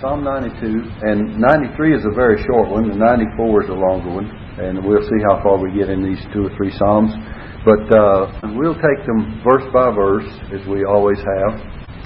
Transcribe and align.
Psalm 0.00 0.22
92, 0.22 1.10
and 1.10 1.42
93 1.42 1.98
is 1.98 2.06
a 2.06 2.14
very 2.14 2.38
short 2.46 2.70
one, 2.70 2.86
and 2.86 3.02
94 3.02 3.66
is 3.66 3.68
a 3.68 3.74
longer 3.74 4.22
one, 4.22 4.30
and 4.62 4.78
we'll 4.86 5.02
see 5.02 5.18
how 5.26 5.42
far 5.42 5.58
we 5.58 5.74
get 5.74 5.90
in 5.90 6.06
these 6.06 6.22
two 6.30 6.46
or 6.46 6.54
three 6.54 6.70
Psalms. 6.78 7.10
But 7.66 7.82
uh, 7.90 8.54
we'll 8.54 8.78
take 8.78 9.02
them 9.10 9.42
verse 9.42 9.66
by 9.74 9.90
verse, 9.90 10.30
as 10.54 10.62
we 10.70 10.86
always 10.86 11.18
have, 11.18 11.50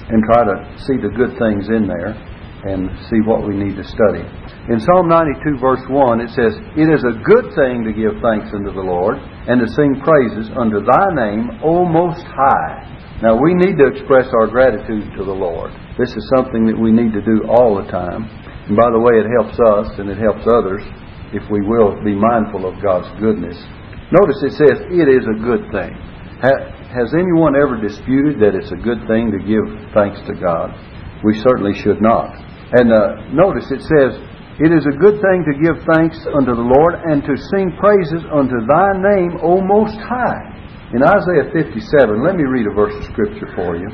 and 0.09 0.25
try 0.25 0.41
to 0.41 0.57
see 0.89 0.97
the 0.97 1.13
good 1.13 1.37
things 1.37 1.69
in 1.69 1.85
there 1.85 2.17
and 2.65 2.89
see 3.13 3.21
what 3.29 3.45
we 3.45 3.53
need 3.53 3.77
to 3.77 3.85
study. 3.85 4.25
In 4.73 4.81
Psalm 4.81 5.05
92, 5.05 5.61
verse 5.61 5.85
1, 5.85 6.17
it 6.17 6.33
says, 6.33 6.57
It 6.73 6.89
is 6.89 7.05
a 7.05 7.21
good 7.21 7.53
thing 7.53 7.85
to 7.85 7.93
give 7.93 8.17
thanks 8.25 8.49
unto 8.57 8.73
the 8.73 8.81
Lord 8.81 9.21
and 9.21 9.61
to 9.61 9.69
sing 9.69 10.01
praises 10.01 10.49
unto 10.57 10.81
thy 10.81 11.13
name, 11.13 11.61
O 11.61 11.85
Most 11.85 12.25
High. 12.25 13.21
Now, 13.21 13.37
we 13.37 13.53
need 13.53 13.77
to 13.77 13.85
express 13.85 14.33
our 14.33 14.49
gratitude 14.49 15.13
to 15.13 15.21
the 15.21 15.37
Lord. 15.37 15.69
This 15.97 16.09
is 16.17 16.25
something 16.33 16.65
that 16.65 16.79
we 16.79 16.89
need 16.89 17.13
to 17.13 17.21
do 17.21 17.45
all 17.45 17.77
the 17.77 17.85
time. 17.91 18.25
And 18.65 18.73
by 18.73 18.89
the 18.89 18.99
way, 18.99 19.21
it 19.21 19.29
helps 19.29 19.59
us 19.61 19.93
and 20.01 20.09
it 20.09 20.17
helps 20.17 20.41
others 20.49 20.81
if 21.33 21.45
we 21.53 21.61
will 21.61 21.97
be 22.01 22.17
mindful 22.17 22.65
of 22.65 22.81
God's 22.81 23.09
goodness. 23.21 23.57
Notice 24.09 24.41
it 24.41 24.57
says, 24.57 24.77
It 24.89 25.05
is 25.05 25.25
a 25.29 25.41
good 25.41 25.69
thing. 25.69 25.93
Has 26.41 27.13
anyone 27.13 27.53
ever 27.53 27.77
disputed 27.77 28.41
that 28.41 28.57
it's 28.57 28.73
a 28.73 28.81
good 28.81 29.05
thing 29.05 29.33
to 29.33 29.41
give 29.41 29.65
thanks 29.93 30.21
to 30.29 30.33
God? 30.33 30.73
We 31.21 31.37
certainly 31.41 31.77
should 31.77 32.01
not. 32.01 32.35
And 32.73 32.89
uh, 32.89 33.29
notice 33.33 33.69
it 33.69 33.85
says, 33.85 34.17
It 34.61 34.73
is 34.73 34.85
a 34.89 34.97
good 34.97 35.21
thing 35.21 35.45
to 35.45 35.61
give 35.61 35.77
thanks 35.93 36.17
unto 36.33 36.57
the 36.57 36.69
Lord 36.73 36.97
and 37.05 37.21
to 37.21 37.37
sing 37.53 37.73
praises 37.77 38.25
unto 38.33 38.65
thy 38.65 38.89
name, 38.97 39.37
O 39.41 39.61
Most 39.61 39.97
High. 40.01 40.53
In 40.93 41.01
Isaiah 41.01 41.49
57, 41.53 42.21
let 42.21 42.35
me 42.35 42.45
read 42.45 42.69
a 42.69 42.73
verse 42.73 42.93
of 42.93 43.09
Scripture 43.13 43.49
for 43.55 43.77
you. 43.77 43.89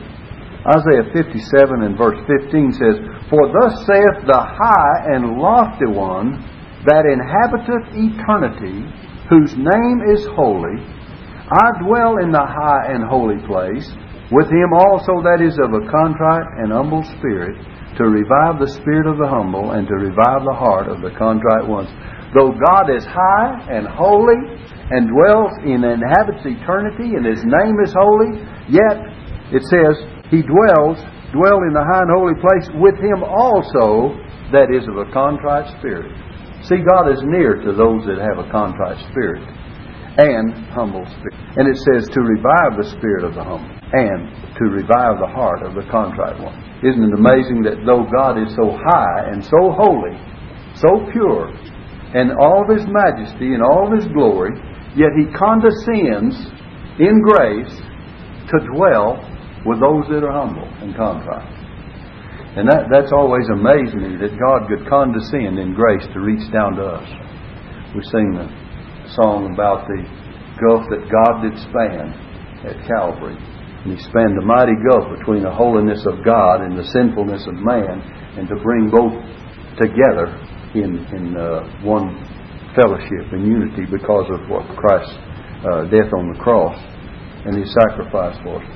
Isaiah 0.68 1.08
57 1.16 1.40
and 1.84 1.96
verse 1.96 2.20
15 2.28 2.74
says, 2.76 2.98
For 3.32 3.48
thus 3.48 3.80
saith 3.88 4.28
the 4.28 4.44
high 4.44 5.16
and 5.16 5.40
lofty 5.40 5.88
one 5.88 6.44
that 6.84 7.08
inhabiteth 7.08 7.96
eternity, 7.96 8.84
whose 9.32 9.56
name 9.56 10.04
is 10.12 10.28
holy, 10.36 10.84
I 11.48 11.80
dwell 11.80 12.20
in 12.20 12.36
the 12.36 12.44
high 12.44 12.92
and 12.92 13.08
holy 13.08 13.40
place, 13.48 13.88
with 14.36 14.52
him 14.52 14.76
also 14.76 15.24
that 15.24 15.40
is 15.40 15.56
of 15.64 15.72
a 15.72 15.88
contrite 15.88 16.50
and 16.60 16.76
humble 16.76 17.08
spirit, 17.18 17.56
to 17.96 18.04
revive 18.06 18.60
the 18.60 18.70
spirit 18.84 19.08
of 19.08 19.18
the 19.18 19.28
humble 19.28 19.72
and 19.72 19.88
to 19.88 19.96
revive 19.96 20.44
the 20.44 20.60
heart 20.60 20.92
of 20.92 21.02
the 21.02 21.16
contrite 21.16 21.68
ones. 21.68 21.90
Though 22.36 22.52
God 22.52 22.92
is 22.92 23.04
high 23.08 23.64
and 23.72 23.88
holy 23.88 24.38
and 24.92 25.10
dwells 25.10 25.56
in 25.64 25.88
inhabits 25.88 26.46
eternity 26.46 27.16
and 27.16 27.26
his 27.26 27.42
name 27.48 27.80
is 27.82 27.96
holy, 27.96 28.44
yet 28.70 29.02
it 29.50 29.66
says 29.66 29.98
he 30.30 30.42
dwells 30.42 30.98
dwell 31.34 31.62
in 31.66 31.74
the 31.74 31.86
high 31.86 32.06
and 32.06 32.14
holy 32.14 32.38
place 32.42 32.68
with 32.82 32.98
him 32.98 33.22
also 33.22 34.18
that 34.50 34.74
is 34.74 34.86
of 34.90 34.98
a 34.98 35.10
contrite 35.14 35.70
spirit. 35.78 36.10
See, 36.66 36.82
God 36.82 37.10
is 37.10 37.22
near 37.24 37.56
to 37.62 37.72
those 37.72 38.04
that 38.10 38.18
have 38.18 38.42
a 38.42 38.50
contrite 38.50 38.98
spirit 39.14 39.46
and 40.18 40.52
humble 40.74 41.06
spirit. 41.06 41.38
And 41.56 41.70
it 41.70 41.78
says 41.78 42.10
to 42.12 42.22
revive 42.22 42.76
the 42.76 42.90
spirit 42.98 43.24
of 43.24 43.38
the 43.38 43.46
humble 43.46 43.70
and 43.94 44.28
to 44.58 44.66
revive 44.70 45.22
the 45.22 45.32
heart 45.32 45.64
of 45.64 45.78
the 45.78 45.86
contrite 45.90 46.38
one. 46.42 46.58
Isn't 46.84 47.10
it 47.10 47.16
amazing 47.16 47.64
that 47.64 47.86
though 47.86 48.04
God 48.10 48.42
is 48.42 48.52
so 48.58 48.74
high 48.74 49.32
and 49.32 49.44
so 49.46 49.72
holy, 49.72 50.18
so 50.76 51.06
pure, 51.14 51.54
and 52.14 52.34
all 52.42 52.66
of 52.66 52.74
His 52.74 52.86
majesty 52.90 53.54
and 53.54 53.62
all 53.62 53.88
of 53.88 53.96
His 53.96 54.08
glory, 54.12 54.58
yet 54.98 55.14
He 55.16 55.30
condescends 55.32 56.36
in 57.00 57.22
grace 57.22 57.72
to 58.50 58.58
dwell 58.76 59.22
with 59.66 59.80
those 59.80 60.08
that 60.12 60.24
are 60.24 60.32
humble 60.32 60.68
and 60.80 60.96
contrite. 60.96 61.60
And 62.58 62.68
that, 62.68 62.90
that's 62.90 63.14
always 63.14 63.46
amazed 63.54 63.94
me 63.94 64.18
that 64.18 64.34
God 64.36 64.66
could 64.68 64.90
condescend 64.90 65.60
in 65.60 65.78
grace 65.78 66.04
to 66.14 66.20
reach 66.20 66.44
down 66.52 66.76
to 66.76 66.98
us. 66.98 67.10
We 67.94 68.02
sing 68.10 68.34
the 68.34 68.50
song 69.14 69.54
about 69.54 69.86
the 69.86 70.02
gulf 70.58 70.84
that 70.90 71.06
God 71.08 71.46
did 71.46 71.56
span 71.70 72.10
at 72.66 72.78
Calvary. 72.90 73.38
And 73.38 73.96
he 73.96 74.00
spanned 74.12 74.36
a 74.42 74.46
mighty 74.46 74.76
gulf 74.92 75.08
between 75.18 75.44
the 75.44 75.54
holiness 75.54 76.04
of 76.10 76.26
God 76.26 76.66
and 76.66 76.76
the 76.76 76.90
sinfulness 76.92 77.48
of 77.48 77.56
man, 77.56 78.04
and 78.36 78.50
to 78.50 78.56
bring 78.60 78.92
both 78.92 79.16
together 79.80 80.28
in, 80.76 81.00
in 81.16 81.38
uh, 81.38 81.64
one 81.86 82.12
fellowship 82.76 83.32
and 83.32 83.48
unity 83.48 83.88
because 83.90 84.28
of 84.36 84.50
what 84.50 84.68
Christ's 84.76 85.16
uh, 85.64 85.88
death 85.88 86.12
on 86.12 86.34
the 86.34 86.40
cross 86.44 86.76
and 87.46 87.56
his 87.56 87.72
sacrifice 87.72 88.36
for 88.44 88.60
us. 88.60 88.68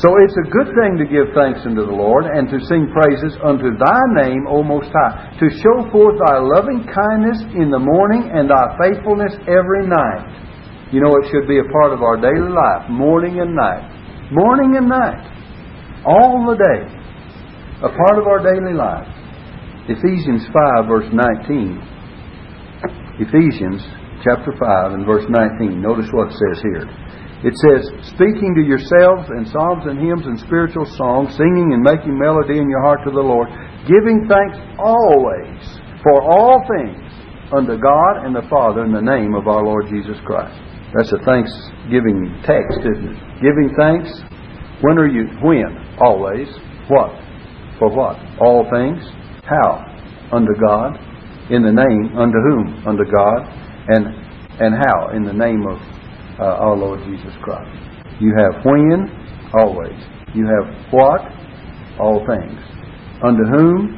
So 0.00 0.08
it's 0.24 0.38
a 0.40 0.48
good 0.48 0.72
thing 0.72 0.96
to 0.96 1.06
give 1.06 1.34
thanks 1.36 1.60
unto 1.68 1.84
the 1.84 1.92
Lord 1.92 2.24
and 2.24 2.48
to 2.48 2.58
sing 2.64 2.88
praises 2.92 3.36
unto 3.44 3.76
thy 3.76 4.02
name, 4.24 4.48
O 4.48 4.62
Most 4.64 4.88
High, 4.88 5.36
to 5.36 5.46
show 5.60 5.84
forth 5.92 6.16
thy 6.16 6.40
loving 6.40 6.88
kindness 6.88 7.44
in 7.52 7.68
the 7.68 7.78
morning 7.78 8.32
and 8.32 8.48
thy 8.48 8.72
faithfulness 8.80 9.36
every 9.44 9.84
night. 9.84 10.92
You 10.92 11.04
know, 11.04 11.16
it 11.20 11.28
should 11.28 11.48
be 11.48 11.60
a 11.60 11.68
part 11.68 11.92
of 11.92 12.00
our 12.00 12.16
daily 12.16 12.52
life, 12.52 12.88
morning 12.88 13.40
and 13.40 13.54
night 13.54 13.92
morning 14.32 14.72
and 14.80 14.88
night, 14.88 15.20
all 16.08 16.48
the 16.48 16.56
day, 16.56 16.88
a 17.84 17.92
part 17.92 18.16
of 18.16 18.24
our 18.24 18.40
daily 18.40 18.72
life. 18.72 19.06
Ephesians 19.92 20.48
5, 20.48 20.88
verse 20.88 21.10
19. 21.12 21.76
Ephesians 23.20 23.84
chapter 24.24 24.56
5 24.56 24.92
and 24.96 25.04
verse 25.04 25.28
19. 25.28 25.82
Notice 25.82 26.08
what 26.12 26.32
it 26.32 26.38
says 26.40 26.64
here. 26.64 26.88
It 27.42 27.58
says, 27.58 27.82
Speaking 28.14 28.54
to 28.54 28.62
yourselves 28.62 29.26
in 29.34 29.50
psalms 29.50 29.90
and 29.90 29.98
hymns 29.98 30.26
and 30.30 30.38
spiritual 30.38 30.86
songs, 30.94 31.34
singing 31.34 31.74
and 31.74 31.82
making 31.82 32.14
melody 32.14 32.62
in 32.62 32.70
your 32.70 32.82
heart 32.82 33.02
to 33.02 33.10
the 33.10 33.22
Lord, 33.22 33.50
giving 33.90 34.30
thanks 34.30 34.58
always 34.78 35.58
for 36.06 36.22
all 36.22 36.62
things 36.70 37.02
unto 37.50 37.74
God 37.82 38.22
and 38.22 38.34
the 38.34 38.46
Father 38.46 38.86
in 38.86 38.94
the 38.94 39.02
name 39.02 39.34
of 39.34 39.50
our 39.50 39.62
Lord 39.66 39.90
Jesus 39.90 40.16
Christ. 40.22 40.54
That's 40.94 41.10
a 41.10 41.18
thanksgiving 41.26 42.30
text, 42.46 42.78
isn't 42.78 43.10
it? 43.10 43.18
Giving 43.42 43.74
thanks. 43.74 44.10
When 44.86 44.98
are 44.98 45.10
you? 45.10 45.26
When? 45.42 45.98
Always. 45.98 46.46
What? 46.86 47.10
For 47.78 47.90
what? 47.90 48.22
All 48.38 48.68
things. 48.70 49.02
How? 49.42 49.82
Unto 50.30 50.54
God. 50.62 50.94
In 51.50 51.62
the 51.66 51.74
name. 51.74 52.14
Unto 52.14 52.38
whom? 52.38 52.86
Unto 52.86 53.02
God. 53.02 53.50
And 53.88 54.22
and 54.60 54.74
how? 54.78 55.16
In 55.16 55.24
the 55.24 55.32
name 55.32 55.66
of 55.66 55.80
uh, 56.42 56.58
our 56.58 56.76
Lord 56.76 56.98
Jesus 57.06 57.32
Christ. 57.42 57.70
You 58.18 58.34
have 58.34 58.64
when? 58.66 59.06
Always. 59.54 59.94
You 60.34 60.50
have 60.50 60.66
what? 60.90 61.22
All 62.02 62.26
things. 62.26 62.58
Under 63.22 63.46
whom? 63.46 63.94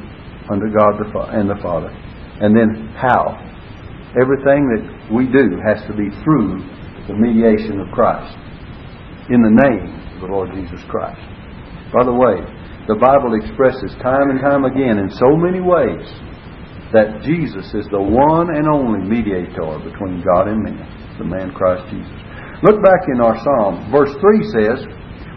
Under 0.51 0.69
God 0.69 1.01
the 1.01 1.09
Fa- 1.11 1.33
and 1.33 1.49
the 1.49 1.57
Father. 1.61 1.89
And 2.41 2.55
then 2.55 2.93
how? 2.93 3.33
Everything 4.13 4.69
that 4.77 4.85
we 5.09 5.25
do 5.25 5.57
has 5.65 5.81
to 5.89 5.93
be 5.97 6.13
through 6.23 6.61
the 7.07 7.17
mediation 7.17 7.81
of 7.81 7.89
Christ 7.89 8.37
in 9.29 9.41
the 9.41 9.49
name 9.49 9.89
of 10.15 10.21
the 10.21 10.27
Lord 10.29 10.49
Jesus 10.53 10.79
Christ. 10.89 11.21
By 11.93 12.05
the 12.05 12.13
way, 12.13 12.37
the 12.87 12.97
Bible 13.01 13.33
expresses 13.33 13.89
time 14.01 14.29
and 14.29 14.39
time 14.39 14.65
again 14.65 15.01
in 15.01 15.09
so 15.17 15.33
many 15.33 15.59
ways 15.61 16.05
that 16.93 17.25
Jesus 17.25 17.65
is 17.73 17.89
the 17.89 18.01
one 18.01 18.53
and 18.53 18.69
only 18.69 19.01
mediator 19.01 19.81
between 19.81 20.21
God 20.21 20.47
and 20.47 20.61
man, 20.61 21.17
the 21.17 21.25
man 21.25 21.51
Christ 21.51 21.89
Jesus. 21.89 22.24
Look 22.63 22.83
back 22.83 23.09
in 23.11 23.19
our 23.19 23.35
psalm. 23.43 23.91
Verse 23.91 24.13
3 24.19 24.53
says, 24.55 24.79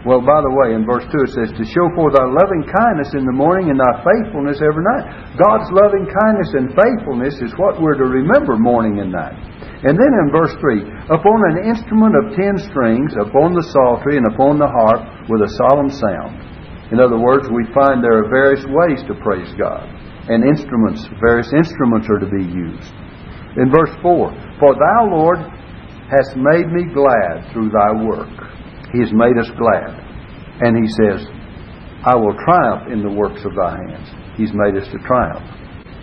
well, 0.07 0.23
by 0.23 0.39
the 0.39 0.55
way, 0.63 0.71
in 0.79 0.87
verse 0.87 1.03
2 1.11 1.27
it 1.27 1.35
says, 1.35 1.51
To 1.59 1.67
show 1.75 1.91
forth 1.91 2.15
thy 2.15 2.23
loving 2.23 2.63
kindness 2.63 3.11
in 3.19 3.27
the 3.27 3.35
morning 3.35 3.67
and 3.67 3.75
thy 3.75 3.99
faithfulness 3.99 4.63
every 4.63 4.79
night. 4.95 5.35
God's 5.35 5.67
loving 5.75 6.07
kindness 6.07 6.55
and 6.55 6.71
faithfulness 6.71 7.35
is 7.43 7.51
what 7.59 7.83
we're 7.83 7.99
to 7.99 8.07
remember 8.07 8.55
morning 8.55 9.03
and 9.03 9.11
night. 9.11 9.35
And 9.83 9.99
then 9.99 10.13
in 10.23 10.31
verse 10.31 10.55
3, 10.63 11.11
upon 11.11 11.39
an 11.51 11.67
instrument 11.67 12.15
of 12.15 12.31
ten 12.31 12.55
strings, 12.71 13.11
upon 13.19 13.51
the 13.51 13.67
psaltery, 13.75 14.15
and 14.15 14.31
upon 14.31 14.55
the 14.55 14.71
harp, 14.71 15.03
with 15.27 15.43
a 15.43 15.51
solemn 15.67 15.91
sound. 15.91 16.47
In 16.95 17.03
other 17.03 17.19
words, 17.19 17.51
we 17.51 17.67
find 17.75 17.99
there 17.99 18.23
are 18.23 18.31
various 18.31 18.63
ways 18.71 19.03
to 19.11 19.19
praise 19.19 19.51
God. 19.59 19.83
And 20.31 20.47
instruments, 20.47 21.03
various 21.19 21.51
instruments 21.51 22.07
are 22.07 22.23
to 22.23 22.31
be 22.31 22.47
used. 22.47 22.91
In 23.59 23.67
verse 23.67 23.91
4, 23.99 24.31
For 24.63 24.71
thou, 24.79 25.11
Lord, 25.11 25.43
hast 26.09 26.35
made 26.35 26.67
me 26.73 26.89
glad 26.93 27.53
through 27.53 27.69
thy 27.69 27.93
work. 27.93 28.33
He 28.93 28.99
has 28.99 29.13
made 29.13 29.37
us 29.37 29.49
glad. 29.53 29.93
And 30.61 30.73
he 30.75 30.89
says, 30.97 31.21
I 32.03 32.15
will 32.15 32.33
triumph 32.43 32.91
in 32.91 33.03
the 33.03 33.13
works 33.13 33.45
of 33.45 33.53
thy 33.53 33.77
hands. 33.77 34.09
He's 34.35 34.51
made 34.53 34.75
us 34.75 34.89
to 34.91 34.97
triumph. 35.05 35.45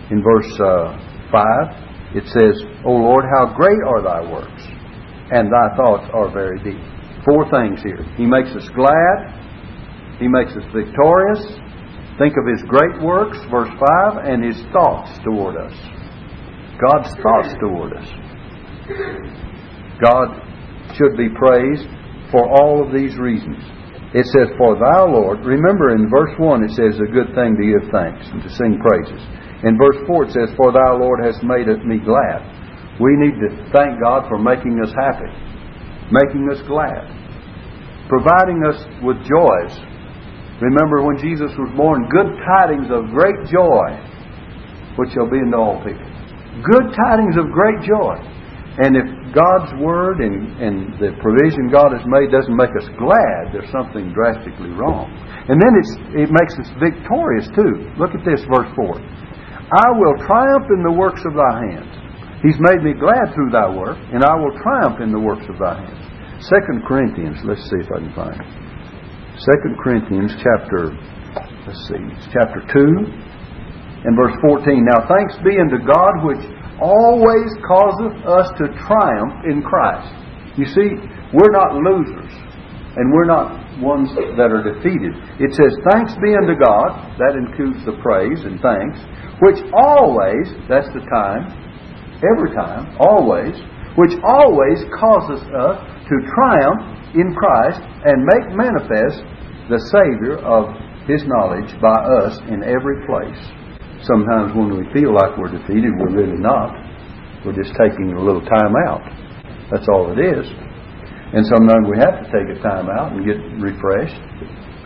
In 0.09 0.23
verse 0.23 0.47
uh, 0.63 0.95
5, 1.31 2.15
it 2.15 2.25
says, 2.31 2.55
O 2.85 2.91
Lord, 2.91 3.25
how 3.35 3.53
great 3.53 3.81
are 3.83 4.01
thy 4.01 4.23
works, 4.23 4.63
and 5.31 5.51
thy 5.51 5.75
thoughts 5.75 6.07
are 6.13 6.31
very 6.31 6.57
deep. 6.63 6.79
Four 7.25 7.49
things 7.51 7.83
here. 7.83 8.01
He 8.15 8.25
makes 8.25 8.55
us 8.55 8.69
glad, 8.71 9.35
he 10.19 10.27
makes 10.27 10.51
us 10.55 10.63
victorious. 10.73 11.43
Think 12.17 12.33
of 12.39 12.47
his 12.47 12.63
great 12.67 13.01
works, 13.03 13.37
verse 13.51 13.69
5, 13.69 14.25
and 14.25 14.43
his 14.43 14.57
thoughts 14.71 15.19
toward 15.23 15.57
us. 15.57 15.75
God's 16.79 17.13
thoughts 17.21 17.53
toward 17.59 17.93
us. 17.93 19.46
God 20.01 20.29
should 20.95 21.17
be 21.17 21.29
praised 21.29 21.85
for 22.31 22.45
all 22.45 22.83
of 22.83 22.93
these 22.93 23.17
reasons. 23.17 23.57
it 24.13 24.25
says, 24.33 24.49
For 24.57 24.77
thou, 24.79 25.07
Lord, 25.07 25.43
remember 25.45 25.95
in 25.95 26.09
verse 26.09 26.33
1 26.37 26.63
it 26.63 26.71
says, 26.71 26.99
a 26.99 27.11
good 27.11 27.33
thing 27.35 27.57
to 27.57 27.65
give 27.65 27.91
thanks 27.91 28.25
and 28.31 28.41
to 28.43 28.49
sing 28.55 28.79
praises. 28.79 29.21
In 29.63 29.77
verse 29.77 29.97
4 30.05 30.25
it 30.25 30.31
says, 30.31 30.49
For 30.55 30.71
thou, 30.71 30.97
Lord, 31.01 31.23
hast 31.23 31.43
made 31.43 31.67
me 31.85 31.97
glad. 31.97 32.45
We 33.01 33.13
need 33.17 33.37
to 33.41 33.49
thank 33.73 34.01
God 34.01 34.25
for 34.29 34.37
making 34.37 34.81
us 34.81 34.89
happy, 34.93 35.29
making 36.09 36.49
us 36.49 36.61
glad, 36.65 37.05
providing 38.09 38.65
us 38.65 38.77
with 39.05 39.17
joys. 39.21 39.73
Remember 40.61 41.05
when 41.05 41.21
Jesus 41.21 41.53
was 41.57 41.69
born, 41.77 42.09
good 42.09 42.33
tidings 42.41 42.89
of 42.89 43.13
great 43.13 43.37
joy, 43.45 43.93
which 44.97 45.13
shall 45.13 45.29
be 45.29 45.37
unto 45.37 45.57
all 45.57 45.77
people. 45.85 46.09
Good 46.65 46.89
tidings 46.97 47.37
of 47.37 47.53
great 47.53 47.85
joy. 47.85 48.17
And 48.81 48.97
if 48.97 49.05
God's 49.37 49.69
Word 49.77 50.17
and, 50.25 50.57
and 50.57 50.97
the 50.97 51.13
provision 51.21 51.69
God 51.69 51.93
has 51.93 52.01
made 52.09 52.33
doesn't 52.33 52.57
make 52.57 52.73
us 52.73 52.89
glad, 52.97 53.53
there's 53.53 53.69
something 53.69 54.09
drastically 54.09 54.73
wrong. 54.73 55.13
And 55.45 55.61
then 55.61 55.77
it's, 55.77 55.93
it 56.17 56.29
makes 56.33 56.57
us 56.57 56.73
victorious 56.81 57.45
too. 57.53 57.85
Look 58.01 58.17
at 58.17 58.25
this, 58.25 58.41
verse 58.49 58.73
4. 58.73 58.97
I 58.97 59.87
will 59.93 60.17
triumph 60.25 60.73
in 60.73 60.81
the 60.81 60.97
works 60.97 61.21
of 61.21 61.37
thy 61.37 61.53
hands. 61.69 61.93
He's 62.41 62.57
made 62.57 62.81
me 62.81 62.97
glad 62.97 63.29
through 63.37 63.53
thy 63.53 63.69
work, 63.69 64.01
and 64.09 64.25
I 64.25 64.33
will 64.41 64.57
triumph 64.57 65.05
in 65.05 65.13
the 65.13 65.21
works 65.21 65.45
of 65.45 65.61
thy 65.61 65.85
hands. 65.85 66.01
Second 66.49 66.81
Corinthians, 66.89 67.37
let's 67.45 67.61
see 67.69 67.77
if 67.77 67.89
I 67.93 68.01
can 68.01 68.13
find 68.17 68.37
it. 68.41 68.49
Second 69.37 69.77
Corinthians 69.77 70.33
chapter, 70.41 70.97
let's 71.65 71.81
see, 71.85 72.01
chapter 72.33 72.65
2 72.73 73.37
and 74.05 74.13
verse 74.17 74.33
14. 74.41 74.85
Now 74.85 75.05
thanks 75.05 75.37
be 75.45 75.57
unto 75.61 75.77
God 75.81 76.25
which 76.25 76.41
always 76.81 77.49
causeth 77.65 78.15
us 78.25 78.47
to 78.57 78.71
triumph 78.87 79.45
in 79.45 79.61
Christ. 79.61 80.13
You 80.57 80.65
see, 80.65 80.89
we're 81.33 81.53
not 81.53 81.77
losers, 81.77 82.33
and 82.97 83.13
we're 83.13 83.29
not 83.29 83.67
ones 83.81 84.09
that 84.17 84.49
are 84.49 84.65
defeated. 84.65 85.13
It 85.37 85.53
says, 85.53 85.73
Thanks 85.93 86.17
be 86.17 86.33
unto 86.33 86.57
God, 86.57 87.17
that 87.21 87.37
includes 87.37 87.85
the 87.85 87.97
praise 88.01 88.41
and 88.41 88.57
thanks, 88.57 88.97
which 89.45 89.61
always, 89.73 90.49
that's 90.65 90.89
the 90.97 91.05
time, 91.13 91.53
every 92.25 92.53
time, 92.57 92.97
always, 92.97 93.53
which 93.97 94.17
always 94.25 94.81
causes 94.97 95.41
us 95.53 95.77
to 96.09 96.15
triumph 96.33 96.81
in 97.13 97.33
Christ 97.37 97.81
and 98.05 98.25
make 98.25 98.49
manifest 98.53 99.21
the 99.69 99.81
Savior 99.93 100.41
of 100.41 100.73
His 101.05 101.21
knowledge 101.25 101.69
by 101.81 101.97
us 102.25 102.39
in 102.49 102.65
every 102.65 103.05
place. 103.05 103.41
Sometimes 104.07 104.55
when 104.55 104.71
we 104.71 104.87
feel 104.95 105.11
like 105.11 105.35
we're 105.35 105.51
defeated, 105.51 105.91
we're 105.99 106.15
really 106.15 106.39
not. 106.39 106.71
We're 107.43 107.59
just 107.59 107.75
taking 107.75 108.15
a 108.15 108.23
little 108.23 108.41
time 108.41 108.73
out. 108.87 109.03
That's 109.69 109.87
all 109.91 110.15
it 110.15 110.19
is. 110.23 110.47
And 111.35 111.43
sometimes 111.43 111.83
we 111.91 111.99
have 111.99 112.23
to 112.23 112.27
take 112.31 112.47
a 112.47 112.59
time 112.63 112.87
out 112.87 113.11
and 113.11 113.27
get 113.27 113.35
refreshed. 113.59 114.15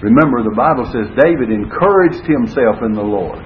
Remember, 0.02 0.42
the 0.42 0.58
Bible 0.58 0.90
says 0.90 1.06
David 1.22 1.54
encouraged 1.54 2.26
himself 2.26 2.82
in 2.82 2.98
the 2.98 3.06
Lord. 3.06 3.38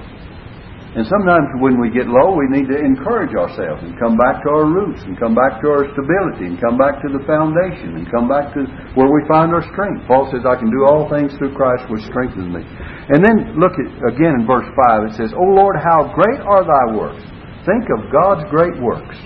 And 0.95 1.03
sometimes 1.12 1.51
when 1.59 1.75
we 1.75 1.92
get 1.92 2.07
low, 2.07 2.39
we 2.39 2.47
need 2.47 2.71
to 2.71 2.80
encourage 2.80 3.36
ourselves 3.36 3.83
and 3.83 4.00
come 4.00 4.15
back 4.15 4.39
to 4.39 4.50
our 4.56 4.63
roots 4.63 5.03
and 5.03 5.19
come 5.19 5.36
back 5.36 5.59
to 5.59 5.68
our 5.68 5.92
stability 5.92 6.47
and 6.47 6.56
come 6.56 6.80
back 6.80 7.03
to 7.03 7.12
the 7.12 7.19
foundation 7.27 8.00
and 8.00 8.07
come 8.07 8.31
back 8.31 8.56
to 8.56 8.63
where 8.95 9.12
we 9.12 9.19
find 9.27 9.51
our 9.51 9.68
strength. 9.75 10.07
Paul 10.07 10.31
says, 10.31 10.47
I 10.47 10.56
can 10.56 10.71
do 10.71 10.88
all 10.88 11.12
things 11.12 11.36
through 11.36 11.51
Christ 11.51 11.92
which 11.92 12.07
strengthens 12.07 12.47
me. 12.47 12.63
And 13.12 13.19
then 13.19 13.59
look 13.59 13.75
at 13.75 13.92
again 14.07 14.39
in 14.39 14.47
verse 14.47 14.71
5, 14.88 15.12
it 15.12 15.13
says, 15.19 15.36
O 15.36 15.44
Lord, 15.44 15.75
how 15.83 16.15
great 16.15 16.39
are 16.39 16.63
thy 16.63 16.95
works. 16.95 17.27
Think 17.68 17.92
of 17.92 18.07
God's 18.07 18.47
great 18.47 18.80
works. 18.80 19.19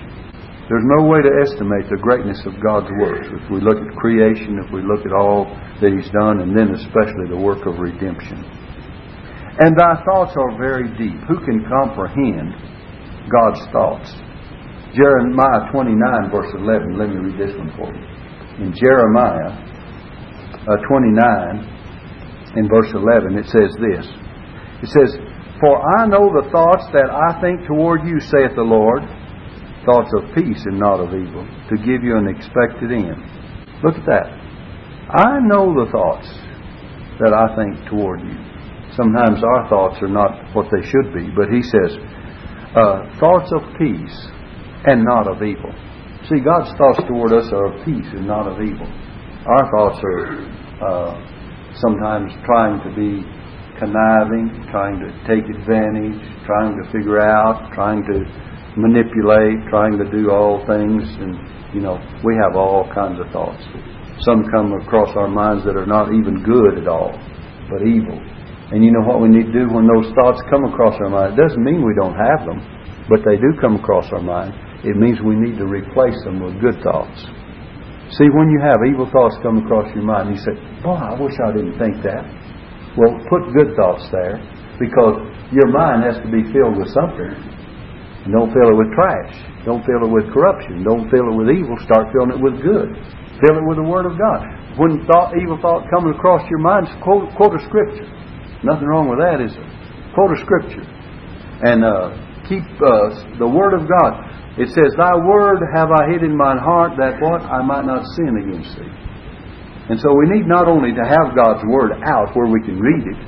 There's 0.74 0.90
no 0.98 1.06
way 1.06 1.22
to 1.22 1.34
estimate 1.46 1.86
the 1.90 2.02
greatness 2.02 2.42
of 2.50 2.58
God's 2.66 2.90
works. 2.98 3.30
If 3.30 3.46
we 3.54 3.62
look 3.62 3.78
at 3.78 3.94
creation, 3.94 4.58
if 4.58 4.74
we 4.74 4.82
look 4.82 5.06
at 5.06 5.14
all 5.14 5.46
that 5.82 5.94
He's 5.94 6.10
done, 6.18 6.42
and 6.42 6.58
then 6.58 6.74
especially 6.74 7.30
the 7.30 7.38
work 7.38 7.70
of 7.70 7.78
redemption. 7.78 8.42
And 9.60 9.76
thy 9.76 10.00
thoughts 10.08 10.32
are 10.40 10.56
very 10.56 10.88
deep. 10.96 11.20
Who 11.28 11.44
can 11.44 11.68
comprehend 11.68 12.56
God's 13.28 13.60
thoughts? 13.76 14.08
Jeremiah 14.96 15.68
29, 15.76 16.32
verse 16.32 16.48
11. 16.56 16.98
Let 16.98 17.12
me 17.12 17.20
read 17.20 17.36
this 17.36 17.52
one 17.60 17.68
for 17.76 17.92
you. 17.92 18.08
In 18.64 18.72
Jeremiah 18.72 19.52
uh, 20.64 20.80
29, 20.88 22.56
in 22.56 22.72
verse 22.72 22.88
11, 22.96 23.36
it 23.36 23.52
says 23.52 23.76
this. 23.84 24.08
It 24.80 24.90
says, 24.96 25.20
For 25.60 25.76
I 26.00 26.08
know 26.08 26.32
the 26.32 26.48
thoughts 26.56 26.88
that 26.96 27.12
I 27.12 27.36
think 27.44 27.68
toward 27.68 28.08
you, 28.08 28.20
saith 28.32 28.56
the 28.56 28.64
Lord, 28.64 29.04
thoughts 29.86 30.10
of 30.16 30.24
peace 30.40 30.64
and 30.72 30.80
not 30.80 31.04
of 31.04 31.12
evil, 31.12 31.44
to 31.68 31.76
give 31.84 32.00
you 32.02 32.16
an 32.16 32.32
expected 32.32 32.96
end. 32.96 33.20
Look 33.84 34.00
at 34.00 34.08
that. 34.08 34.32
I 35.20 35.44
know 35.44 35.76
the 35.76 35.92
thoughts 35.92 36.32
that 37.20 37.36
I 37.36 37.52
think 37.60 37.90
toward 37.92 38.22
you 38.24 38.49
sometimes 39.00 39.40
our 39.44 39.70
thoughts 39.70 39.98
are 40.04 40.12
not 40.12 40.54
what 40.54 40.68
they 40.68 40.84
should 40.84 41.16
be. 41.16 41.32
But 41.32 41.48
he 41.48 41.64
says, 41.64 41.96
uh, 42.76 43.08
thoughts 43.20 43.50
of 43.56 43.64
peace 43.80 44.18
and 44.86 45.08
not 45.08 45.32
of 45.32 45.42
evil. 45.42 45.72
See, 46.28 46.44
God's 46.44 46.76
thoughts 46.78 47.00
toward 47.08 47.32
us 47.32 47.48
are 47.56 47.72
of 47.72 47.86
peace 47.86 48.12
and 48.12 48.28
not 48.28 48.46
of 48.46 48.60
evil. 48.62 48.86
Our 49.48 49.66
thoughts 49.72 50.00
are 50.04 50.28
uh, 50.84 51.14
sometimes 51.80 52.36
trying 52.44 52.84
to 52.84 52.92
be 52.92 53.24
conniving, 53.80 54.68
trying 54.70 55.00
to 55.00 55.10
take 55.24 55.48
advantage, 55.48 56.20
trying 56.46 56.76
to 56.76 56.84
figure 56.92 57.24
out, 57.24 57.72
trying 57.74 58.04
to 58.04 58.28
manipulate, 58.76 59.64
trying 59.72 59.98
to 59.98 60.06
do 60.12 60.30
all 60.30 60.60
things. 60.68 61.08
And, 61.24 61.40
you 61.74 61.80
know, 61.82 61.98
we 62.24 62.36
have 62.44 62.56
all 62.56 62.92
kinds 62.94 63.20
of 63.20 63.32
thoughts. 63.32 63.64
Some 64.28 64.44
come 64.52 64.74
across 64.74 65.16
our 65.16 65.30
minds 65.30 65.64
that 65.64 65.78
are 65.78 65.88
not 65.88 66.12
even 66.14 66.44
good 66.44 66.78
at 66.78 66.88
all, 66.88 67.16
but 67.72 67.88
evil. 67.88 68.20
And 68.70 68.86
you 68.86 68.94
know 68.94 69.02
what 69.02 69.18
we 69.18 69.30
need 69.30 69.50
to 69.50 69.56
do 69.56 69.66
when 69.74 69.90
those 69.90 70.14
thoughts 70.14 70.42
come 70.50 70.66
across 70.70 70.94
our 71.02 71.10
mind? 71.10 71.34
It 71.34 71.42
doesn't 71.42 71.64
mean 71.64 71.82
we 71.82 71.98
don't 71.98 72.14
have 72.14 72.46
them, 72.46 72.62
but 73.10 73.26
they 73.26 73.42
do 73.42 73.58
come 73.58 73.82
across 73.82 74.06
our 74.14 74.22
mind. 74.22 74.54
It 74.86 74.94
means 74.96 75.18
we 75.26 75.34
need 75.34 75.58
to 75.58 75.66
replace 75.66 76.18
them 76.24 76.38
with 76.38 76.62
good 76.62 76.78
thoughts. 76.86 77.18
See, 78.14 78.30
when 78.30 78.50
you 78.50 78.62
have 78.62 78.82
evil 78.86 79.10
thoughts 79.10 79.38
come 79.42 79.62
across 79.66 79.90
your 79.94 80.06
mind, 80.06 80.34
you 80.34 80.40
say, 80.42 80.54
Boy, 80.82 80.98
I 80.98 81.18
wish 81.18 81.34
I 81.42 81.50
didn't 81.54 81.78
think 81.82 82.02
that. 82.06 82.26
Well, 82.98 83.18
put 83.30 83.54
good 83.54 83.74
thoughts 83.78 84.06
there 84.14 84.42
because 84.82 85.18
your 85.50 85.70
mind 85.70 86.06
has 86.06 86.18
to 86.22 86.30
be 86.30 86.46
filled 86.54 86.78
with 86.78 86.90
something. 86.94 87.30
And 88.26 88.34
don't 88.34 88.50
fill 88.54 88.70
it 88.70 88.78
with 88.78 88.94
trash. 88.94 89.34
Don't 89.66 89.82
fill 89.86 90.06
it 90.06 90.12
with 90.12 90.30
corruption. 90.34 90.82
Don't 90.86 91.10
fill 91.10 91.30
it 91.30 91.36
with 91.38 91.50
evil. 91.54 91.78
Start 91.86 92.10
filling 92.14 92.34
it 92.34 92.42
with 92.42 92.62
good. 92.62 92.94
Fill 93.46 93.62
it 93.62 93.66
with 93.66 93.78
the 93.78 93.88
Word 93.88 94.10
of 94.10 94.18
God. 94.18 94.42
When 94.78 95.06
thought, 95.06 95.38
evil 95.38 95.58
thought 95.62 95.86
comes 95.90 96.14
across 96.14 96.42
your 96.50 96.60
mind, 96.60 96.90
quote, 97.02 97.30
quote 97.38 97.56
a 97.56 97.62
scripture. 97.66 98.10
Nothing 98.64 98.88
wrong 98.88 99.08
with 99.08 99.20
that, 99.24 99.40
is 99.40 99.56
there? 99.56 99.72
Quote 100.14 100.36
a 100.36 100.40
scripture. 100.44 100.84
And 101.64 101.84
uh, 101.84 102.16
keep 102.48 102.66
uh, 102.80 103.40
the 103.40 103.48
word 103.48 103.76
of 103.76 103.88
God. 103.88 104.26
It 104.60 104.68
says, 104.76 104.92
Thy 105.00 105.16
word 105.16 105.64
have 105.72 105.88
I 105.92 106.12
hid 106.12 106.24
in 106.24 106.36
mine 106.36 106.60
heart 106.60 107.00
that 107.00 107.22
what? 107.24 107.40
I 107.48 107.64
might 107.64 107.88
not 107.88 108.04
sin 108.20 108.36
against 108.36 108.76
thee. 108.76 108.92
And 109.90 109.98
so 109.98 110.12
we 110.14 110.28
need 110.28 110.46
not 110.46 110.68
only 110.68 110.92
to 110.92 111.02
have 111.02 111.34
God's 111.34 111.64
word 111.66 111.96
out 112.04 112.36
where 112.36 112.52
we 112.52 112.62
can 112.62 112.78
read 112.78 113.06
it 113.08 113.20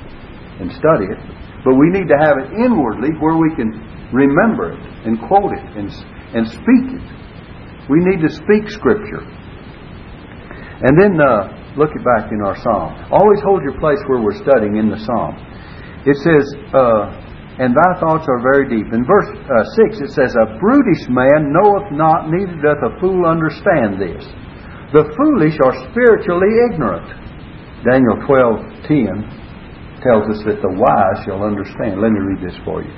and 0.60 0.70
study 0.70 1.08
it, 1.08 1.20
but 1.64 1.74
we 1.74 1.88
need 1.90 2.06
to 2.06 2.18
have 2.20 2.36
it 2.38 2.52
inwardly 2.54 3.16
where 3.18 3.34
we 3.40 3.50
can 3.56 3.72
remember 4.12 4.76
it 4.76 4.82
and 5.06 5.18
quote 5.26 5.56
it 5.56 5.64
and, 5.74 5.88
and 6.36 6.46
speak 6.46 6.86
it. 6.92 7.06
We 7.88 7.98
need 8.04 8.20
to 8.22 8.30
speak 8.30 8.70
Scripture. 8.70 9.26
And 10.82 10.94
then 10.98 11.18
uh, 11.18 11.61
Look 11.76 11.90
it 11.96 12.04
back 12.04 12.28
in 12.32 12.40
our 12.44 12.56
psalm. 12.60 12.92
Always 13.08 13.40
hold 13.40 13.64
your 13.64 13.78
place 13.80 14.00
where 14.06 14.20
we're 14.20 14.36
studying 14.44 14.76
in 14.76 14.92
the 14.92 15.00
psalm. 15.00 15.34
It 16.04 16.18
says, 16.20 16.44
uh, 16.74 17.22
and 17.60 17.76
thy 17.76 17.92
thoughts 18.00 18.24
are 18.28 18.40
very 18.40 18.68
deep. 18.68 18.92
In 18.92 19.04
verse 19.04 19.28
uh, 19.44 19.64
6 19.92 20.04
it 20.04 20.12
says, 20.16 20.32
A 20.40 20.56
brutish 20.56 21.04
man 21.08 21.52
knoweth 21.52 21.92
not, 21.92 22.32
neither 22.32 22.56
doth 22.60 22.80
a 22.80 22.92
fool 23.00 23.24
understand 23.24 24.00
this. 24.00 24.24
The 24.92 25.08
foolish 25.16 25.56
are 25.64 25.76
spiritually 25.88 26.52
ignorant. 26.68 27.08
Daniel 27.84 28.20
12:10 28.28 30.04
tells 30.04 30.28
us 30.28 30.40
that 30.44 30.60
the 30.60 30.74
wise 30.76 31.18
shall 31.24 31.40
understand. 31.40 32.00
Let 32.00 32.12
me 32.12 32.20
read 32.20 32.44
this 32.44 32.58
for 32.64 32.84
you. 32.84 32.92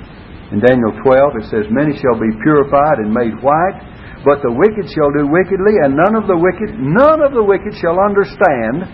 In 0.51 0.59
Daniel 0.59 0.93
12 1.03 1.41
it 1.41 1.45
says, 1.49 1.65
Many 1.71 1.95
shall 1.97 2.19
be 2.19 2.31
purified 2.43 2.99
and 2.99 3.13
made 3.13 3.33
white, 3.41 3.79
but 4.25 4.41
the 4.41 4.49
wicked 4.49 4.89
shall 4.89 5.13
do 5.13 5.29
wickedly, 5.29 5.77
and 5.85 5.93
none 5.93 6.17
of 6.17 6.25
the 6.25 6.33
wicked, 6.33 6.73
none 6.81 7.21
of 7.21 7.37
the 7.37 7.45
wicked 7.45 7.77
shall 7.77 8.01
understand, 8.01 8.89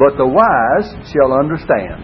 but 0.00 0.16
the 0.16 0.24
wise 0.24 0.88
shall 1.12 1.36
understand. 1.36 2.00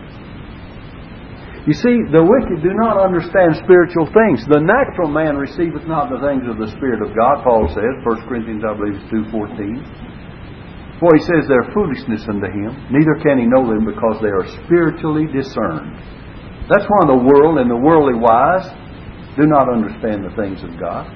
You 1.64 1.72
see, 1.72 2.04
the 2.12 2.20
wicked 2.20 2.60
do 2.60 2.76
not 2.76 3.00
understand 3.00 3.56
spiritual 3.64 4.04
things. 4.12 4.44
The 4.48 4.60
natural 4.60 5.08
man 5.08 5.36
receiveth 5.36 5.88
not 5.88 6.12
the 6.12 6.20
things 6.20 6.44
of 6.44 6.60
the 6.60 6.72
Spirit 6.76 7.00
of 7.00 7.16
God, 7.16 7.40
Paul 7.40 7.68
says, 7.72 8.04
1 8.04 8.28
Corinthians, 8.28 8.64
I 8.68 8.76
believe, 8.76 9.00
2.14. 9.08 11.00
For 11.00 11.08
he 11.16 11.24
says 11.24 11.48
they're 11.48 11.72
foolishness 11.72 12.28
unto 12.28 12.48
him, 12.52 12.76
neither 12.92 13.16
can 13.24 13.40
he 13.40 13.48
know 13.48 13.64
them 13.64 13.88
because 13.88 14.20
they 14.20 14.28
are 14.28 14.44
spiritually 14.64 15.24
discerned. 15.32 15.96
That's 16.68 16.84
why 16.84 17.02
the 17.08 17.16
world 17.16 17.56
and 17.56 17.72
the 17.72 17.80
worldly 17.80 18.20
wise 18.20 18.68
do 19.40 19.48
not 19.48 19.72
understand 19.72 20.20
the 20.20 20.36
things 20.36 20.60
of 20.60 20.76
God. 20.76 21.08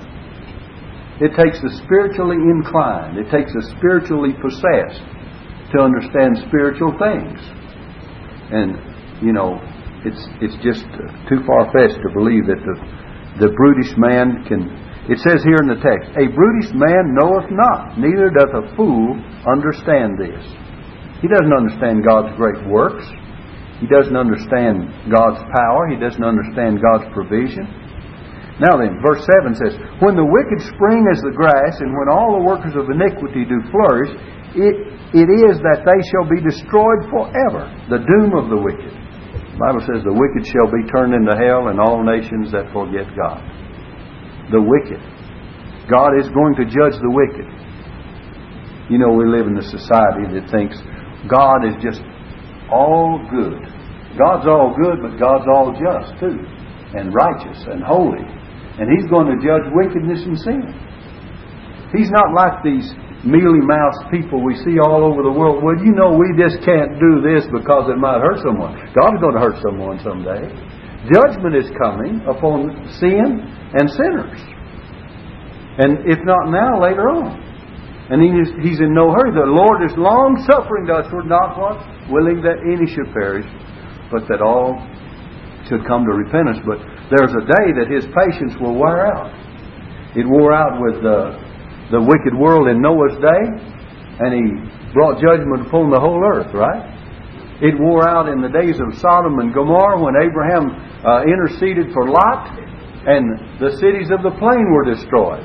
It 1.22 1.30
takes 1.38 1.62
the 1.62 1.70
spiritually 1.86 2.42
inclined, 2.42 3.18
it 3.18 3.30
takes 3.30 3.54
the 3.54 3.62
spiritually 3.78 4.34
possessed 4.42 5.02
to 5.70 5.78
understand 5.78 6.42
spiritual 6.50 6.90
things. 6.98 7.38
And, 8.50 8.78
you 9.22 9.30
know, 9.30 9.62
it's, 10.02 10.20
it's 10.42 10.58
just 10.60 10.82
too 11.30 11.40
far 11.46 11.70
fetched 11.70 12.02
to 12.02 12.10
believe 12.12 12.50
that 12.50 12.60
the, 12.60 12.76
the 13.46 13.50
brutish 13.54 13.94
man 13.96 14.42
can. 14.46 14.68
It 15.06 15.20
says 15.20 15.44
here 15.44 15.60
in 15.60 15.68
the 15.68 15.80
text, 15.84 16.10
A 16.16 16.26
brutish 16.32 16.72
man 16.72 17.12
knoweth 17.14 17.52
not, 17.52 18.00
neither 18.00 18.32
doth 18.32 18.52
a 18.56 18.64
fool 18.74 19.14
understand 19.46 20.16
this. 20.16 20.40
He 21.20 21.28
doesn't 21.28 21.52
understand 21.52 22.04
God's 22.04 22.36
great 22.36 22.58
works. 22.66 23.04
He 23.80 23.86
doesn't 23.86 24.16
understand 24.16 24.90
God's 25.12 25.40
power. 25.52 25.88
He 25.88 25.96
doesn't 25.96 26.24
understand 26.24 26.80
God's 26.80 27.08
provision. 27.12 27.64
Now 28.62 28.78
then, 28.78 29.02
verse 29.02 29.26
7 29.26 29.58
says, 29.58 29.74
When 29.98 30.14
the 30.14 30.22
wicked 30.22 30.62
spring 30.70 31.02
as 31.10 31.18
the 31.26 31.34
grass, 31.34 31.82
and 31.82 31.90
when 31.90 32.06
all 32.06 32.38
the 32.38 32.46
workers 32.46 32.78
of 32.78 32.86
iniquity 32.86 33.42
do 33.42 33.58
flourish, 33.74 34.14
it, 34.54 34.74
it 35.10 35.26
is 35.26 35.58
that 35.66 35.82
they 35.82 36.00
shall 36.14 36.26
be 36.30 36.38
destroyed 36.38 37.10
forever, 37.10 37.66
the 37.90 37.98
doom 37.98 38.30
of 38.38 38.46
the 38.54 38.60
wicked. 38.62 38.94
The 38.94 39.58
Bible 39.58 39.82
says 39.82 40.06
the 40.06 40.14
wicked 40.14 40.46
shall 40.46 40.70
be 40.70 40.86
turned 40.94 41.18
into 41.18 41.34
hell 41.34 41.66
and 41.66 41.82
all 41.82 42.06
nations 42.06 42.54
that 42.54 42.70
forget 42.70 43.10
God. 43.18 43.42
The 44.54 44.62
wicked. 44.62 45.02
God 45.90 46.14
is 46.14 46.30
going 46.30 46.54
to 46.62 46.64
judge 46.70 46.94
the 47.02 47.10
wicked. 47.10 47.50
You 48.86 49.02
know, 49.02 49.10
we 49.18 49.26
live 49.26 49.50
in 49.50 49.58
a 49.58 49.66
society 49.66 50.30
that 50.30 50.46
thinks 50.54 50.78
God 51.26 51.66
is 51.66 51.74
just 51.82 52.02
all 52.70 53.18
good. 53.30 53.58
God's 54.14 54.46
all 54.46 54.78
good, 54.78 55.02
but 55.02 55.18
God's 55.18 55.50
all 55.50 55.74
just 55.74 56.14
too, 56.22 56.38
and 56.94 57.10
righteous 57.10 57.58
and 57.66 57.82
holy. 57.82 58.22
And 58.80 58.90
He's 58.90 59.06
going 59.10 59.30
to 59.30 59.38
judge 59.38 59.66
wickedness 59.70 60.22
and 60.26 60.38
sin. 60.38 60.62
He's 61.94 62.10
not 62.10 62.34
like 62.34 62.62
these 62.66 62.90
mealy 63.24 63.62
mouthed 63.64 64.10
people 64.10 64.44
we 64.44 64.54
see 64.66 64.76
all 64.78 65.06
over 65.06 65.22
the 65.24 65.32
world. 65.32 65.64
Well, 65.64 65.78
you 65.80 65.96
know, 65.96 66.12
we 66.12 66.28
just 66.36 66.60
can't 66.66 67.00
do 67.00 67.24
this 67.24 67.48
because 67.48 67.88
it 67.88 67.96
might 67.96 68.20
hurt 68.20 68.44
someone. 68.44 68.76
God's 68.92 69.18
going 69.22 69.34
to 69.34 69.42
hurt 69.42 69.58
someone 69.64 69.96
someday. 70.04 70.50
Judgment 71.08 71.56
is 71.56 71.68
coming 71.80 72.20
upon 72.28 72.74
sin 73.00 73.40
and 73.78 73.86
sinners. 73.88 74.40
And 75.80 76.04
if 76.06 76.20
not 76.22 76.52
now, 76.52 76.80
later 76.80 77.10
on. 77.10 77.40
And 78.10 78.20
he 78.20 78.30
is, 78.36 78.48
he's 78.60 78.80
in 78.80 78.92
no 78.92 79.12
hurry. 79.12 79.32
The 79.32 79.48
Lord 79.48 79.80
is 79.82 79.96
long 79.96 80.36
suffering 80.44 80.86
to 80.86 81.00
us. 81.00 81.06
We're 81.12 81.24
not 81.24 81.56
what? 81.56 81.80
Willing 82.12 82.44
that 82.44 82.60
any 82.60 82.84
should 82.84 83.08
perish, 83.16 83.48
but 84.12 84.28
that 84.28 84.44
all 84.44 84.76
should 85.68 85.86
come 85.86 86.04
to 86.04 86.12
repentance. 86.12 86.60
But 86.64 86.80
there's 87.12 87.32
a 87.32 87.44
day 87.44 87.66
that 87.80 87.88
his 87.88 88.04
patience 88.12 88.54
will 88.60 88.76
wear 88.76 89.08
out. 89.08 89.32
It 90.16 90.28
wore 90.28 90.52
out 90.52 90.78
with 90.78 91.02
uh, 91.02 91.36
the 91.90 92.00
wicked 92.00 92.34
world 92.36 92.68
in 92.68 92.80
Noah's 92.80 93.18
day, 93.18 93.42
and 94.22 94.30
he 94.30 94.44
brought 94.94 95.18
judgment 95.18 95.66
upon 95.66 95.90
the 95.90 95.98
whole 95.98 96.22
earth, 96.22 96.54
right? 96.54 96.94
It 97.62 97.78
wore 97.78 98.06
out 98.06 98.28
in 98.28 98.42
the 98.42 98.50
days 98.50 98.78
of 98.78 98.94
Sodom 98.98 99.38
and 99.38 99.54
Gomorrah 99.54 99.98
when 99.98 100.14
Abraham 100.18 100.74
uh, 101.02 101.22
interceded 101.26 101.92
for 101.92 102.08
Lot, 102.10 102.50
and 103.06 103.58
the 103.60 103.74
cities 103.78 104.10
of 104.10 104.22
the 104.22 104.34
plain 104.38 104.66
were 104.70 104.86
destroyed. 104.86 105.44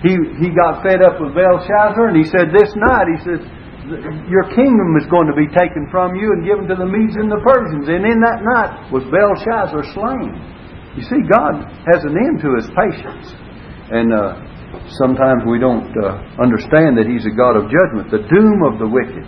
He, 0.00 0.16
he 0.40 0.48
got 0.56 0.80
fed 0.80 1.04
up 1.04 1.20
with 1.20 1.36
Belshazzar, 1.36 2.08
and 2.08 2.16
he 2.16 2.24
said, 2.24 2.52
This 2.56 2.72
night, 2.72 3.04
he 3.12 3.18
said, 3.20 3.40
Your 4.30 4.46
kingdom 4.54 4.94
is 4.98 5.06
going 5.10 5.26
to 5.26 5.34
be 5.34 5.50
taken 5.50 5.90
from 5.90 6.14
you 6.14 6.30
and 6.30 6.46
given 6.46 6.70
to 6.70 6.78
the 6.78 6.86
Medes 6.86 7.18
and 7.18 7.26
the 7.26 7.42
Persians. 7.42 7.90
And 7.90 8.06
in 8.06 8.22
that 8.22 8.46
night 8.46 8.90
was 8.94 9.02
Belshazzar 9.10 9.82
slain. 9.94 10.38
You 10.94 11.02
see, 11.02 11.22
God 11.26 11.66
has 11.90 12.06
an 12.06 12.14
end 12.14 12.38
to 12.42 12.54
his 12.54 12.70
patience. 12.74 13.34
And 13.90 14.14
uh, 14.14 14.38
sometimes 15.02 15.42
we 15.46 15.58
don't 15.58 15.90
uh, 15.98 16.22
understand 16.38 16.94
that 16.98 17.06
He's 17.10 17.26
a 17.26 17.34
God 17.34 17.58
of 17.58 17.66
judgment. 17.66 18.10
The 18.10 18.22
doom 18.30 18.62
of 18.62 18.78
the 18.78 18.86
wicked. 18.86 19.26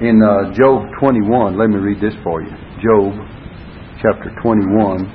In 0.00 0.22
uh, 0.22 0.54
Job 0.54 0.86
21, 1.00 1.58
let 1.58 1.68
me 1.68 1.76
read 1.76 2.00
this 2.00 2.14
for 2.22 2.40
you. 2.40 2.50
Job 2.80 3.12
chapter 4.00 4.30
21 4.40 5.10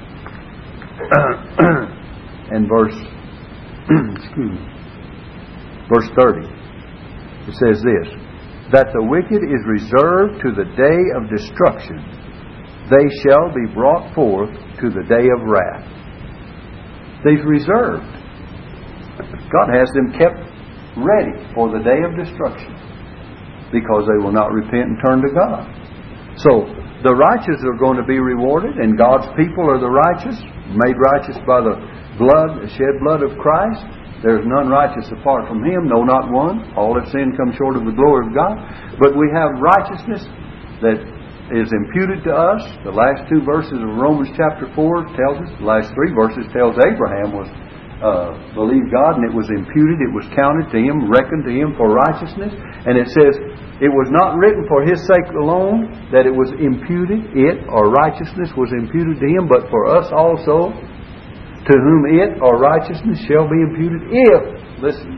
and 2.51 2.67
verse 2.67 2.93
excuse 4.19 4.51
me, 4.51 4.59
verse 5.87 6.09
30. 6.19 6.45
It 7.47 7.55
says 7.55 7.81
this 7.81 8.11
that 8.71 8.87
the 8.93 9.03
wicked 9.03 9.43
is 9.43 9.61
reserved 9.67 10.39
to 10.39 10.55
the 10.55 10.69
day 10.77 11.01
of 11.19 11.27
destruction, 11.27 11.99
they 12.87 13.07
shall 13.23 13.51
be 13.51 13.67
brought 13.73 14.13
forth 14.15 14.51
to 14.79 14.87
the 14.89 15.03
day 15.07 15.27
of 15.27 15.43
wrath. 15.43 15.83
They've 17.23 17.43
reserved. 17.43 18.07
God 19.51 19.67
has 19.71 19.89
them 19.95 20.15
kept 20.15 20.39
ready 20.99 21.35
for 21.55 21.71
the 21.71 21.83
day 21.83 22.01
of 22.03 22.15
destruction 22.15 22.75
because 23.71 24.05
they 24.05 24.19
will 24.21 24.33
not 24.33 24.51
repent 24.51 24.93
and 24.93 24.97
turn 25.01 25.19
to 25.21 25.31
God. 25.33 25.65
So, 26.37 26.69
the 27.03 27.13
righteous 27.13 27.59
are 27.67 27.77
going 27.77 27.97
to 27.97 28.07
be 28.07 28.19
rewarded, 28.19 28.77
and 28.79 28.97
God's 28.97 29.27
people 29.35 29.67
are 29.67 29.79
the 29.81 29.91
righteous, 29.91 30.39
made 30.71 30.95
righteous 30.95 31.35
by 31.43 31.59
the 31.59 31.75
blood, 32.15 32.63
the 32.63 32.71
shed 32.73 32.95
blood 33.03 33.21
of 33.21 33.35
Christ. 33.37 33.83
There's 34.23 34.47
none 34.47 34.71
righteous 34.71 35.11
apart 35.11 35.51
from 35.51 35.61
Him, 35.67 35.91
no, 35.91 36.07
not 36.07 36.31
one. 36.31 36.71
All 36.79 36.95
have 36.95 37.11
sinned 37.11 37.35
come 37.35 37.51
short 37.59 37.75
of 37.75 37.83
the 37.83 37.91
glory 37.91 38.25
of 38.25 38.31
God. 38.31 38.55
But 38.97 39.19
we 39.19 39.27
have 39.35 39.59
righteousness 39.59 40.23
that 40.79 41.03
is 41.51 41.67
imputed 41.75 42.23
to 42.23 42.31
us. 42.31 42.63
The 42.87 42.95
last 42.95 43.27
two 43.27 43.43
verses 43.43 43.75
of 43.75 43.99
Romans 43.99 44.31
chapter 44.39 44.71
4 44.71 45.11
tells 45.11 45.37
us, 45.43 45.51
the 45.59 45.67
last 45.67 45.91
three 45.91 46.15
verses 46.15 46.47
tells 46.55 46.79
Abraham 46.79 47.35
was 47.35 47.51
uh, 48.03 48.35
believed 48.51 48.91
God 48.91 49.15
and 49.19 49.23
it 49.23 49.31
was 49.31 49.47
imputed, 49.47 50.03
it 50.03 50.11
was 50.11 50.27
counted 50.35 50.67
to 50.71 50.79
him, 50.79 51.07
reckoned 51.07 51.47
to 51.47 51.53
him 51.55 51.71
for 51.79 51.87
righteousness. 51.91 52.51
And 52.87 52.99
it 52.99 53.07
says, 53.11 53.35
it 53.79 53.91
was 53.91 54.11
not 54.11 54.35
written 54.35 54.67
for 54.67 54.83
his 54.83 54.99
sake 55.07 55.27
alone 55.35 55.87
that 56.11 56.27
it 56.27 56.35
was 56.35 56.51
imputed, 56.59 57.31
it 57.31 57.63
or 57.71 57.91
righteousness 57.91 58.51
was 58.55 58.71
imputed 58.75 59.19
to 59.19 59.27
him, 59.27 59.47
but 59.47 59.67
for 59.71 59.87
us 59.87 60.11
also, 60.11 60.71
to 61.67 61.73
whom 61.73 62.05
it 62.09 62.41
or 62.41 62.59
righteousness 62.59 63.19
shall 63.27 63.47
be 63.47 63.59
imputed 63.63 64.01
if, 64.11 64.41
listen, 64.83 65.15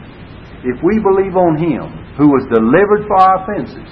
if 0.63 0.77
we 0.83 1.01
believe 1.01 1.35
on 1.35 1.57
him 1.57 1.89
who 2.17 2.29
was 2.29 2.45
delivered 2.53 3.05
for 3.09 3.17
our 3.17 3.35
offenses 3.43 3.89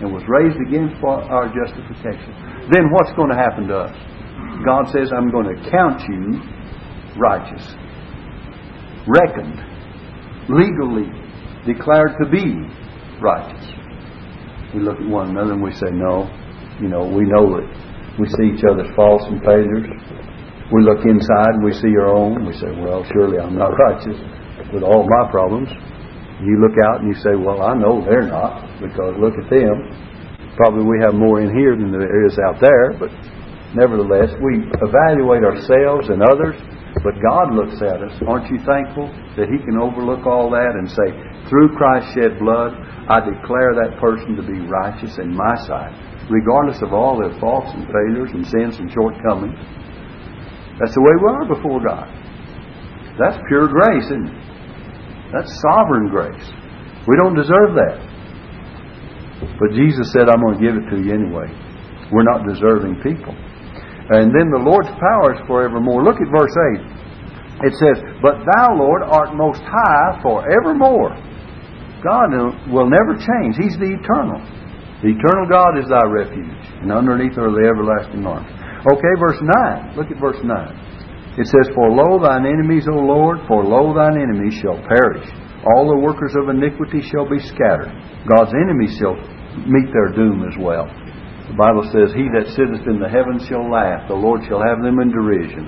and 0.00 0.12
was 0.12 0.22
raised 0.28 0.60
again 0.60 0.92
for 1.00 1.22
our 1.24 1.48
justification, 1.48 2.32
then 2.72 2.92
what's 2.92 3.12
going 3.16 3.30
to 3.30 3.36
happen 3.36 3.68
to 3.68 3.88
us? 3.88 3.94
God 4.64 4.88
says, 4.92 5.12
I'm 5.12 5.30
going 5.30 5.48
to 5.48 5.70
count 5.70 6.00
you 6.08 6.40
righteous 7.16 7.64
reckoned, 9.06 9.60
legally 10.48 11.08
declared 11.66 12.16
to 12.20 12.28
be 12.30 12.56
righteous. 13.20 13.64
We 14.74 14.80
look 14.80 14.98
at 14.98 15.06
one 15.06 15.30
another 15.30 15.52
and 15.52 15.62
we 15.62 15.72
say, 15.72 15.90
no. 15.92 16.28
You 16.80 16.88
know, 16.88 17.06
we 17.06 17.24
know 17.24 17.46
that 17.54 18.18
we 18.18 18.26
see 18.28 18.56
each 18.56 18.64
other's 18.64 18.90
faults 18.96 19.24
and 19.28 19.40
failures. 19.42 19.86
We 20.72 20.80
look 20.82 21.04
inside 21.04 21.60
and 21.60 21.64
we 21.64 21.72
see 21.72 21.92
our 21.96 22.08
own. 22.08 22.46
We 22.46 22.54
say, 22.54 22.72
well, 22.80 23.04
surely 23.12 23.38
I'm 23.38 23.56
not 23.56 23.76
righteous 23.76 24.16
with 24.72 24.82
all 24.82 25.04
my 25.04 25.30
problems. 25.30 25.68
You 26.40 26.60
look 26.60 26.76
out 26.88 27.00
and 27.00 27.08
you 27.08 27.16
say, 27.20 27.36
well, 27.36 27.62
I 27.62 27.74
know 27.74 28.04
they're 28.04 28.26
not 28.26 28.80
because 28.80 29.16
look 29.20 29.34
at 29.36 29.48
them. 29.50 30.56
Probably 30.56 30.84
we 30.84 31.00
have 31.04 31.14
more 31.14 31.40
in 31.40 31.50
here 31.52 31.76
than 31.76 31.90
there 31.90 32.24
is 32.26 32.38
out 32.38 32.60
there, 32.60 32.94
but 32.98 33.10
nevertheless, 33.74 34.30
we 34.40 34.64
evaluate 34.80 35.42
ourselves 35.42 36.08
and 36.08 36.22
others 36.22 36.54
but 37.02 37.20
God 37.20 37.52
looks 37.52 37.82
at 37.82 38.00
us. 38.00 38.16
Aren't 38.28 38.48
you 38.48 38.56
thankful 38.62 39.10
that 39.36 39.50
He 39.50 39.58
can 39.60 39.76
overlook 39.76 40.24
all 40.24 40.48
that 40.56 40.78
and 40.78 40.86
say, 40.86 41.10
through 41.50 41.74
Christ's 41.74 42.14
shed 42.14 42.38
blood, 42.38 42.72
I 43.10 43.18
declare 43.20 43.74
that 43.74 44.00
person 44.00 44.36
to 44.40 44.44
be 44.46 44.62
righteous 44.64 45.18
in 45.18 45.34
my 45.34 45.52
sight, 45.66 45.92
regardless 46.30 46.80
of 46.80 46.94
all 46.94 47.18
their 47.18 47.34
faults 47.40 47.68
and 47.74 47.84
failures 47.90 48.30
and 48.32 48.46
sins 48.46 48.78
and 48.78 48.88
shortcomings. 48.88 49.58
That's 50.80 50.94
the 50.94 51.02
way 51.02 51.14
we 51.18 51.26
are 51.30 51.46
before 51.46 51.78
God. 51.78 52.10
That's 53.18 53.38
pure 53.46 53.70
grace, 53.70 54.10
isn't 54.10 54.26
it? 54.26 54.38
That's 55.30 55.50
sovereign 55.70 56.10
grace. 56.10 56.46
We 57.06 57.14
don't 57.18 57.38
deserve 57.38 57.78
that. 57.78 57.98
But 59.58 59.76
Jesus 59.76 60.10
said, 60.10 60.30
I'm 60.30 60.42
going 60.42 60.58
to 60.58 60.62
give 60.62 60.74
it 60.74 60.86
to 60.90 60.96
you 60.98 61.14
anyway. 61.14 61.46
We're 62.10 62.26
not 62.26 62.46
deserving 62.46 63.02
people. 63.02 63.34
And 63.34 64.34
then 64.34 64.50
the 64.50 64.62
Lord's 64.62 64.90
power 64.98 65.34
is 65.34 65.40
forevermore. 65.46 66.02
Look 66.02 66.20
at 66.20 66.28
verse 66.28 66.54
8. 67.62 67.70
It 67.70 67.74
says, 67.78 67.96
But 68.20 68.42
thou, 68.42 68.74
Lord, 68.74 69.02
art 69.02 69.34
most 69.34 69.62
high 69.62 70.18
forevermore. 70.22 71.14
God 72.02 72.34
will 72.68 72.90
never 72.90 73.16
change. 73.16 73.56
He's 73.56 73.78
the 73.78 73.94
eternal. 73.94 74.42
The 75.00 75.12
eternal 75.12 75.46
God 75.48 75.78
is 75.78 75.88
thy 75.88 76.04
refuge, 76.04 76.64
and 76.80 76.92
underneath 76.92 77.36
are 77.38 77.52
the 77.52 77.64
everlasting 77.68 78.26
arms. 78.26 78.48
Okay, 78.84 79.14
verse 79.16 79.40
9. 79.40 79.96
Look 79.96 80.12
at 80.12 80.20
verse 80.20 80.40
9. 80.44 81.40
It 81.40 81.48
says, 81.48 81.72
For 81.74 81.88
lo 81.88 82.20
thine 82.20 82.44
enemies, 82.44 82.84
O 82.86 82.94
Lord, 83.00 83.40
for 83.48 83.64
lo 83.64 83.96
thine 83.96 84.20
enemies 84.20 84.60
shall 84.60 84.76
perish. 84.84 85.24
All 85.64 85.88
the 85.88 85.96
workers 85.96 86.36
of 86.36 86.52
iniquity 86.52 87.00
shall 87.00 87.24
be 87.24 87.40
scattered. 87.40 87.88
God's 88.28 88.52
enemies 88.52 88.92
shall 89.00 89.16
meet 89.64 89.88
their 89.88 90.12
doom 90.12 90.44
as 90.44 90.54
well. 90.60 90.84
The 91.48 91.56
Bible 91.56 91.88
says, 91.88 92.12
He 92.12 92.28
that 92.36 92.52
sitteth 92.52 92.84
in 92.84 93.00
the 93.00 93.08
heavens 93.08 93.48
shall 93.48 93.64
laugh, 93.64 94.04
the 94.04 94.20
Lord 94.20 94.44
shall 94.44 94.60
have 94.60 94.84
them 94.84 95.00
in 95.00 95.08
derision. 95.08 95.64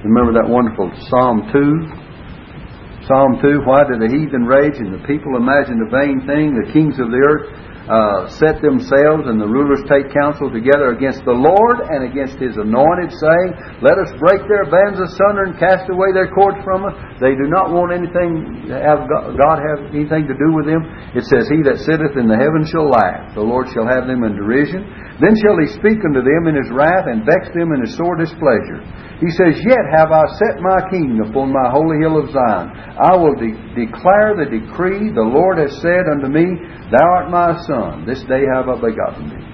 Remember 0.00 0.32
that 0.36 0.48
wonderful 0.48 0.88
Psalm 1.12 1.44
2? 1.52 3.04
Psalm 3.04 3.36
2, 3.44 3.68
Why 3.68 3.84
do 3.84 4.00
the 4.00 4.08
heathen 4.08 4.48
rage 4.48 4.80
and 4.80 4.96
the 4.96 5.04
people 5.04 5.36
imagine 5.36 5.84
a 5.84 5.88
vain 5.92 6.24
thing? 6.24 6.56
The 6.56 6.72
kings 6.72 6.96
of 6.96 7.12
the 7.12 7.20
earth 7.20 7.52
uh, 7.84 8.32
set 8.40 8.64
themselves 8.64 9.28
and 9.28 9.36
the 9.36 9.48
rulers 9.48 9.84
take 9.84 10.08
counsel 10.08 10.48
together 10.48 10.96
against 10.96 11.20
the 11.28 11.36
Lord 11.36 11.84
and 11.92 12.08
against 12.08 12.40
His 12.40 12.56
anointed, 12.56 13.12
saying, 13.12 13.48
Let 13.84 14.00
us 14.00 14.08
break 14.16 14.40
their 14.48 14.64
bands 14.72 14.96
asunder 14.96 15.52
and 15.52 15.60
cast 15.60 15.84
away 15.92 16.16
their 16.16 16.32
cords 16.32 16.56
from 16.64 16.88
us. 16.88 16.96
They 17.20 17.36
do 17.36 17.44
not 17.52 17.76
want 17.76 17.92
anything 17.92 18.64
to 18.72 18.80
have 18.80 19.04
God 19.36 19.60
have 19.60 19.92
anything 19.92 20.24
to 20.24 20.36
do 20.36 20.48
with 20.56 20.64
them. 20.64 20.80
It 21.12 21.28
says, 21.28 21.44
He 21.52 21.60
that 21.68 21.84
sitteth 21.84 22.16
in 22.16 22.24
the 22.24 22.40
heavens 22.40 22.72
shall 22.72 22.88
laugh. 22.88 23.36
The 23.36 23.44
Lord 23.44 23.68
shall 23.76 23.84
have 23.84 24.08
them 24.08 24.24
in 24.24 24.32
derision. 24.32 24.88
Then 25.20 25.36
shall 25.44 25.60
He 25.60 25.68
speak 25.76 26.00
unto 26.00 26.24
them 26.24 26.48
in 26.48 26.56
His 26.56 26.72
wrath 26.72 27.04
and 27.04 27.28
vex 27.28 27.52
them 27.52 27.76
in 27.76 27.84
His 27.84 27.92
sore 28.00 28.16
displeasure. 28.16 28.80
He 29.20 29.30
says, 29.36 29.60
Yet 29.62 29.84
have 29.94 30.10
I 30.10 30.24
set 30.40 30.58
my 30.58 30.80
king 30.90 31.20
upon 31.22 31.52
my 31.52 31.70
holy 31.70 32.02
hill 32.02 32.18
of 32.18 32.32
Zion. 32.32 32.66
I 32.98 33.14
will 33.14 33.36
de- 33.38 33.56
declare 33.76 34.34
the 34.34 34.50
decree. 34.50 35.12
The 35.14 35.22
Lord 35.22 35.62
has 35.62 35.70
said 35.80 36.10
unto 36.10 36.26
me, 36.26 36.44
Thou 36.90 37.04
art 37.04 37.30
my 37.30 37.54
son. 37.64 37.73
This 38.06 38.22
day 38.30 38.46
have 38.54 38.68
I 38.70 38.76
begotten 38.78 39.30
thee. 39.30 39.46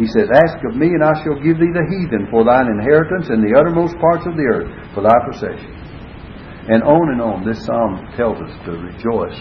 He 0.00 0.06
says, 0.12 0.28
Ask 0.32 0.60
of 0.64 0.76
me, 0.76 0.92
and 0.92 1.04
I 1.04 1.12
shall 1.24 1.40
give 1.40 1.56
thee 1.56 1.72
the 1.72 1.88
heathen 1.88 2.28
for 2.30 2.44
thine 2.44 2.68
inheritance, 2.68 3.28
and 3.28 3.40
the 3.40 3.56
uttermost 3.56 3.96
parts 4.00 4.24
of 4.28 4.36
the 4.36 4.48
earth 4.48 4.70
for 4.92 5.04
thy 5.04 5.16
possession. 5.28 5.72
And 6.68 6.82
on 6.82 7.12
and 7.16 7.20
on, 7.20 7.44
this 7.44 7.64
psalm 7.64 8.04
tells 8.16 8.36
us 8.40 8.52
to 8.64 8.76
rejoice 8.76 9.38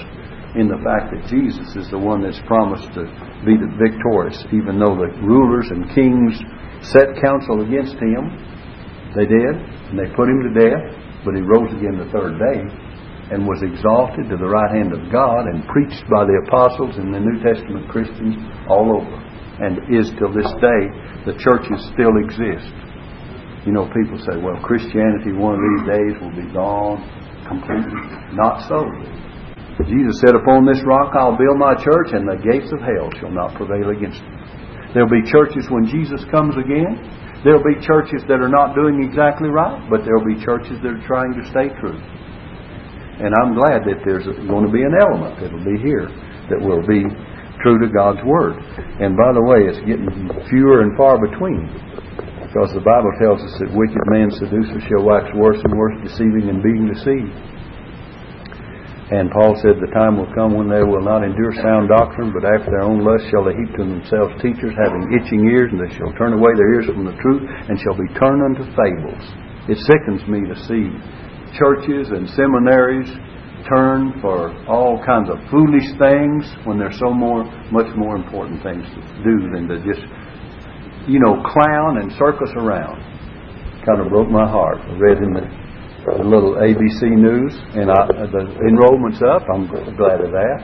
in 0.56 0.72
the 0.72 0.80
fact 0.84 1.12
that 1.12 1.27
Jesus 1.27 1.75
is 1.75 1.92
the 1.92 2.00
one 2.00 2.24
that's 2.24 2.39
promised 2.48 2.88
to 2.96 3.04
be 3.44 3.60
the 3.60 3.72
victorious, 3.75 4.39
even 4.56 4.80
though 4.80 4.96
the 4.96 5.12
rulers 5.20 5.68
and 5.72 5.92
kings 5.92 6.39
set 6.88 7.20
counsel 7.20 7.63
against 7.65 8.00
him 8.00 8.32
they 9.15 9.25
did, 9.27 9.56
and 9.92 9.96
they 9.96 10.12
put 10.12 10.27
him 10.27 10.44
to 10.44 10.51
death, 10.51 10.84
but 11.24 11.36
he 11.36 11.42
rose 11.42 11.72
again 11.72 11.96
the 11.96 12.12
third 12.12 12.36
day 12.36 12.60
and 13.34 13.46
was 13.46 13.62
exalted 13.65 14.29
to 14.29 14.38
the 14.38 14.46
right 14.46 14.70
hand 14.70 14.94
of 14.94 15.10
God 15.10 15.50
and 15.50 15.65
preached 15.70 16.05
by 16.12 16.25
the 16.25 16.38
apostles 16.46 16.98
and 16.98 17.10
the 17.10 17.22
New 17.22 17.41
Testament 17.41 17.89
Christians 17.89 18.38
all 18.70 19.01
over. 19.01 19.15
And 19.55 19.79
is 19.88 20.12
till 20.20 20.36
this 20.36 20.51
day, 20.60 20.82
the 21.24 21.34
churches 21.39 21.79
still 21.96 22.15
exist. 22.20 22.70
You 23.63 23.74
know, 23.74 23.89
people 23.89 24.20
say, 24.22 24.38
well, 24.38 24.60
Christianity 24.62 25.34
one 25.34 25.58
of 25.58 25.63
these 25.63 25.84
days 25.89 26.13
will 26.22 26.36
be 26.36 26.46
gone 26.53 27.01
completely. 27.48 28.03
Not 28.36 28.67
so. 28.67 28.86
Jesus 29.89 30.22
said, 30.22 30.36
Upon 30.36 30.67
this 30.67 30.82
rock 30.86 31.15
I'll 31.15 31.38
build 31.38 31.58
my 31.58 31.75
church, 31.75 32.13
and 32.13 32.27
the 32.27 32.39
gates 32.39 32.72
of 32.72 32.79
hell 32.79 33.10
shall 33.20 33.32
not 33.32 33.55
prevail 33.55 33.89
against 33.89 34.22
it. 34.22 34.94
There'll 34.94 35.12
be 35.12 35.25
churches 35.27 35.67
when 35.67 35.88
Jesus 35.88 36.24
comes 36.32 36.55
again 36.55 37.00
There'll 37.46 37.62
be 37.62 37.77
churches 37.77 38.25
that 38.25 38.41
are 38.41 38.50
not 38.50 38.74
doing 38.74 39.05
exactly 39.05 39.53
right, 39.53 39.77
but 39.86 40.01
there'll 40.01 40.25
be 40.25 40.34
churches 40.41 40.82
that 40.82 40.89
are 40.89 41.05
trying 41.05 41.38
to 41.38 41.46
stay 41.53 41.70
true. 41.77 41.94
And 43.15 43.31
I'm 43.39 43.55
glad 43.55 43.88
that 43.88 44.03
there's 44.03 44.27
going 44.27 44.65
to 44.67 44.74
be 44.74 44.84
an 44.84 44.91
element 44.91 45.39
that'll 45.39 45.63
be 45.63 45.79
here 45.79 46.12
that 46.51 46.60
will 46.60 46.84
be 46.84 47.07
true 47.63 47.79
to 47.79 47.88
God's 47.88 48.19
Word. 48.27 48.60
And 49.00 49.15
by 49.15 49.31
the 49.31 49.41
way, 49.41 49.65
it's 49.72 49.79
getting 49.88 50.12
fewer 50.51 50.84
and 50.84 50.91
far 51.00 51.15
between. 51.15 51.72
Because 52.43 52.72
the 52.75 52.84
Bible 52.84 53.12
tells 53.19 53.39
us 53.39 53.55
that 53.60 53.72
wicked 53.72 54.03
men 54.12 54.31
seducers 54.31 54.84
shall 54.88 55.03
wax 55.03 55.27
worse 55.36 55.60
and 55.60 55.75
worse, 55.75 55.95
deceiving 56.03 56.48
and 56.51 56.63
being 56.63 56.88
deceived. 56.88 57.36
And 59.05 59.29
Paul 59.29 59.53
said, 59.62 59.77
The 59.77 59.93
time 59.93 60.17
will 60.17 60.31
come 60.34 60.57
when 60.57 60.65
they 60.65 60.81
will 60.81 61.03
not 61.03 61.22
endure 61.22 61.53
sound 61.62 61.93
doctrine, 61.93 62.34
but 62.34 62.41
after 62.41 62.74
their 62.74 62.88
own 62.88 63.05
lust 63.05 63.29
shall 63.29 63.45
they 63.45 63.53
heap 63.53 63.69
to 63.77 63.86
themselves 63.86 64.34
teachers 64.41 64.74
having 64.74 65.07
itching 65.13 65.45
ears, 65.45 65.69
and 65.69 65.77
they 65.77 65.93
shall 65.93 66.10
turn 66.17 66.34
away 66.34 66.57
their 66.57 66.74
ears 66.74 66.89
from 66.89 67.05
the 67.05 67.13
truth, 67.22 67.45
and 67.45 67.77
shall 67.79 67.93
be 67.93 68.10
turned 68.17 68.41
unto 68.41 68.65
fables. 68.74 69.25
It 69.69 69.77
sickens 69.86 70.25
me 70.25 70.48
to 70.50 70.57
see 70.65 70.89
churches 71.58 72.12
and 72.12 72.30
seminaries 72.36 73.10
turn 73.68 74.14
for 74.22 74.54
all 74.70 75.02
kinds 75.04 75.30
of 75.30 75.38
foolish 75.50 75.90
things 75.98 76.46
when 76.66 76.78
there's 76.78 76.98
so 77.00 77.10
more, 77.10 77.44
much 77.72 77.90
more 77.98 78.16
important 78.16 78.62
things 78.62 78.86
to 78.94 79.02
do 79.26 79.50
than 79.54 79.68
to 79.68 79.82
just, 79.82 80.06
you 81.10 81.20
know, 81.20 81.42
clown 81.42 81.98
and 81.98 82.12
circus 82.14 82.52
around. 82.56 83.02
Kind 83.86 84.02
of 84.02 84.10
broke 84.10 84.30
my 84.30 84.48
heart. 84.48 84.78
I 84.82 84.94
read 84.98 85.18
in 85.18 85.34
the 85.34 85.46
a 86.06 86.22
little 86.22 86.54
ABC 86.62 87.02
News, 87.18 87.58
and 87.74 87.90
I, 87.90 88.06
the 88.30 88.46
enrollment's 88.70 89.22
up. 89.26 89.41
I'm 89.50 89.65
glad 89.65 90.22
of 90.22 90.30
that. 90.38 90.60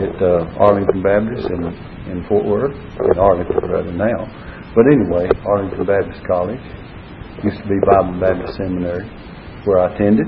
At 0.00 0.16
uh, 0.22 0.56
Arlington 0.56 1.02
Baptist 1.02 1.50
in 1.52 1.68
in 2.10 2.24
Fort 2.28 2.44
Worth, 2.44 2.72
in 2.72 3.18
Arlington 3.18 3.56
rather 3.68 3.92
now. 3.92 4.24
But 4.74 4.86
anyway, 4.92 5.28
Arlington 5.44 5.84
Baptist 5.84 6.24
College 6.26 6.62
used 7.44 7.58
to 7.60 7.68
be 7.68 7.76
Bible 7.84 8.20
Baptist 8.20 8.56
Seminary, 8.56 9.04
where 9.66 9.82
I 9.82 9.94
attended. 9.94 10.26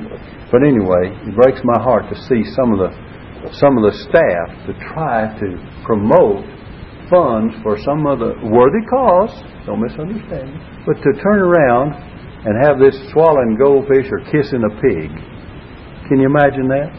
But 0.51 0.67
anyway, 0.67 1.15
it 1.25 1.35
breaks 1.39 1.61
my 1.65 1.81
heart 1.81 2.11
to 2.11 2.17
see 2.29 2.43
some 2.53 2.75
of 2.75 2.79
the 2.83 2.91
some 3.63 3.79
of 3.79 3.87
the 3.87 3.95
staff 3.95 4.51
to 4.67 4.75
try 4.91 5.31
to 5.39 5.49
promote 5.87 6.43
funds 7.07 7.55
for 7.63 7.79
some 7.81 8.05
of 8.05 8.19
the 8.19 8.35
worthy 8.51 8.83
cause. 8.91 9.31
Don't 9.65 9.81
misunderstand. 9.81 10.59
But 10.85 10.99
to 11.01 11.11
turn 11.23 11.39
around 11.39 11.95
and 12.45 12.55
have 12.67 12.79
this 12.79 12.95
swallowing 13.11 13.57
goldfish 13.59 14.11
or 14.11 14.23
kissing 14.31 14.63
a 14.67 14.73
pig. 14.83 15.11
Can 16.11 16.23
you 16.23 16.27
imagine 16.27 16.69
that? 16.71 16.91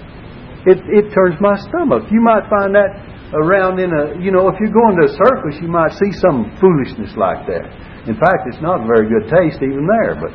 It, 0.67 0.79
it 0.91 1.05
turns 1.15 1.39
my 1.39 1.55
stomach. 1.55 2.11
You 2.11 2.19
might 2.19 2.43
find 2.51 2.75
that 2.75 2.91
around 3.33 3.79
in 3.79 3.89
a, 3.93 4.19
you 4.19 4.31
know, 4.31 4.49
if 4.49 4.59
you're 4.59 4.73
going 4.73 4.99
to 4.99 5.07
a 5.07 5.13
circus, 5.15 5.55
you 5.61 5.71
might 5.71 5.93
see 5.95 6.11
some 6.19 6.51
foolishness 6.59 7.15
like 7.15 7.47
that. 7.47 7.65
In 8.09 8.19
fact, 8.19 8.49
it's 8.51 8.61
not 8.61 8.83
very 8.85 9.07
good 9.07 9.29
taste 9.31 9.61
even 9.63 9.87
there, 9.87 10.19
but 10.19 10.31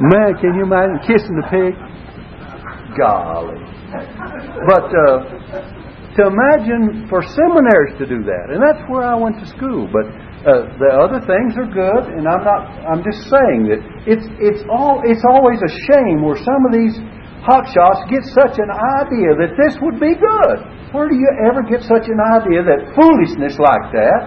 man, 0.00 0.34
can 0.40 0.54
you 0.56 0.64
imagine 0.64 0.98
kissing 1.04 1.36
the 1.36 1.46
pig? 1.50 1.74
Golly. 2.96 3.60
But 4.68 4.88
uh, 4.88 5.72
to 6.16 6.22
imagine 6.28 7.08
for 7.08 7.24
seminaries 7.24 7.96
to 7.96 8.04
do 8.04 8.20
that, 8.24 8.52
and 8.52 8.60
that's 8.60 8.84
where 8.88 9.04
I 9.04 9.16
went 9.16 9.40
to 9.40 9.46
school, 9.48 9.88
but 9.88 10.04
uh, 10.44 10.68
the 10.76 10.90
other 10.92 11.20
things 11.24 11.56
are 11.56 11.68
good, 11.68 12.04
and 12.12 12.28
I'm 12.28 12.44
not. 12.44 12.62
I'm 12.84 13.00
just 13.00 13.30
saying 13.32 13.70
that 13.72 13.80
it's 14.04 14.26
it's 14.42 14.64
all 14.68 15.00
it's 15.04 15.24
always 15.24 15.60
a 15.64 15.72
shame 15.88 16.20
where 16.20 16.36
some 16.36 16.62
of 16.68 16.72
these 16.76 16.96
hotshots 17.46 18.04
get 18.12 18.22
such 18.36 18.60
an 18.60 18.70
idea 18.70 19.34
that 19.40 19.56
this 19.56 19.80
would 19.80 19.96
be 19.96 20.12
good. 20.14 20.58
Where 20.92 21.08
do 21.08 21.16
you 21.16 21.30
ever 21.48 21.64
get 21.64 21.80
such 21.80 22.12
an 22.12 22.20
idea 22.20 22.60
that 22.60 22.92
foolishness 22.92 23.56
like 23.56 23.88
that? 23.96 24.20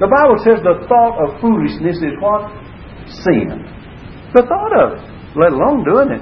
The 0.00 0.08
Bible 0.08 0.40
says 0.40 0.64
the 0.64 0.88
thought 0.88 1.20
of 1.20 1.36
foolishness 1.40 2.00
is 2.00 2.16
what 2.20 2.48
sin. 3.26 3.75
The 4.36 4.44
thought 4.44 4.76
of 4.76 5.00
it, 5.00 5.02
let 5.32 5.56
alone 5.56 5.80
doing 5.80 6.12
it. 6.12 6.20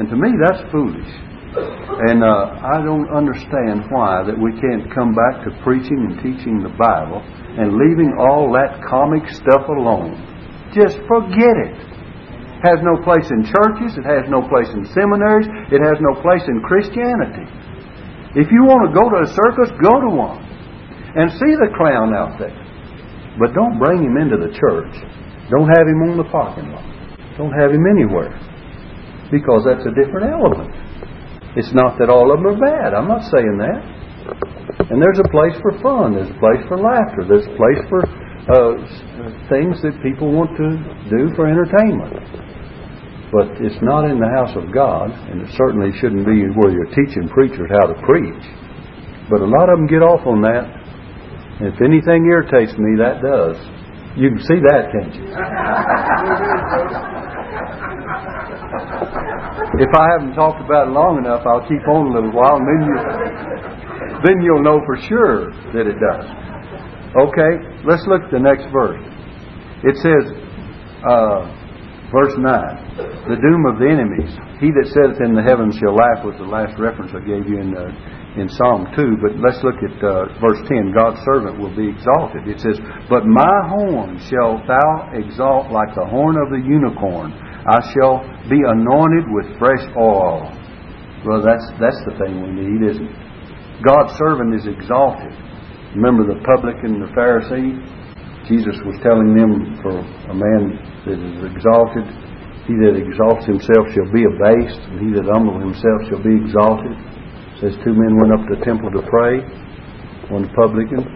And 0.00 0.08
to 0.08 0.16
me, 0.16 0.32
that's 0.40 0.64
foolish. 0.72 1.12
And 2.08 2.24
uh, 2.24 2.56
I 2.56 2.80
don't 2.80 3.04
understand 3.12 3.84
why 3.92 4.24
that 4.24 4.32
we 4.32 4.56
can't 4.56 4.88
come 4.88 5.12
back 5.12 5.44
to 5.44 5.52
preaching 5.60 6.08
and 6.08 6.16
teaching 6.24 6.64
the 6.64 6.72
Bible 6.72 7.20
and 7.20 7.76
leaving 7.76 8.16
all 8.16 8.48
that 8.56 8.80
comic 8.88 9.28
stuff 9.28 9.68
alone. 9.68 10.16
Just 10.72 10.96
forget 11.04 11.52
it. 11.68 11.76
Has 12.64 12.80
no 12.80 12.96
place 13.04 13.28
in 13.28 13.44
churches, 13.44 13.92
it 14.00 14.08
has 14.08 14.24
no 14.32 14.40
place 14.48 14.72
in 14.72 14.88
seminaries, 14.96 15.44
it 15.68 15.84
has 15.84 16.00
no 16.00 16.16
place 16.24 16.48
in 16.48 16.64
Christianity. 16.64 17.44
If 18.40 18.48
you 18.48 18.64
want 18.64 18.88
to 18.88 18.96
go 18.96 19.04
to 19.12 19.20
a 19.20 19.28
circus, 19.28 19.68
go 19.84 20.00
to 20.00 20.08
one 20.08 20.40
and 21.12 21.28
see 21.28 21.52
the 21.60 21.68
clown 21.76 22.16
out 22.16 22.40
there. 22.40 22.56
But 23.36 23.52
don't 23.52 23.76
bring 23.76 24.00
him 24.00 24.16
into 24.16 24.40
the 24.40 24.56
church. 24.56 24.96
Don't 25.52 25.68
have 25.76 25.84
him 25.84 26.08
on 26.08 26.16
the 26.16 26.24
parking 26.32 26.72
lot. 26.72 26.93
Don't 27.36 27.52
have 27.52 27.72
him 27.72 27.84
anywhere. 27.86 28.32
Because 29.30 29.66
that's 29.66 29.86
a 29.86 29.94
different 29.94 30.30
element. 30.30 30.70
It's 31.56 31.72
not 31.74 31.98
that 31.98 32.10
all 32.10 32.34
of 32.34 32.42
them 32.42 32.46
are 32.50 32.58
bad. 32.58 32.94
I'm 32.94 33.06
not 33.06 33.22
saying 33.30 33.58
that. 33.62 33.78
And 34.90 34.98
there's 35.00 35.22
a 35.22 35.28
place 35.30 35.54
for 35.62 35.70
fun. 35.78 36.14
There's 36.14 36.30
a 36.30 36.40
place 36.42 36.62
for 36.66 36.78
laughter. 36.78 37.22
There's 37.26 37.46
a 37.46 37.54
place 37.54 37.78
for 37.86 38.02
uh, 38.50 38.74
things 39.48 39.78
that 39.86 39.94
people 40.02 40.34
want 40.34 40.50
to 40.58 40.76
do 41.08 41.30
for 41.38 41.46
entertainment. 41.46 42.18
But 43.30 43.54
it's 43.62 43.78
not 43.82 44.04
in 44.10 44.18
the 44.18 44.30
house 44.34 44.54
of 44.54 44.74
God, 44.74 45.10
and 45.10 45.42
it 45.42 45.50
certainly 45.54 45.90
shouldn't 45.98 46.26
be 46.26 46.46
where 46.54 46.70
you're 46.70 46.90
teaching 46.90 47.26
preachers 47.30 47.70
how 47.70 47.86
to 47.86 47.96
preach. 48.02 48.44
But 49.30 49.40
a 49.40 49.48
lot 49.48 49.70
of 49.70 49.78
them 49.78 49.86
get 49.86 50.02
off 50.02 50.26
on 50.26 50.42
that. 50.42 50.66
If 51.62 51.80
anything 51.82 52.26
irritates 52.26 52.76
me, 52.78 52.98
that 52.98 53.22
does. 53.22 53.56
You 54.18 54.30
can 54.30 54.42
see 54.42 54.60
that, 54.66 54.90
can't 54.90 55.14
you? 55.14 55.22
if 59.80 59.92
I 59.94 60.06
haven't 60.14 60.34
talked 60.34 60.60
about 60.60 60.88
it 60.88 60.92
long 60.92 61.18
enough, 61.18 61.46
I'll 61.46 61.66
keep 61.66 61.82
on 61.88 62.10
a 62.10 62.12
little 62.14 62.34
while, 62.34 62.58
and 62.58 62.66
then 62.66 62.80
you 62.86 62.96
then 64.24 64.40
you'll 64.40 64.64
know 64.64 64.80
for 64.86 64.96
sure 65.04 65.52
that 65.76 65.84
it 65.84 66.00
does. 66.00 66.24
Okay, 67.14 67.52
let's 67.84 68.02
look 68.08 68.24
at 68.24 68.32
the 68.32 68.40
next 68.40 68.66
verse. 68.72 68.98
It 69.84 70.00
says, 70.00 70.24
uh, 71.04 71.44
verse 72.08 72.32
9, 72.40 73.28
the 73.28 73.36
doom 73.36 73.68
of 73.68 73.76
the 73.76 73.84
enemies. 73.84 74.32
He 74.64 74.72
that 74.72 74.88
sitteth 74.88 75.20
in 75.20 75.36
the 75.36 75.44
heavens 75.44 75.76
shall 75.76 75.92
laugh 75.92 76.24
was 76.24 76.40
the 76.40 76.48
last 76.48 76.72
reference 76.80 77.12
I 77.12 77.20
gave 77.20 77.44
you 77.44 77.60
in, 77.60 77.76
uh, 77.76 77.92
in 78.40 78.48
Psalm 78.48 78.88
2. 78.96 79.20
But 79.20 79.36
let's 79.44 79.60
look 79.60 79.76
at 79.84 79.94
uh, 80.00 80.32
verse 80.40 80.58
10. 80.72 80.96
God's 80.96 81.20
servant 81.28 81.60
will 81.60 81.74
be 81.76 81.92
exalted. 81.92 82.48
It 82.48 82.64
says, 82.64 82.80
But 83.12 83.28
my 83.28 83.56
horn 83.68 84.16
shalt 84.24 84.64
thou 84.64 85.12
exalt 85.12 85.68
like 85.68 85.92
the 85.92 86.08
horn 86.08 86.40
of 86.40 86.48
the 86.48 86.64
unicorn. 86.64 87.36
I 87.64 87.80
shall 87.96 88.20
be 88.52 88.60
anointed 88.60 89.24
with 89.32 89.56
fresh 89.58 89.80
oil. 89.96 90.52
Well, 91.24 91.40
that's, 91.40 91.64
that's 91.80 92.00
the 92.04 92.12
thing 92.20 92.44
we 92.44 92.52
need, 92.52 92.84
isn't 92.84 93.08
it? 93.08 93.24
God's 93.80 94.12
servant 94.20 94.52
is 94.52 94.68
exalted. 94.68 95.32
Remember 95.96 96.28
the 96.28 96.44
publican 96.44 97.00
and 97.00 97.02
the 97.08 97.12
Pharisee? 97.16 97.80
Jesus 98.44 98.76
was 98.84 99.00
telling 99.00 99.32
them 99.32 99.80
for 99.80 99.96
a 99.96 100.36
man 100.36 100.76
that 101.08 101.16
is 101.16 101.40
exalted, 101.48 102.04
he 102.68 102.76
that 102.84 103.00
exalts 103.00 103.48
himself 103.48 103.88
shall 103.96 104.08
be 104.12 104.28
abased, 104.28 104.84
and 104.92 105.00
he 105.00 105.08
that 105.16 105.24
humbles 105.24 105.64
himself 105.64 106.04
shall 106.12 106.20
be 106.20 106.36
exalted. 106.36 106.92
It 106.92 107.56
says 107.60 107.74
two 107.80 107.96
men 107.96 108.20
went 108.20 108.36
up 108.36 108.44
to 108.44 108.60
the 108.60 108.64
temple 108.64 108.92
to 108.92 109.00
pray, 109.08 109.40
one 110.28 110.52
publican, 110.52 111.08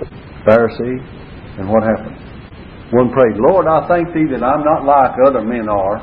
Pharisee, 0.49 0.97
and 1.61 1.69
what 1.69 1.85
happened? 1.85 2.17
One 2.97 3.13
prayed, 3.13 3.37
Lord, 3.37 3.69
I 3.69 3.85
thank 3.85 4.17
thee 4.17 4.29
that 4.33 4.41
I'm 4.41 4.65
not 4.65 4.89
like 4.89 5.13
other 5.29 5.45
men 5.45 5.69
are. 5.69 6.01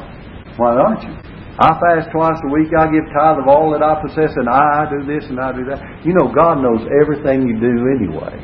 Why 0.58 0.76
aren't 0.76 1.04
you? 1.04 1.16
I 1.56 1.72
fast 1.80 2.12
twice 2.12 2.40
a 2.44 2.52
week. 2.52 2.68
I 2.76 2.92
give 2.92 3.08
tithe 3.16 3.40
of 3.40 3.48
all 3.48 3.72
that 3.72 3.80
I 3.80 4.00
possess, 4.04 4.36
and 4.36 4.52
I 4.52 4.88
do 4.92 5.08
this 5.08 5.24
and 5.32 5.40
I 5.40 5.56
do 5.56 5.64
that. 5.72 5.80
You 6.04 6.12
know, 6.12 6.28
God 6.32 6.60
knows 6.60 6.84
everything 7.00 7.48
you 7.48 7.56
do 7.56 7.74
anyway. 7.96 8.36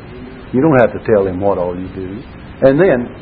You 0.52 0.64
don't 0.64 0.80
have 0.80 0.96
to 0.96 1.02
tell 1.04 1.28
Him 1.28 1.40
what 1.40 1.60
all 1.60 1.76
you 1.76 1.88
do. 1.92 2.20
And 2.64 2.80
then 2.80 3.12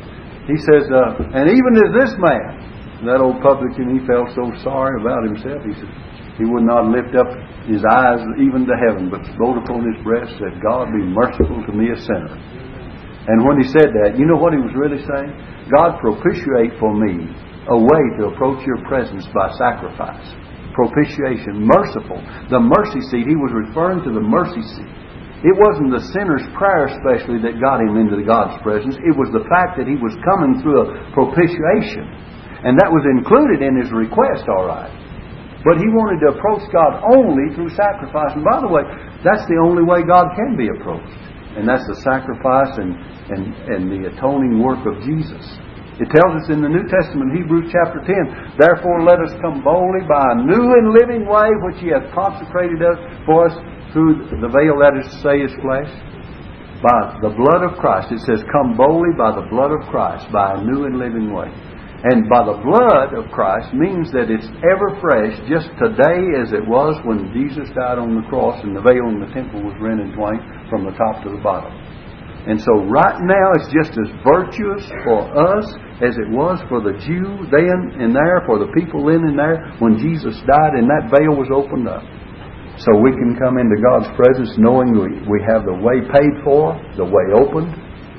He 0.47 0.55
says, 0.63 0.87
uh, 0.87 1.19
and 1.35 1.51
even 1.51 1.75
as 1.75 1.91
this 1.91 2.13
man, 2.19 2.71
that 3.03 3.19
old 3.19 3.41
publican, 3.41 3.97
he 3.97 3.99
felt 4.05 4.29
so 4.37 4.53
sorry 4.61 5.01
about 5.01 5.25
himself. 5.25 5.59
He 5.65 5.73
said, 5.73 5.89
he 6.37 6.45
would 6.45 6.63
not 6.63 6.89
lift 6.89 7.13
up 7.17 7.29
his 7.65 7.81
eyes 7.81 8.21
even 8.37 8.65
to 8.69 8.75
heaven, 8.77 9.09
but 9.09 9.25
smote 9.35 9.57
upon 9.57 9.85
his 9.85 9.97
breast, 10.05 10.31
said, 10.37 10.61
God 10.61 10.89
be 10.93 11.01
merciful 11.01 11.65
to 11.65 11.73
me, 11.73 11.89
a 11.91 11.97
sinner. 11.97 12.33
And 13.27 13.45
when 13.45 13.61
he 13.61 13.67
said 13.69 13.93
that, 14.05 14.17
you 14.17 14.25
know 14.25 14.37
what 14.37 14.53
he 14.53 14.61
was 14.61 14.73
really 14.73 15.01
saying? 15.01 15.33
God 15.69 16.01
propitiate 16.01 16.77
for 16.81 16.93
me 16.93 17.29
a 17.71 17.79
way 17.79 18.03
to 18.19 18.35
approach 18.35 18.59
your 18.67 18.83
presence 18.85 19.23
by 19.31 19.47
sacrifice. 19.55 20.27
Propitiation, 20.75 21.63
merciful. 21.63 22.19
The 22.51 22.59
mercy 22.59 22.99
seat, 23.07 23.27
he 23.27 23.39
was 23.39 23.51
referring 23.55 24.03
to 24.03 24.11
the 24.11 24.23
mercy 24.23 24.63
seat. 24.75 24.91
It 25.41 25.57
wasn't 25.57 25.89
the 25.89 26.05
sinner's 26.13 26.45
prayer, 26.53 26.91
especially, 26.91 27.41
that 27.41 27.57
got 27.57 27.81
him 27.81 27.97
into 27.97 28.21
God's 28.21 28.61
presence. 28.61 28.93
It 29.01 29.15
was 29.17 29.33
the 29.33 29.47
fact 29.49 29.79
that 29.81 29.89
he 29.89 29.97
was 29.97 30.13
coming 30.21 30.61
through 30.61 30.85
a 30.85 30.87
propitiation. 31.17 32.05
And 32.61 32.77
that 32.77 32.93
was 32.93 33.01
included 33.09 33.65
in 33.65 33.73
his 33.81 33.89
request, 33.89 34.45
all 34.45 34.69
right. 34.69 34.93
But 35.65 35.81
he 35.81 35.89
wanted 35.89 36.21
to 36.25 36.37
approach 36.37 36.61
God 36.69 37.01
only 37.09 37.49
through 37.57 37.73
sacrifice. 37.73 38.37
And 38.37 38.45
by 38.45 38.61
the 38.61 38.69
way, 38.69 38.85
that's 39.25 39.45
the 39.49 39.57
only 39.57 39.81
way 39.81 40.05
God 40.05 40.29
can 40.37 40.53
be 40.53 40.69
approached. 40.69 41.17
And 41.57 41.65
that's 41.65 41.85
the 41.89 41.97
sacrifice 42.05 42.77
and, 42.77 42.93
and, 43.33 43.43
and 43.65 43.81
the 43.89 44.13
atoning 44.13 44.61
work 44.61 44.85
of 44.85 45.01
Jesus. 45.01 45.41
It 46.01 46.09
tells 46.09 46.33
us 46.41 46.49
in 46.49 46.65
the 46.65 46.73
New 46.73 46.89
Testament, 46.89 47.29
Hebrews 47.29 47.69
chapter 47.69 48.01
10, 48.01 48.57
Therefore 48.57 49.05
let 49.05 49.21
us 49.21 49.37
come 49.37 49.61
boldly 49.61 50.01
by 50.09 50.33
a 50.33 50.41
new 50.41 50.73
and 50.73 50.97
living 50.97 51.29
way 51.29 51.53
which 51.61 51.77
He 51.77 51.93
hath 51.93 52.09
consecrated 52.09 52.81
us 52.81 52.97
for 53.21 53.45
us 53.45 53.53
through 53.93 54.25
the 54.33 54.49
veil, 54.49 54.81
that 54.81 54.97
is 54.97 55.05
to 55.13 55.17
say, 55.21 55.45
His 55.45 55.53
flesh. 55.61 55.93
By 56.81 57.21
the 57.21 57.37
blood 57.37 57.61
of 57.61 57.77
Christ. 57.77 58.09
It 58.09 58.25
says, 58.25 58.41
Come 58.49 58.73
boldly 58.73 59.13
by 59.13 59.37
the 59.37 59.45
blood 59.53 59.69
of 59.69 59.85
Christ, 59.93 60.25
by 60.33 60.57
a 60.57 60.65
new 60.65 60.89
and 60.89 60.97
living 60.97 61.29
way. 61.29 61.53
And 62.01 62.25
by 62.25 62.49
the 62.49 62.57
blood 62.65 63.13
of 63.13 63.29
Christ 63.29 63.69
means 63.77 64.09
that 64.09 64.33
it's 64.33 64.49
ever 64.65 64.97
fresh, 64.97 65.37
just 65.45 65.69
today 65.77 66.33
as 66.41 66.49
it 66.49 66.65
was 66.65 66.97
when 67.05 67.29
Jesus 67.29 67.69
died 67.77 68.01
on 68.01 68.17
the 68.17 68.25
cross 68.25 68.57
and 68.65 68.73
the 68.73 68.81
veil 68.81 69.05
in 69.05 69.21
the 69.21 69.29
temple 69.37 69.61
was 69.61 69.77
rent 69.77 70.01
in 70.01 70.17
twain 70.17 70.41
from 70.65 70.81
the 70.81 70.97
top 70.97 71.21
to 71.21 71.29
the 71.29 71.37
bottom. 71.45 71.69
And 72.47 72.59
so 72.59 72.73
right 72.89 73.21
now 73.21 73.53
it's 73.53 73.69
just 73.69 73.93
as 73.93 74.09
virtuous 74.25 74.85
for 75.05 75.21
us 75.29 75.65
as 76.01 76.17
it 76.17 76.29
was 76.33 76.57
for 76.65 76.81
the 76.81 76.97
Jew 76.97 77.45
then 77.53 78.01
and 78.01 78.15
there, 78.15 78.41
for 78.49 78.57
the 78.57 78.73
people 78.73 79.05
then 79.05 79.21
and 79.21 79.37
there, 79.37 79.77
when 79.77 80.01
Jesus 80.01 80.33
died 80.49 80.73
and 80.73 80.89
that 80.89 81.13
veil 81.13 81.37
was 81.37 81.53
opened 81.53 81.85
up. 81.85 82.01
So 82.81 82.97
we 82.97 83.13
can 83.13 83.37
come 83.37 83.61
into 83.61 83.77
God's 83.77 84.09
presence 84.17 84.57
knowing 84.57 84.97
we, 84.97 85.21
we 85.29 85.39
have 85.45 85.69
the 85.69 85.77
way 85.77 86.01
paid 86.01 86.33
for, 86.41 86.73
the 86.97 87.05
way 87.05 87.29
opened, 87.37 87.69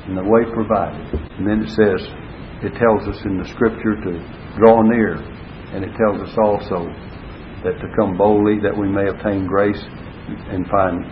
and 0.06 0.14
the 0.14 0.22
way 0.22 0.46
provided. 0.54 1.02
And 1.38 1.42
then 1.42 1.66
it 1.66 1.74
says, 1.74 1.98
it 2.62 2.78
tells 2.78 3.02
us 3.11 3.18
in 3.26 3.42
the 3.42 3.48
Scripture 3.50 3.98
to 3.98 4.12
draw 4.54 4.87
near, 4.87 5.18
and 5.74 5.82
it 5.82 5.90
tells 5.98 6.22
us 6.22 6.38
also 6.38 6.87
that 7.66 7.74
to 7.82 7.88
come 7.98 8.16
boldly 8.16 8.62
that 8.62 8.76
we 8.76 8.87
may 8.87 9.11
obtain 9.11 9.46
grace 9.50 9.82
and 10.46 10.66
find 10.70 11.02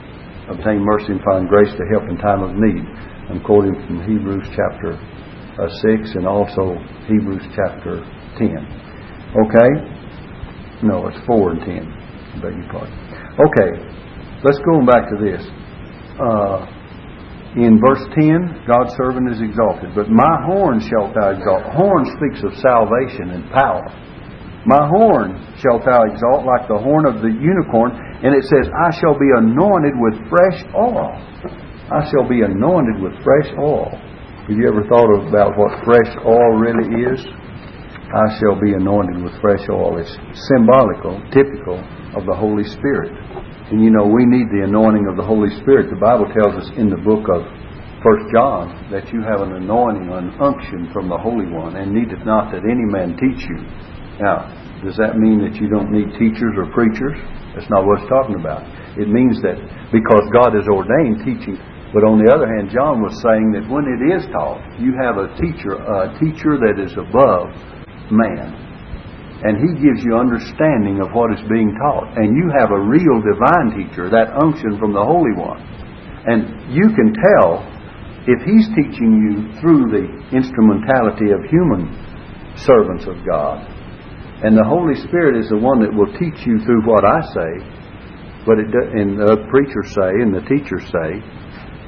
obtain 0.51 0.83
mercy 0.83 1.15
and 1.15 1.23
find 1.23 1.49
grace 1.49 1.71
to 1.79 1.85
help 1.95 2.11
in 2.11 2.19
time 2.19 2.43
of 2.43 2.59
need. 2.59 2.85
I'm 3.31 3.41
quoting 3.47 3.75
from 3.87 4.03
Hebrews 4.03 4.47
chapter 4.53 4.99
uh, 5.57 5.71
6 5.71 6.19
and 6.19 6.27
also 6.27 6.75
Hebrews 7.07 7.47
chapter 7.55 8.03
10. 8.39 8.51
Okay? 9.47 9.71
No, 10.83 11.07
it's 11.07 11.21
4 11.27 11.51
and 11.55 11.61
10. 11.61 11.71
I 11.71 12.35
beg 12.43 12.59
your 12.59 12.69
pardon. 12.73 12.95
Okay, 13.39 13.71
let's 14.43 14.59
go 14.67 14.83
back 14.83 15.07
to 15.11 15.17
this. 15.23 15.43
Uh, 16.19 16.67
in 17.57 17.79
verse 17.83 18.03
10, 18.15 18.67
God's 18.67 18.95
servant 18.95 19.31
is 19.31 19.43
exalted. 19.43 19.95
But 19.95 20.11
my 20.11 20.35
horn 20.47 20.79
shalt 20.79 21.15
thou 21.15 21.35
exalt. 21.35 21.67
Horn 21.75 22.07
speaks 22.19 22.43
of 22.47 22.55
salvation 22.63 23.35
and 23.35 23.51
power. 23.51 23.87
My 24.67 24.85
horn 24.93 25.41
shalt 25.57 25.89
thou 25.89 26.05
exalt 26.05 26.45
like 26.45 26.69
the 26.69 26.77
horn 26.77 27.09
of 27.09 27.25
the 27.25 27.33
unicorn. 27.33 27.97
And 28.21 28.37
it 28.37 28.45
says, 28.45 28.69
I 28.77 28.93
shall 28.93 29.17
be 29.17 29.33
anointed 29.33 29.97
with 29.97 30.21
fresh 30.29 30.61
oil. 30.77 31.17
I 31.89 32.05
shall 32.13 32.29
be 32.29 32.45
anointed 32.45 33.01
with 33.01 33.17
fresh 33.25 33.49
oil. 33.57 33.89
Have 33.89 34.57
you 34.59 34.69
ever 34.69 34.85
thought 34.85 35.09
about 35.29 35.57
what 35.57 35.81
fresh 35.85 36.13
oil 36.27 36.61
really 36.61 37.09
is? 37.09 37.25
I 38.11 38.27
shall 38.43 38.59
be 38.61 38.75
anointed 38.75 39.23
with 39.23 39.33
fresh 39.41 39.65
oil. 39.71 39.97
It's 39.97 40.13
symbolical, 40.51 41.23
typical 41.31 41.79
of 42.19 42.27
the 42.27 42.35
Holy 42.35 42.65
Spirit. 42.67 43.15
And 43.71 43.83
you 43.83 43.91
know, 43.91 44.05
we 44.05 44.27
need 44.27 44.51
the 44.51 44.67
anointing 44.67 45.07
of 45.07 45.17
the 45.17 45.23
Holy 45.23 45.49
Spirit. 45.63 45.89
The 45.89 46.03
Bible 46.03 46.27
tells 46.35 46.59
us 46.59 46.69
in 46.77 46.91
the 46.91 46.99
book 46.99 47.31
of 47.31 47.47
First 48.03 48.27
John 48.35 48.91
that 48.91 49.13
you 49.15 49.23
have 49.23 49.41
an 49.47 49.55
anointing, 49.55 50.11
an 50.11 50.35
unction 50.43 50.91
from 50.93 51.09
the 51.09 51.17
Holy 51.17 51.47
One, 51.47 51.77
and 51.77 51.95
needeth 51.95 52.27
not 52.27 52.51
that 52.51 52.67
any 52.67 52.83
man 52.83 53.15
teach 53.15 53.47
you. 53.47 53.63
Now, 54.21 54.53
does 54.85 54.97
that 55.01 55.17
mean 55.17 55.41
that 55.43 55.57
you 55.57 55.69
don't 55.69 55.91
need 55.91 56.13
teachers 56.21 56.53
or 56.57 56.69
preachers? 56.71 57.17
That's 57.57 57.69
not 57.73 57.89
what 57.89 58.01
it's 58.01 58.09
talking 58.09 58.37
about. 58.37 58.63
It 59.01 59.09
means 59.09 59.41
that 59.43 59.57
because 59.91 60.29
God 60.31 60.53
has 60.55 60.69
ordained 60.69 61.25
teaching 61.25 61.59
but 61.93 62.07
on 62.07 62.23
the 62.23 62.31
other 62.31 62.47
hand, 62.47 62.71
John 62.71 63.03
was 63.03 63.19
saying 63.19 63.51
that 63.59 63.67
when 63.67 63.83
it 63.91 63.99
is 63.99 64.23
taught, 64.31 64.63
you 64.79 64.95
have 64.95 65.19
a 65.19 65.27
teacher, 65.43 65.75
a 65.75 66.15
teacher 66.23 66.55
that 66.63 66.79
is 66.79 66.95
above 66.95 67.51
man. 68.15 68.55
And 69.43 69.59
he 69.59 69.75
gives 69.83 70.07
you 70.07 70.15
understanding 70.15 71.03
of 71.03 71.11
what 71.11 71.35
is 71.35 71.43
being 71.51 71.75
taught. 71.83 72.15
And 72.15 72.39
you 72.39 72.47
have 72.55 72.71
a 72.71 72.79
real 72.79 73.19
divine 73.19 73.75
teacher, 73.75 74.07
that 74.07 74.31
unction 74.39 74.79
from 74.79 74.95
the 74.95 75.03
Holy 75.03 75.35
One. 75.35 75.59
And 76.31 76.71
you 76.71 76.95
can 76.95 77.11
tell 77.11 77.67
if 78.31 78.39
he's 78.47 78.71
teaching 78.79 79.11
you 79.19 79.51
through 79.59 79.91
the 79.91 80.07
instrumentality 80.31 81.35
of 81.35 81.43
human 81.51 81.91
servants 82.55 83.11
of 83.11 83.19
God. 83.27 83.67
And 84.41 84.57
the 84.57 84.65
Holy 84.65 84.97
Spirit 85.05 85.37
is 85.37 85.49
the 85.49 85.61
one 85.61 85.85
that 85.85 85.93
will 85.93 86.09
teach 86.17 86.47
you 86.49 86.61
through 86.65 86.83
what 86.89 87.05
I 87.05 87.21
say, 87.33 87.53
but 88.49 88.57
it, 88.57 88.73
and 88.73 89.21
the 89.21 89.45
preachers 89.53 89.93
say 89.93 90.11
and 90.25 90.33
the 90.33 90.45
teachers 90.49 90.85
say, 90.89 91.21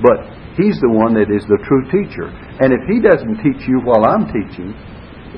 but 0.04 0.20
He's 0.52 0.76
the 0.84 0.92
one 0.92 1.16
that 1.16 1.32
is 1.32 1.48
the 1.48 1.56
true 1.64 1.84
teacher. 1.88 2.28
And 2.60 2.76
if 2.76 2.84
He 2.84 3.00
doesn't 3.00 3.40
teach 3.40 3.64
you 3.64 3.80
while 3.80 4.04
I'm 4.04 4.28
teaching, 4.28 4.76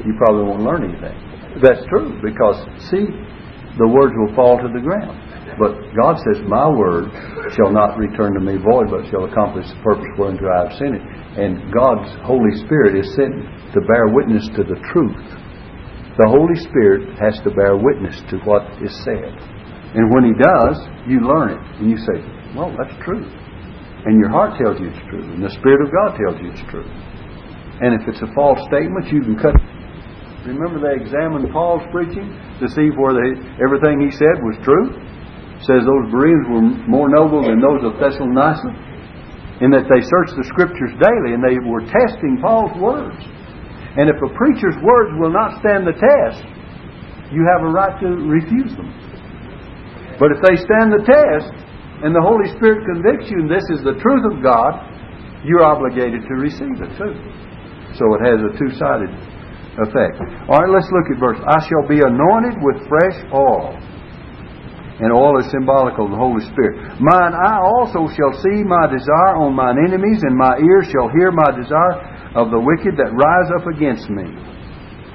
you 0.02 0.12
probably 0.18 0.42
won't 0.42 0.66
learn 0.66 0.90
anything. 0.90 1.14
That's 1.62 1.86
true, 1.86 2.18
because, 2.18 2.58
see, 2.90 3.06
the 3.78 3.86
words 3.86 4.10
will 4.18 4.34
fall 4.34 4.58
to 4.58 4.66
the 4.66 4.82
ground. 4.82 5.14
But 5.54 5.78
God 5.94 6.18
says, 6.26 6.42
My 6.50 6.66
word 6.66 7.14
shall 7.54 7.70
not 7.70 7.94
return 7.94 8.34
to 8.34 8.42
me 8.42 8.58
void, 8.58 8.90
but 8.90 9.06
shall 9.06 9.30
accomplish 9.30 9.70
the 9.70 9.78
purpose 9.86 10.10
whereunto 10.18 10.50
I 10.50 10.66
have 10.66 10.74
sent 10.78 10.98
it. 10.98 11.04
And 11.38 11.70
God's 11.70 12.10
Holy 12.26 12.50
Spirit 12.66 12.98
is 12.98 13.06
sent 13.14 13.38
to 13.70 13.78
bear 13.86 14.10
witness 14.10 14.50
to 14.58 14.66
the 14.66 14.82
truth. 14.90 15.14
The 16.16 16.30
Holy 16.30 16.58
Spirit 16.58 17.18
has 17.18 17.40
to 17.42 17.50
bear 17.50 17.76
witness 17.76 18.20
to 18.30 18.38
what 18.46 18.62
is 18.82 18.94
said. 19.02 19.34
And 19.94 20.10
when 20.14 20.24
He 20.24 20.34
does, 20.38 20.76
you 21.06 21.22
learn 21.26 21.58
it. 21.58 21.62
And 21.80 21.90
you 21.90 21.98
say, 21.98 22.18
Well, 22.54 22.74
that's 22.78 22.94
true 23.02 23.26
and 24.04 24.20
your 24.20 24.28
heart 24.28 24.60
tells 24.60 24.76
you 24.80 24.92
it's 24.92 25.04
true, 25.08 25.24
and 25.24 25.40
the 25.40 25.52
Spirit 25.56 25.80
of 25.80 25.88
God 25.88 26.12
tells 26.12 26.36
you 26.44 26.52
it's 26.52 26.66
true. 26.68 26.84
And 27.80 27.96
if 27.96 28.04
it's 28.04 28.20
a 28.20 28.30
false 28.36 28.60
statement, 28.68 29.08
you 29.08 29.24
can 29.24 29.36
cut. 29.40 29.56
Remember, 30.44 30.76
they 30.76 31.00
examined 31.00 31.48
Paul's 31.48 31.82
preaching 31.88 32.36
to 32.60 32.68
see 32.68 32.92
where 32.92 33.16
they, 33.16 33.40
everything 33.64 34.04
he 34.04 34.12
said 34.12 34.44
was 34.44 34.60
true. 34.60 34.92
Says 35.64 35.88
those 35.88 36.12
Bereans 36.12 36.44
were 36.52 36.64
more 36.84 37.08
noble 37.08 37.48
than 37.48 37.64
those 37.64 37.80
of 37.80 37.96
Thessalonica, 37.96 38.76
in 39.64 39.72
that 39.72 39.88
they 39.88 40.04
searched 40.04 40.36
the 40.36 40.44
Scriptures 40.52 40.92
daily 41.00 41.32
and 41.32 41.40
they 41.40 41.56
were 41.64 41.80
testing 41.88 42.36
Paul's 42.44 42.76
words. 42.76 43.24
And 43.96 44.10
if 44.10 44.18
a 44.18 44.30
preacher's 44.34 44.74
words 44.82 45.14
will 45.18 45.30
not 45.30 45.60
stand 45.62 45.86
the 45.86 45.94
test, 45.94 46.42
you 47.30 47.46
have 47.46 47.62
a 47.62 47.70
right 47.70 47.94
to 48.02 48.08
refuse 48.26 48.74
them. 48.74 48.90
But 50.18 50.30
if 50.34 50.42
they 50.42 50.58
stand 50.58 50.94
the 50.94 51.02
test, 51.02 51.50
and 52.02 52.14
the 52.14 52.22
Holy 52.22 52.50
Spirit 52.58 52.84
convicts 52.84 53.30
you, 53.30 53.46
and 53.46 53.50
this 53.50 53.64
is 53.70 53.80
the 53.86 53.96
truth 54.02 54.24
of 54.28 54.42
God, 54.42 54.76
you're 55.46 55.62
obligated 55.62 56.26
to 56.26 56.34
receive 56.36 56.74
it 56.82 56.90
too. 56.98 57.14
So 57.94 58.04
it 58.18 58.20
has 58.26 58.38
a 58.42 58.50
two 58.58 58.70
sided 58.74 59.10
effect. 59.78 60.18
All 60.50 60.58
right, 60.58 60.70
let's 60.70 60.90
look 60.90 61.06
at 61.10 61.18
verse. 61.18 61.38
I 61.46 61.58
shall 61.66 61.86
be 61.86 62.02
anointed 62.02 62.58
with 62.62 62.82
fresh 62.90 63.18
oil. 63.30 63.78
And 65.02 65.10
oil 65.10 65.42
is 65.42 65.50
symbolical 65.50 66.06
of 66.06 66.14
the 66.14 66.20
Holy 66.22 66.42
Spirit. 66.54 67.02
Mine 67.02 67.34
eye 67.34 67.58
also 67.58 68.06
shall 68.14 68.34
see 68.42 68.62
my 68.62 68.86
desire 68.86 69.34
on 69.42 69.54
mine 69.54 69.78
enemies, 69.82 70.22
and 70.22 70.38
my 70.38 70.54
ears 70.62 70.86
shall 70.94 71.10
hear 71.10 71.34
my 71.34 71.50
desire 71.50 72.13
of 72.34 72.50
the 72.50 72.58
wicked 72.58 72.98
that 72.98 73.14
rise 73.14 73.48
up 73.54 73.66
against 73.70 74.10
me. 74.10 74.26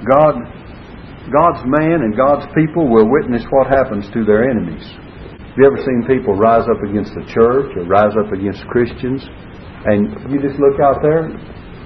God, 0.08 0.40
God's 1.28 1.62
man 1.68 2.00
and 2.00 2.16
God's 2.16 2.48
people 2.56 2.88
will 2.88 3.04
witness 3.04 3.44
what 3.52 3.68
happens 3.68 4.08
to 4.16 4.24
their 4.24 4.48
enemies. 4.48 4.82
Have 4.82 5.56
you 5.60 5.66
ever 5.68 5.80
seen 5.84 6.08
people 6.08 6.32
rise 6.34 6.64
up 6.64 6.80
against 6.80 7.12
the 7.12 7.28
church 7.28 7.76
or 7.76 7.84
rise 7.84 8.16
up 8.16 8.32
against 8.32 8.64
Christians? 8.72 9.20
And 9.84 10.32
you 10.32 10.40
just 10.40 10.56
look 10.56 10.80
out 10.80 11.04
there, 11.04 11.28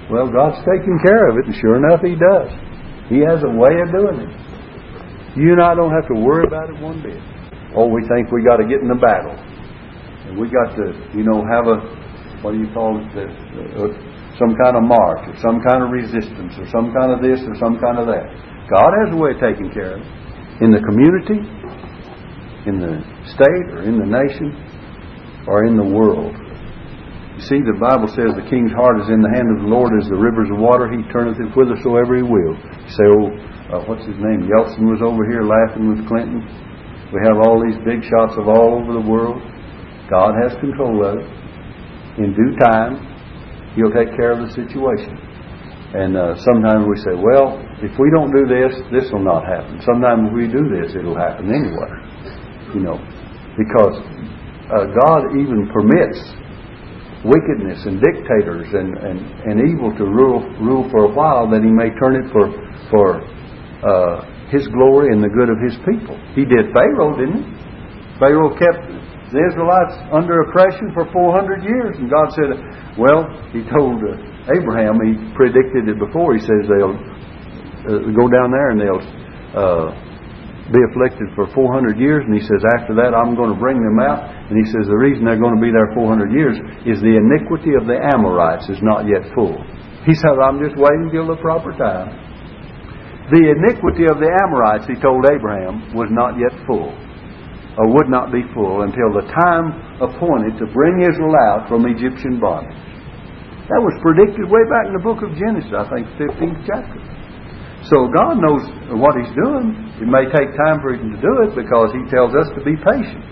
well, 0.07 0.31
God's 0.31 0.63
taking 0.63 0.95
care 1.03 1.27
of 1.27 1.35
it, 1.43 1.51
and 1.51 1.55
sure 1.59 1.75
enough, 1.83 1.99
He 1.99 2.15
does. 2.15 2.51
He 3.11 3.19
has 3.27 3.43
a 3.43 3.51
way 3.51 3.75
of 3.83 3.91
doing 3.91 4.23
it. 4.23 4.31
You 5.35 5.51
and 5.51 5.61
I 5.61 5.75
don't 5.75 5.91
have 5.91 6.07
to 6.07 6.15
worry 6.15 6.47
about 6.47 6.71
it 6.71 6.79
one 6.79 7.03
bit. 7.03 7.19
Oh, 7.75 7.91
we 7.91 8.07
think 8.07 8.31
we 8.31 8.39
got 8.39 8.63
to 8.63 8.67
get 8.67 8.79
in 8.79 8.87
the 8.87 8.95
battle, 8.95 9.35
and 9.35 10.39
we 10.39 10.47
got 10.47 10.79
to, 10.79 10.95
you 11.11 11.27
know, 11.27 11.43
have 11.43 11.67
a 11.67 11.83
what 12.45 12.53
do 12.53 12.59
you 12.59 12.71
call 12.71 13.01
it? 13.01 13.09
Uh, 13.17 14.14
some 14.39 14.55
kind 14.59 14.75
of 14.75 14.83
march, 14.83 15.23
or 15.27 15.35
some 15.39 15.63
kind 15.63 15.83
of 15.83 15.91
resistance, 15.91 16.53
or 16.59 16.67
some 16.71 16.91
kind 16.91 17.11
of 17.11 17.23
this, 17.23 17.39
or 17.47 17.55
some 17.55 17.79
kind 17.79 17.99
of 17.99 18.07
that. 18.07 18.27
God 18.67 18.91
has 19.03 19.13
a 19.13 19.17
way 19.17 19.31
of 19.31 19.39
taking 19.39 19.71
care 19.71 19.95
of 19.95 20.01
it. 20.03 20.11
In 20.63 20.71
the 20.71 20.83
community, 20.83 21.39
in 22.67 22.79
the 22.79 22.99
state, 23.31 23.67
or 23.75 23.83
in 23.83 23.99
the 23.99 24.07
nation, 24.07 24.51
or 25.47 25.65
in 25.65 25.77
the 25.77 25.85
world. 25.85 26.35
You 27.35 27.43
see, 27.43 27.59
the 27.59 27.75
Bible 27.75 28.07
says 28.15 28.31
the 28.31 28.47
king's 28.47 28.71
heart 28.71 28.95
is 29.03 29.11
in 29.11 29.19
the 29.19 29.31
hand 29.35 29.51
of 29.51 29.59
the 29.59 29.67
Lord 29.67 29.91
as 29.99 30.07
the 30.07 30.15
rivers 30.15 30.47
of 30.47 30.55
water. 30.55 30.87
He 30.87 31.03
turneth 31.11 31.35
it 31.35 31.51
whithersoever 31.51 32.15
he 32.15 32.23
will. 32.23 32.55
You 32.55 32.91
say, 32.95 33.07
oh, 33.11 33.27
uh, 33.75 33.83
what's 33.91 34.07
his 34.07 34.15
name? 34.15 34.47
Yeltsin 34.47 34.87
was 34.87 35.03
over 35.03 35.27
here 35.27 35.43
laughing 35.43 35.91
with 35.91 36.07
Clinton. 36.07 36.39
We 37.11 37.19
have 37.27 37.43
all 37.43 37.59
these 37.59 37.75
big 37.83 38.07
shots 38.07 38.39
of 38.39 38.47
all 38.47 38.79
over 38.79 38.95
the 38.95 39.03
world. 39.03 39.43
God 40.07 40.31
has 40.47 40.55
control 40.63 41.03
of 41.03 41.19
it. 41.19 41.27
In 42.23 42.31
due 42.31 42.55
time, 42.55 43.14
He'll 43.75 43.91
take 43.91 44.15
care 44.15 44.31
of 44.31 44.47
the 44.47 44.51
situation. 44.55 45.19
And 45.95 46.17
uh, 46.17 46.35
sometimes 46.43 46.87
we 46.87 46.97
say, 47.03 47.15
well, 47.15 47.59
if 47.79 47.93
we 47.95 48.07
don't 48.11 48.31
do 48.31 48.47
this, 48.47 48.75
this 48.91 49.11
will 49.11 49.23
not 49.23 49.47
happen. 49.47 49.79
Sometimes 49.83 50.31
we 50.35 50.47
do 50.47 50.67
this, 50.67 50.95
it'll 50.95 51.15
happen 51.15 51.51
anyway. 51.51 51.91
You 52.75 52.81
know, 52.83 52.97
because 53.55 53.95
uh, 54.71 54.91
God 54.91 55.35
even 55.39 55.71
permits 55.71 56.19
wickedness 57.23 57.85
and 57.87 58.03
dictators 58.03 58.67
and, 58.75 58.97
and, 58.99 59.17
and 59.47 59.55
evil 59.63 59.95
to 59.97 60.03
rule 60.03 60.43
rule 60.61 60.85
for 60.91 61.05
a 61.05 61.11
while 61.11 61.49
that 61.49 61.63
He 61.63 61.71
may 61.71 61.89
turn 61.97 62.19
it 62.19 62.27
for 62.29 62.51
for 62.91 63.23
uh, 63.81 64.25
his 64.49 64.67
glory 64.69 65.13
and 65.13 65.23
the 65.23 65.29
good 65.29 65.49
of 65.49 65.57
his 65.57 65.73
people. 65.85 66.17
He 66.37 66.45
did 66.45 66.69
Pharaoh, 66.73 67.17
didn't 67.17 67.41
he? 67.41 67.49
Pharaoh 68.21 68.53
kept 68.53 68.85
the 69.35 69.43
Israelites 69.51 69.99
under 70.15 70.47
oppression 70.47 70.95
for 70.95 71.03
400 71.11 71.59
years, 71.67 71.99
and 71.99 72.07
God 72.07 72.31
said, 72.31 72.55
well, 72.95 73.27
he 73.51 73.67
told 73.67 73.99
uh, 73.99 74.15
Abraham, 74.55 75.03
he 75.03 75.19
predicted 75.35 75.91
it 75.91 75.99
before, 75.99 76.39
he 76.39 76.39
says 76.39 76.63
they'll 76.71 76.95
uh, 76.95 78.15
go 78.15 78.31
down 78.31 78.55
there 78.55 78.71
and 78.71 78.79
they'll 78.79 79.03
uh, 79.59 79.91
be 80.71 80.81
afflicted 80.89 81.29
for 81.35 81.45
400 81.51 81.99
years, 81.99 82.23
and 82.23 82.33
he 82.33 82.41
says, 82.41 82.63
after 82.79 82.95
that 82.97 83.11
I'm 83.11 83.35
going 83.35 83.51
to 83.51 83.59
bring 83.59 83.77
them 83.83 83.99
out, 83.99 84.23
and 84.49 84.55
he 84.55 84.65
says 84.71 84.87
the 84.87 84.97
reason 84.97 85.27
they're 85.27 85.41
going 85.41 85.59
to 85.59 85.61
be 85.61 85.69
there 85.69 85.91
400 85.93 86.31
years 86.31 86.55
is 86.87 87.03
the 87.03 87.19
iniquity 87.19 87.77
of 87.77 87.85
the 87.85 87.99
Amorites 88.15 88.71
is 88.71 88.81
not 88.81 89.05
yet 89.05 89.27
full. 89.35 89.59
He 90.07 90.15
said, 90.15 90.39
I'm 90.39 90.63
just 90.63 90.79
waiting 90.79 91.11
till 91.11 91.27
the 91.27 91.37
proper 91.37 91.75
time. 91.75 92.13
The 93.29 93.41
iniquity 93.57 94.05
of 94.05 94.21
the 94.21 94.29
Amorites, 94.29 94.85
he 94.85 94.95
told 95.01 95.25
Abraham, 95.27 95.93
was 95.97 96.09
not 96.13 96.37
yet 96.37 96.53
full, 96.69 96.93
or 97.77 97.91
would 97.91 98.07
not 98.07 98.31
be 98.31 98.43
full 98.55 98.87
until 98.87 99.11
the 99.11 99.27
time 99.35 99.99
appointed 99.99 100.55
to 100.59 100.65
bring 100.71 101.03
Israel 101.03 101.35
out 101.51 101.67
from 101.67 101.83
Egyptian 101.85 102.39
bondage. 102.39 102.75
That 103.67 103.81
was 103.81 103.97
predicted 103.99 104.45
way 104.45 104.63
back 104.69 104.85
in 104.87 104.93
the 104.93 105.01
book 105.01 105.25
of 105.25 105.33
Genesis, 105.35 105.73
I 105.73 105.89
think, 105.89 106.05
15th 106.21 106.61
chapter. 106.69 107.01
So 107.89 108.09
God 108.09 108.37
knows 108.41 108.63
what 108.97 109.17
He's 109.17 109.33
doing. 109.33 109.73
It 110.01 110.09
may 110.09 110.25
take 110.29 110.53
time 110.53 110.81
for 110.81 110.93
Him 110.93 111.13
to 111.13 111.19
do 111.21 111.33
it 111.45 111.57
because 111.57 111.89
He 111.93 112.05
tells 112.13 112.33
us 112.37 112.49
to 112.57 112.61
be 112.61 112.77
patient. 112.77 113.25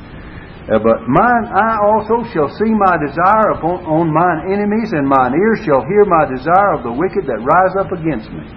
Uh, 0.63 0.79
but 0.79 1.03
mine 1.11 1.45
eye 1.51 1.79
also 1.83 2.23
shall 2.31 2.47
see 2.55 2.71
my 2.71 2.95
desire 2.95 3.51
upon 3.59 3.83
on 3.83 4.07
mine 4.07 4.47
enemies, 4.47 4.95
and 4.95 5.03
mine 5.03 5.35
ears 5.35 5.59
shall 5.67 5.83
hear 5.83 6.07
my 6.07 6.23
desire 6.31 6.71
of 6.79 6.87
the 6.87 6.93
wicked 6.93 7.27
that 7.27 7.43
rise 7.43 7.75
up 7.75 7.91
against 7.91 8.31
me. 8.31 8.47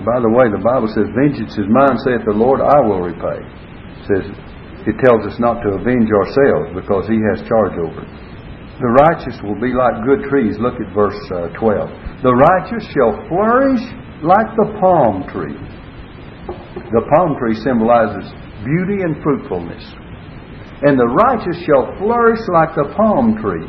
By 0.00 0.24
the 0.24 0.32
way, 0.32 0.48
the 0.48 0.62
Bible 0.62 0.88
says, 0.88 1.04
Vengeance 1.12 1.52
is 1.60 1.68
mine, 1.68 2.00
saith 2.08 2.24
the 2.24 2.32
Lord, 2.32 2.64
I 2.64 2.80
will 2.80 3.04
repay. 3.04 3.44
It 3.44 4.04
says, 4.08 4.24
it 4.88 4.96
tells 5.04 5.26
us 5.28 5.36
not 5.40 5.60
to 5.64 5.76
avenge 5.76 6.08
ourselves 6.08 6.72
because 6.72 7.04
He 7.08 7.20
has 7.32 7.44
charge 7.44 7.76
over 7.76 8.00
it. 8.04 8.12
The 8.80 8.96
righteous 8.96 9.36
will 9.44 9.60
be 9.60 9.76
like 9.76 10.08
good 10.08 10.24
trees. 10.32 10.56
Look 10.56 10.80
at 10.80 10.88
verse 10.96 11.20
uh, 11.28 11.52
12. 11.52 12.24
The 12.24 12.32
righteous 12.32 12.84
shall 12.96 13.12
flourish 13.28 13.84
like 14.24 14.48
the 14.56 14.72
palm 14.80 15.28
tree. 15.28 15.56
The 16.88 17.04
palm 17.12 17.36
tree 17.36 17.60
symbolizes 17.60 18.24
beauty 18.64 19.04
and 19.04 19.20
fruitfulness. 19.20 19.84
And 20.80 20.96
the 20.96 21.12
righteous 21.12 21.60
shall 21.68 21.92
flourish 22.00 22.40
like 22.48 22.72
the 22.72 22.88
palm 22.96 23.36
tree. 23.36 23.68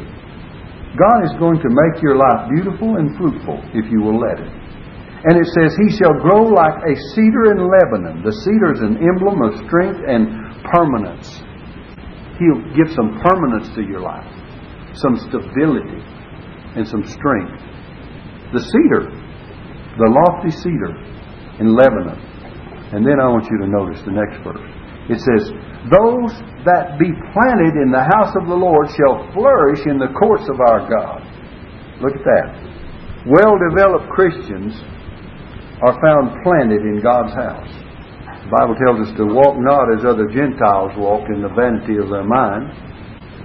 God 0.95 1.27
is 1.27 1.35
going 1.39 1.59
to 1.59 1.71
make 1.71 1.99
your 1.99 2.15
life 2.15 2.47
beautiful 2.47 2.95
and 2.95 3.11
fruitful 3.19 3.59
if 3.75 3.91
you 3.91 3.99
will 3.99 4.15
let 4.15 4.39
it. 4.39 4.51
And 5.27 5.37
it 5.37 5.47
says, 5.59 5.75
He 5.75 5.91
shall 5.99 6.17
grow 6.23 6.49
like 6.49 6.81
a 6.87 6.95
cedar 7.13 7.51
in 7.51 7.67
Lebanon. 7.67 8.23
The 8.23 8.35
cedar 8.47 8.73
is 8.73 8.81
an 8.81 8.97
emblem 9.03 9.43
of 9.43 9.59
strength 9.67 10.01
and 10.07 10.50
permanence. 10.73 11.27
He'll 12.39 12.63
give 12.73 12.89
some 12.95 13.19
permanence 13.21 13.69
to 13.75 13.81
your 13.83 14.01
life, 14.01 14.27
some 14.95 15.17
stability, 15.17 16.01
and 16.75 16.87
some 16.87 17.03
strength. 17.05 17.61
The 18.53 18.63
cedar, 18.63 19.11
the 19.99 20.09
lofty 20.09 20.51
cedar 20.51 20.95
in 21.59 21.75
Lebanon. 21.75 22.19
And 22.91 23.05
then 23.05 23.19
I 23.21 23.27
want 23.29 23.47
you 23.47 23.57
to 23.63 23.67
notice 23.67 24.01
the 24.03 24.11
next 24.11 24.43
verse. 24.43 24.59
It 25.07 25.19
says, 25.19 25.51
Those 25.91 26.31
that 26.67 26.99
be 26.99 27.11
planted 27.35 27.79
in 27.79 27.91
the 27.91 28.03
house 28.15 28.35
of 28.35 28.47
the 28.47 28.55
Lord 28.55 28.87
shall 28.91 29.31
flourish 29.33 29.83
in 29.87 29.99
the 29.99 30.11
courts 30.15 30.47
of 30.51 30.59
our 30.59 30.87
God. 30.87 31.23
Look 32.01 32.15
at 32.15 32.25
that. 32.25 32.49
Well 33.27 33.55
developed 33.69 34.09
Christians 34.09 34.73
are 35.81 35.97
found 36.01 36.41
planted 36.43 36.81
in 36.81 37.01
God's 37.01 37.33
house. 37.33 37.90
The 38.51 38.59
Bible 38.59 38.75
tells 38.83 38.99
us 39.07 39.15
to 39.15 39.31
walk 39.31 39.55
not 39.63 39.95
as 39.95 40.03
other 40.03 40.27
Gentiles 40.27 40.91
walk 40.99 41.31
in 41.31 41.39
the 41.39 41.55
vanity 41.55 41.95
of 41.95 42.11
their 42.11 42.27
mind. 42.27 42.67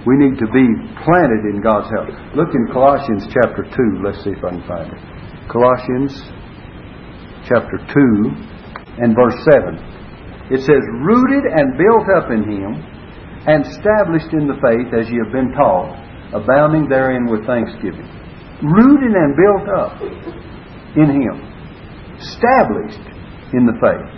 We 0.03 0.19
need 0.19 0.35
to 0.35 0.51
be 0.51 0.67
planted 0.99 1.47
in 1.47 1.63
God's 1.63 1.87
house. 1.95 2.11
Look 2.35 2.51
in 2.51 2.67
Colossians 2.75 3.23
chapter 3.31 3.63
2. 3.63 4.03
Let's 4.03 4.19
see 4.27 4.35
if 4.35 4.43
I 4.43 4.51
can 4.51 4.67
find 4.67 4.91
it. 4.91 4.99
Colossians 5.47 6.11
chapter 7.47 7.79
2 7.87 8.99
and 8.99 9.15
verse 9.15 9.39
7. 9.47 9.79
It 10.51 10.67
says, 10.67 10.83
Rooted 10.99 11.55
and 11.55 11.79
built 11.79 12.07
up 12.11 12.27
in 12.27 12.43
Him, 12.43 12.75
and 13.47 13.63
established 13.63 14.35
in 14.35 14.43
the 14.43 14.59
faith 14.59 14.91
as 14.91 15.07
ye 15.07 15.23
have 15.23 15.31
been 15.31 15.55
taught, 15.55 15.95
abounding 16.35 16.91
therein 16.91 17.31
with 17.31 17.47
thanksgiving. 17.47 18.11
Rooted 18.59 19.15
and 19.15 19.31
built 19.39 19.71
up 19.71 20.03
in 20.99 21.15
Him 21.15 21.47
established 22.19 23.07
in 23.53 23.63
the 23.63 23.77
faith. 23.79 24.16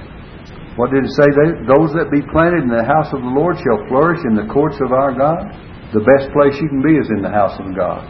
What 0.79 0.95
did 0.95 1.03
it 1.03 1.11
say? 1.11 1.27
Those 1.67 1.91
that 1.99 2.07
be 2.07 2.23
planted 2.31 2.63
in 2.63 2.71
the 2.71 2.87
house 2.87 3.11
of 3.11 3.19
the 3.19 3.35
Lord 3.35 3.59
shall 3.59 3.83
flourish 3.91 4.23
in 4.23 4.31
the 4.31 4.47
courts 4.47 4.79
of 4.79 4.95
our 4.95 5.11
God. 5.11 5.43
The 5.91 5.99
best 5.99 6.31
place 6.31 6.55
you 6.55 6.71
can 6.71 6.79
be 6.79 6.95
is 6.95 7.11
in 7.11 7.19
the 7.19 7.27
house 7.27 7.59
of 7.59 7.75
God. 7.75 8.07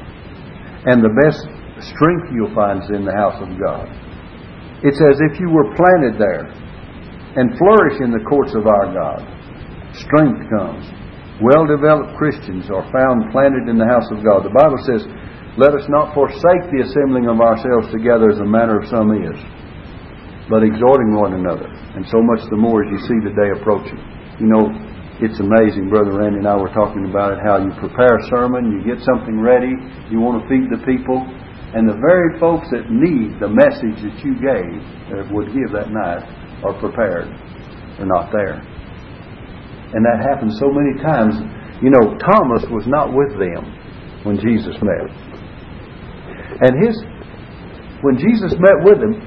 And 0.86 1.02
the 1.02 1.10
best 1.18 1.50
strength 1.82 2.30
you'll 2.30 2.54
find 2.54 2.78
is 2.86 2.94
in 2.94 3.10
the 3.10 3.18
house 3.18 3.42
of 3.42 3.58
God. 3.58 3.90
It's 4.86 5.02
as 5.02 5.18
if 5.18 5.42
you 5.42 5.50
were 5.50 5.74
planted 5.74 6.22
there 6.22 6.46
and 7.42 7.58
flourish 7.58 7.98
in 8.06 8.14
the 8.14 8.22
courts 8.30 8.54
of 8.54 8.70
our 8.70 8.94
God. 8.94 9.26
Strength 9.98 10.46
comes. 10.54 10.86
Well 11.42 11.66
developed 11.66 12.22
Christians 12.22 12.70
are 12.70 12.86
found 12.94 13.34
planted 13.34 13.66
in 13.66 13.82
the 13.82 13.90
house 13.90 14.14
of 14.14 14.22
God. 14.22 14.46
The 14.46 14.54
Bible 14.54 14.78
says, 14.86 15.10
Let 15.58 15.74
us 15.74 15.90
not 15.90 16.14
forsake 16.14 16.70
the 16.70 16.86
assembling 16.86 17.26
of 17.34 17.42
ourselves 17.42 17.90
together 17.90 18.30
as 18.30 18.38
the 18.38 18.46
manner 18.46 18.78
of 18.78 18.86
some 18.94 19.10
is 19.10 19.42
but 20.50 20.66
exhorting 20.66 21.14
one 21.14 21.34
another. 21.34 21.70
And 22.00 22.08
so 22.08 22.24
much 22.24 22.40
the 22.48 22.56
more 22.56 22.80
as 22.80 22.88
you 22.96 23.00
see 23.12 23.20
the 23.28 23.36
day 23.36 23.52
approaching. 23.52 24.00
You 24.40 24.48
know, 24.48 24.72
it's 25.20 25.36
amazing, 25.44 25.92
Brother 25.92 26.16
Randy 26.16 26.40
and 26.40 26.48
I 26.48 26.56
were 26.56 26.72
talking 26.72 27.04
about 27.12 27.36
it, 27.36 27.44
how 27.44 27.60
you 27.60 27.76
prepare 27.76 28.16
a 28.16 28.24
sermon, 28.32 28.72
you 28.72 28.80
get 28.88 29.04
something 29.04 29.36
ready, 29.44 29.76
you 30.08 30.24
want 30.24 30.40
to 30.40 30.48
feed 30.48 30.72
the 30.72 30.80
people, 30.88 31.20
and 31.76 31.92
the 31.92 32.00
very 32.00 32.40
folks 32.40 32.72
that 32.72 32.88
need 32.88 33.36
the 33.44 33.52
message 33.52 34.00
that 34.00 34.16
you 34.24 34.32
gave, 34.40 34.80
that 35.12 35.28
would 35.28 35.52
give 35.52 35.76
that 35.76 35.92
night, 35.92 36.24
are 36.64 36.72
prepared. 36.80 37.28
They're 38.00 38.08
not 38.08 38.32
there. 38.32 38.64
And 39.92 40.00
that 40.00 40.24
happens 40.24 40.56
so 40.56 40.72
many 40.72 41.04
times. 41.04 41.36
You 41.84 41.92
know, 41.92 42.16
Thomas 42.16 42.64
was 42.72 42.88
not 42.88 43.12
with 43.12 43.36
them 43.36 43.68
when 44.24 44.40
Jesus 44.40 44.80
met. 44.80 45.04
And 46.64 46.80
his 46.80 46.96
when 48.08 48.16
Jesus 48.16 48.56
met 48.56 48.88
with 48.88 49.04
them, 49.04 49.20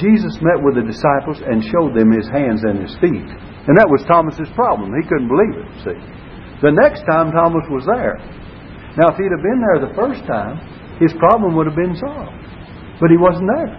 Jesus 0.00 0.40
met 0.40 0.58
with 0.58 0.80
the 0.80 0.84
disciples 0.88 1.38
and 1.44 1.60
showed 1.62 1.92
them 1.92 2.10
his 2.10 2.26
hands 2.32 2.64
and 2.64 2.80
his 2.80 2.96
feet. 2.98 3.28
And 3.68 3.76
that 3.76 3.86
was 3.88 4.02
Thomas's 4.08 4.50
problem. 4.56 4.96
He 4.96 5.04
couldn't 5.06 5.28
believe 5.28 5.54
it, 5.60 5.68
see. 5.84 6.00
The 6.64 6.72
next 6.72 7.04
time 7.04 7.32
Thomas 7.32 7.64
was 7.68 7.84
there. 7.84 8.16
Now, 8.96 9.12
if 9.12 9.16
he'd 9.20 9.32
have 9.32 9.44
been 9.44 9.60
there 9.60 9.78
the 9.84 9.96
first 9.96 10.24
time, 10.26 10.58
his 10.98 11.12
problem 11.16 11.56
would 11.56 11.68
have 11.68 11.78
been 11.78 11.96
solved. 11.96 12.36
But 13.00 13.08
he 13.08 13.16
wasn't 13.16 13.48
there. 13.48 13.72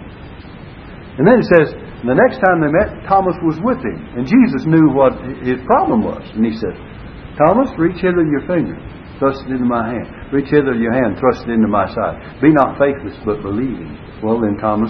And 1.20 1.28
then 1.28 1.44
he 1.44 1.48
says, 1.54 1.70
the 2.02 2.18
next 2.18 2.42
time 2.42 2.66
they 2.66 2.74
met, 2.74 3.06
Thomas 3.06 3.38
was 3.46 3.62
with 3.62 3.78
him. 3.78 4.00
And 4.18 4.26
Jesus 4.26 4.66
knew 4.66 4.90
what 4.90 5.14
his 5.46 5.62
problem 5.70 6.02
was. 6.02 6.26
And 6.34 6.42
he 6.42 6.58
said, 6.58 6.74
Thomas, 7.38 7.70
reach 7.78 8.02
hither 8.02 8.26
your 8.26 8.42
finger, 8.50 8.74
thrust 9.22 9.46
it 9.46 9.54
into 9.54 9.70
my 9.70 9.94
hand. 9.94 10.34
Reach 10.34 10.50
hither 10.50 10.74
your 10.74 10.98
hand, 10.98 11.22
thrust 11.22 11.46
it 11.46 11.54
into 11.54 11.70
my 11.70 11.86
side. 11.94 12.42
Be 12.42 12.50
not 12.50 12.82
faithless, 12.82 13.14
but 13.22 13.46
believing. 13.46 13.94
Well, 14.26 14.42
then 14.42 14.58
Thomas, 14.58 14.90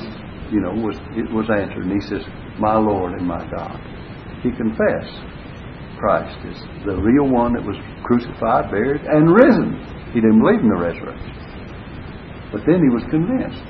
you 0.51 0.59
know, 0.59 0.75
was 0.75 0.99
it 1.15 1.31
was 1.31 1.47
answered. 1.49 1.87
And 1.87 1.95
he 1.95 2.03
says, 2.05 2.21
My 2.59 2.77
Lord 2.77 3.15
and 3.15 3.25
my 3.25 3.41
God. 3.49 3.79
He 4.43 4.51
confessed 4.51 5.15
Christ 6.01 6.37
is 6.49 6.57
the 6.83 6.97
real 6.97 7.29
one 7.29 7.53
that 7.53 7.61
was 7.63 7.77
crucified, 8.03 8.73
buried, 8.73 9.05
and 9.05 9.29
risen. 9.29 9.77
He 10.11 10.19
didn't 10.19 10.41
believe 10.41 10.59
in 10.59 10.69
the 10.73 10.81
resurrection. 10.81 11.33
But 12.51 12.65
then 12.65 12.81
he 12.83 12.91
was 12.91 13.05
convinced. 13.07 13.63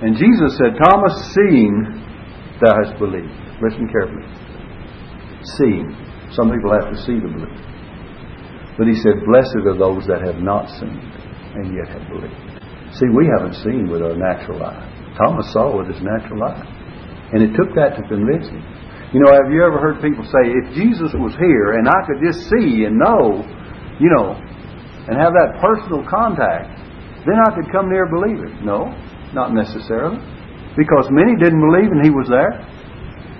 And 0.00 0.14
Jesus 0.14 0.56
said, 0.56 0.78
Thomas, 0.78 1.12
seeing 1.34 1.98
thou 2.62 2.78
hast 2.78 2.94
believed. 3.02 3.34
Listen 3.58 3.90
carefully. 3.90 4.24
Seeing. 5.58 5.90
Some 6.32 6.54
people 6.54 6.70
have 6.72 6.94
to 6.94 6.98
see 7.02 7.18
to 7.18 7.26
believe. 7.26 7.58
But 8.78 8.86
he 8.86 8.94
said, 9.02 9.26
Blessed 9.26 9.66
are 9.66 9.76
those 9.76 10.06
that 10.06 10.22
have 10.22 10.38
not 10.38 10.70
seen 10.78 10.94
and 11.58 11.74
yet 11.74 11.90
have 11.90 12.06
believed. 12.06 12.38
See, 12.94 13.10
we 13.10 13.26
haven't 13.26 13.58
seen 13.66 13.90
with 13.90 14.00
our 14.00 14.14
natural 14.14 14.62
eye. 14.62 14.97
Thomas 15.18 15.50
saw 15.52 15.76
with 15.76 15.90
his 15.90 16.00
natural 16.00 16.42
eye. 16.46 16.62
And 17.34 17.42
it 17.42 17.52
took 17.58 17.74
that 17.74 17.98
to 17.98 18.02
convince 18.06 18.48
him. 18.48 18.62
You 19.12 19.20
know, 19.20 19.32
have 19.34 19.50
you 19.50 19.60
ever 19.66 19.76
heard 19.82 20.00
people 20.00 20.24
say, 20.24 20.48
if 20.48 20.72
Jesus 20.72 21.12
was 21.18 21.34
here 21.36 21.76
and 21.76 21.88
I 21.88 22.06
could 22.06 22.22
just 22.22 22.48
see 22.48 22.86
and 22.86 22.96
know, 22.96 23.42
you 23.98 24.08
know, 24.14 24.38
and 25.10 25.16
have 25.18 25.34
that 25.34 25.58
personal 25.60 26.06
contact, 26.08 26.72
then 27.26 27.36
I 27.40 27.50
could 27.52 27.72
come 27.72 27.90
near 27.90 28.06
believing? 28.06 28.64
No. 28.64 28.92
Not 29.34 29.52
necessarily. 29.52 30.16
Because 30.76 31.08
many 31.10 31.36
didn't 31.36 31.60
believe 31.60 31.90
and 31.92 32.04
he 32.04 32.10
was 32.10 32.28
there. 32.28 32.64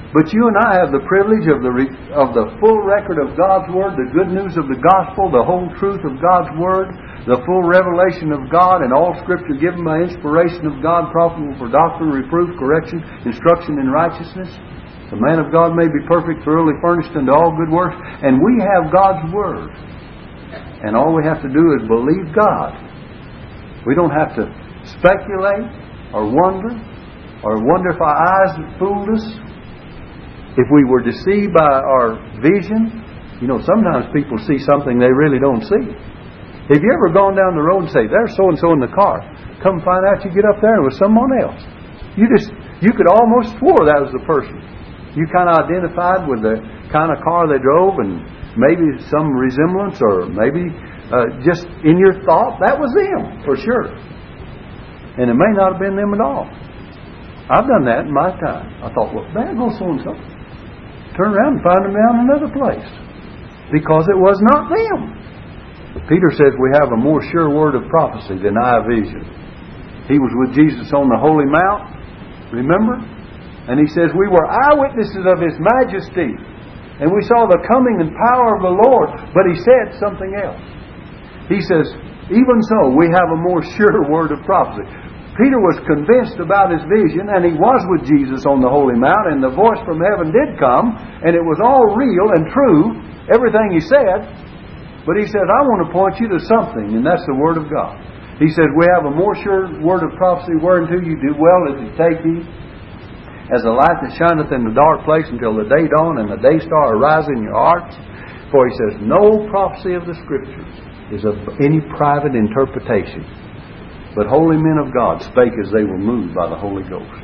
But 0.09 0.33
you 0.33 0.41
and 0.49 0.57
I 0.57 0.81
have 0.81 0.89
the 0.89 1.05
privilege 1.05 1.45
of 1.53 1.61
the, 1.61 1.73
of 2.17 2.33
the 2.33 2.49
full 2.65 2.81
record 2.81 3.21
of 3.21 3.37
God's 3.37 3.69
Word, 3.69 3.93
the 3.93 4.09
good 4.09 4.33
news 4.33 4.57
of 4.57 4.65
the 4.65 4.81
gospel, 4.81 5.29
the 5.29 5.45
whole 5.45 5.69
truth 5.77 6.01
of 6.01 6.17
God's 6.17 6.49
Word, 6.57 6.97
the 7.29 7.45
full 7.45 7.61
revelation 7.61 8.33
of 8.33 8.49
God, 8.49 8.81
and 8.81 8.89
all 8.89 9.13
Scripture 9.21 9.61
given 9.61 9.85
by 9.85 10.01
inspiration 10.01 10.65
of 10.65 10.81
God, 10.81 11.13
profitable 11.13 11.53
for 11.61 11.69
doctrine, 11.69 12.09
reproof, 12.09 12.57
correction, 12.57 13.05
instruction 13.29 13.77
in 13.77 13.93
righteousness. 13.93 14.49
The 15.13 15.21
man 15.21 15.45
of 15.45 15.53
God 15.53 15.77
may 15.77 15.93
be 15.93 16.01
perfect, 16.09 16.41
thoroughly 16.41 16.77
furnished 16.81 17.13
unto 17.13 17.29
all 17.29 17.53
good 17.53 17.69
works. 17.69 17.97
And 18.25 18.41
we 18.41 18.65
have 18.65 18.89
God's 18.89 19.29
Word. 19.29 19.77
And 20.89 20.97
all 20.97 21.13
we 21.13 21.21
have 21.29 21.45
to 21.45 21.53
do 21.53 21.77
is 21.77 21.85
believe 21.85 22.33
God. 22.33 22.73
We 23.85 23.93
don't 23.93 24.13
have 24.13 24.33
to 24.41 24.49
speculate 24.89 25.69
or 26.17 26.33
wonder 26.33 26.73
or 27.45 27.61
wonder 27.61 27.93
if 27.93 28.01
our 28.01 28.17
eyes 28.25 28.57
have 28.57 28.73
fooled 28.81 29.13
us. 29.13 29.25
If 30.59 30.67
we 30.75 30.83
were 30.83 30.99
deceived 30.99 31.55
by 31.55 31.71
our 31.71 32.19
vision, 32.43 32.91
you 33.39 33.47
know, 33.47 33.63
sometimes 33.63 34.11
people 34.11 34.43
see 34.43 34.59
something 34.59 34.99
they 34.99 35.15
really 35.15 35.39
don't 35.39 35.63
see. 35.63 35.85
Have 36.75 36.83
you 36.83 36.91
ever 36.91 37.15
gone 37.15 37.39
down 37.39 37.55
the 37.55 37.63
road 37.63 37.87
and 37.87 37.93
say, 37.95 38.11
there's 38.11 38.35
so 38.35 38.51
and 38.51 38.59
so 38.59 38.75
in 38.75 38.83
the 38.83 38.91
car? 38.91 39.23
Come 39.63 39.79
find 39.87 40.03
out 40.11 40.27
you 40.27 40.35
get 40.35 40.43
up 40.45 40.59
there 40.59 40.75
and 40.75 40.83
it 40.83 40.89
was 40.91 40.99
someone 40.99 41.31
else. 41.39 41.63
You 42.19 42.27
just, 42.27 42.51
you 42.83 42.91
could 42.91 43.07
almost 43.07 43.55
swore 43.63 43.87
that 43.87 44.03
was 44.03 44.11
the 44.11 44.21
person. 44.27 44.59
You 45.15 45.31
kind 45.31 45.47
of 45.47 45.63
identified 45.63 46.27
with 46.27 46.43
the 46.43 46.59
kind 46.91 47.15
of 47.15 47.23
car 47.23 47.47
they 47.47 47.63
drove 47.63 48.03
and 48.03 48.27
maybe 48.59 48.99
some 49.07 49.31
resemblance 49.31 50.03
or 50.03 50.27
maybe 50.27 50.69
uh, 51.15 51.39
just 51.47 51.71
in 51.87 51.97
your 51.97 52.19
thought, 52.27 52.59
that 52.61 52.75
was 52.75 52.91
them, 52.99 53.47
for 53.47 53.55
sure. 53.55 53.95
And 55.23 55.31
it 55.31 55.39
may 55.39 55.53
not 55.55 55.79
have 55.79 55.81
been 55.81 55.95
them 55.95 56.13
at 56.13 56.21
all. 56.21 56.51
I've 57.49 57.65
done 57.65 57.87
that 57.89 58.05
in 58.05 58.13
my 58.13 58.35
time. 58.43 58.69
I 58.85 58.93
thought, 58.93 59.15
well, 59.15 59.25
there 59.33 59.55
goes 59.57 59.79
so 59.79 59.89
and 59.89 60.03
so. 60.05 60.13
Turn 61.19 61.35
around 61.35 61.59
and 61.59 61.65
find 61.67 61.83
them 61.83 61.95
down 61.99 62.15
another 62.31 62.51
place. 62.55 62.87
Because 63.75 64.07
it 64.07 64.17
was 64.17 64.39
not 64.55 64.71
them. 64.71 65.19
Peter 66.07 66.31
says 66.31 66.55
we 66.63 66.71
have 66.79 66.95
a 66.95 67.01
more 67.01 67.19
sure 67.35 67.51
word 67.51 67.75
of 67.75 67.91
prophecy 67.91 68.39
than 68.39 68.55
eye 68.55 68.87
vision. 68.87 69.27
He 70.07 70.23
was 70.23 70.31
with 70.39 70.55
Jesus 70.55 70.95
on 70.95 71.11
the 71.11 71.19
Holy 71.19 71.45
Mount, 71.45 72.55
remember? 72.55 72.97
And 73.69 73.77
he 73.77 73.89
says, 73.93 74.15
We 74.17 74.31
were 74.31 74.47
eyewitnesses 74.47 75.27
of 75.27 75.43
his 75.43 75.59
majesty. 75.59 76.33
And 77.03 77.13
we 77.13 77.21
saw 77.29 77.51
the 77.51 77.61
coming 77.69 78.01
and 78.01 78.15
power 78.15 78.57
of 78.57 78.63
the 78.65 78.75
Lord. 78.89 79.11
But 79.37 79.45
he 79.51 79.59
said 79.61 79.99
something 80.01 80.33
else. 80.39 80.63
He 81.53 81.61
says, 81.61 81.85
Even 82.33 82.59
so, 82.65 82.95
we 82.97 83.13
have 83.13 83.29
a 83.35 83.43
more 83.43 83.61
sure 83.77 84.09
word 84.13 84.33
of 84.33 84.41
prophecy. 84.47 84.87
Peter 85.39 85.63
was 85.63 85.79
convinced 85.87 86.43
about 86.43 86.75
his 86.75 86.83
vision, 86.91 87.31
and 87.31 87.47
he 87.47 87.55
was 87.55 87.79
with 87.95 88.03
Jesus 88.11 88.43
on 88.43 88.59
the 88.59 88.67
Holy 88.67 88.99
Mount, 88.99 89.31
and 89.31 89.39
the 89.39 89.55
voice 89.55 89.79
from 89.87 90.03
heaven 90.03 90.35
did 90.35 90.59
come, 90.59 90.99
and 90.99 91.31
it 91.31 91.47
was 91.47 91.63
all 91.63 91.95
real 91.95 92.35
and 92.35 92.51
true, 92.51 92.99
everything 93.31 93.71
he 93.71 93.79
said. 93.79 94.27
But 95.07 95.15
he 95.15 95.31
said, 95.31 95.47
I 95.47 95.63
want 95.63 95.87
to 95.87 95.95
point 95.95 96.19
you 96.19 96.27
to 96.27 96.43
something, 96.43 96.99
and 96.99 97.07
that's 97.07 97.23
the 97.31 97.39
Word 97.39 97.55
of 97.55 97.71
God. 97.71 98.03
He 98.43 98.51
says, 98.51 98.67
We 98.75 98.91
have 98.91 99.07
a 99.07 99.15
more 99.15 99.39
sure 99.39 99.71
word 99.79 100.03
of 100.03 100.19
prophecy, 100.19 100.59
whereunto 100.59 100.99
you 100.99 101.15
do 101.23 101.39
well 101.39 101.71
as 101.71 101.87
you 101.87 101.91
take 101.95 102.19
heed, 102.19 102.43
as 103.55 103.63
a 103.63 103.71
light 103.71 103.99
that 104.03 104.19
shineth 104.19 104.51
in 104.51 104.67
the 104.67 104.75
dark 104.75 105.07
place 105.07 105.31
until 105.31 105.55
the 105.55 105.71
day 105.71 105.87
dawn 105.87 106.19
and 106.19 106.35
the 106.35 106.43
day 106.43 106.59
star 106.67 106.99
arise 106.99 107.31
in 107.31 107.47
your 107.47 107.55
hearts. 107.55 107.95
For 108.51 108.67
he 108.67 108.75
says, 108.75 108.99
No 109.07 109.47
prophecy 109.55 109.95
of 109.95 110.03
the 110.03 110.19
Scriptures 110.27 110.75
is 111.15 111.23
of 111.23 111.39
any 111.63 111.79
private 111.95 112.35
interpretation 112.35 113.23
but 114.19 114.27
holy 114.27 114.59
men 114.59 114.83
of 114.83 114.91
God 114.91 115.23
spake 115.31 115.55
as 115.63 115.71
they 115.71 115.87
were 115.87 115.95
moved 115.95 116.35
by 116.35 116.51
the 116.51 116.59
Holy 116.59 116.83
Ghost. 116.91 117.23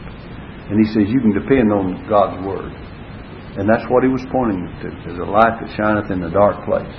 And 0.70 0.78
he 0.78 0.86
says, 0.94 1.10
You 1.10 1.18
can 1.18 1.34
depend 1.34 1.74
on 1.74 2.06
God's 2.06 2.38
Word. 2.46 2.70
And 3.58 3.66
that's 3.66 3.82
what 3.90 4.06
he 4.06 4.10
was 4.14 4.22
pointing 4.30 4.62
to, 4.78 4.88
as 5.10 5.18
a 5.18 5.26
light 5.26 5.58
that 5.58 5.74
shineth 5.74 6.14
in 6.14 6.22
the 6.22 6.30
dark 6.30 6.62
place. 6.62 6.94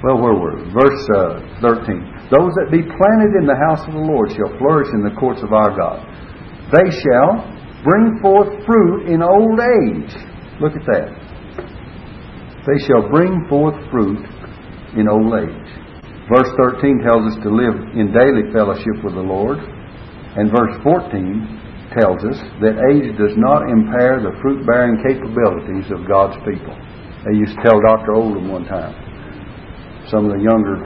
Well, 0.00 0.16
where 0.16 0.32
were 0.32 0.56
we? 0.56 0.72
Verse 0.72 1.04
uh, 1.12 1.44
13. 1.60 2.32
Those 2.32 2.56
that 2.56 2.72
be 2.72 2.80
planted 2.88 3.36
in 3.36 3.44
the 3.44 3.60
house 3.68 3.84
of 3.84 3.92
the 3.92 4.00
Lord 4.00 4.32
shall 4.32 4.48
flourish 4.56 4.88
in 4.96 5.04
the 5.04 5.12
courts 5.20 5.44
of 5.44 5.52
our 5.52 5.76
God. 5.76 6.00
They 6.72 6.88
shall 7.04 7.44
bring 7.84 8.16
forth 8.24 8.48
fruit 8.64 9.12
in 9.12 9.20
old 9.20 9.60
age. 9.60 10.12
Look 10.56 10.72
at 10.72 10.88
that. 10.88 11.12
They 12.64 12.80
shall 12.88 13.12
bring 13.12 13.44
forth 13.52 13.76
fruit 13.92 14.24
in 14.96 15.04
old 15.04 15.36
age. 15.36 15.61
Verse 16.32 16.48
13 16.56 17.04
tells 17.04 17.28
us 17.28 17.36
to 17.44 17.52
live 17.52 17.76
in 17.92 18.08
daily 18.08 18.48
fellowship 18.56 19.04
with 19.04 19.12
the 19.12 19.20
Lord. 19.20 19.60
And 19.60 20.48
verse 20.48 20.72
14 20.80 21.92
tells 21.92 22.24
us 22.24 22.40
that 22.64 22.80
age 22.88 23.12
does 23.20 23.36
not 23.36 23.68
impair 23.68 24.16
the 24.16 24.32
fruit 24.40 24.64
bearing 24.64 24.96
capabilities 25.04 25.92
of 25.92 26.08
God's 26.08 26.40
people. 26.48 26.72
They 27.28 27.36
used 27.36 27.52
to 27.52 27.60
tell 27.60 27.84
Dr. 27.84 28.16
Oldham 28.16 28.48
one 28.48 28.64
time. 28.64 28.96
Some 30.08 30.24
of 30.24 30.32
the 30.32 30.40
younger 30.40 30.80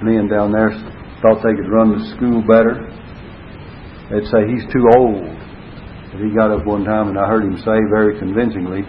men 0.00 0.32
down 0.32 0.48
there 0.48 0.72
thought 1.20 1.44
they 1.44 1.52
could 1.52 1.68
run 1.68 1.92
the 1.92 2.08
school 2.16 2.40
better. 2.40 2.88
They'd 4.08 4.32
say, 4.32 4.48
He's 4.48 4.64
too 4.72 4.88
old. 4.96 5.28
But 6.08 6.24
he 6.24 6.32
got 6.32 6.56
up 6.56 6.64
one 6.64 6.88
time 6.88 7.12
and 7.12 7.20
I 7.20 7.28
heard 7.28 7.44
him 7.44 7.60
say 7.60 7.76
very 7.92 8.16
convincingly, 8.16 8.80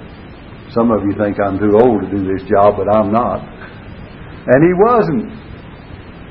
Some 0.72 0.88
of 0.88 1.04
you 1.04 1.20
think 1.20 1.36
I'm 1.36 1.60
too 1.60 1.76
old 1.76 2.00
to 2.00 2.08
do 2.08 2.24
this 2.24 2.48
job, 2.48 2.80
but 2.80 2.88
I'm 2.88 3.12
not. 3.12 3.44
And 3.44 4.64
he 4.64 4.72
wasn't. 4.88 5.49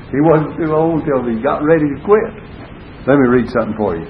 He 0.09 0.21
wasn't 0.25 0.57
too 0.57 0.73
old 0.73 1.05
until 1.05 1.21
he 1.29 1.37
got 1.41 1.61
ready 1.61 1.85
to 1.85 1.99
quit. 2.01 2.33
Let 3.05 3.21
me 3.21 3.27
read 3.29 3.49
something 3.49 3.77
for 3.77 3.93
you. 3.93 4.09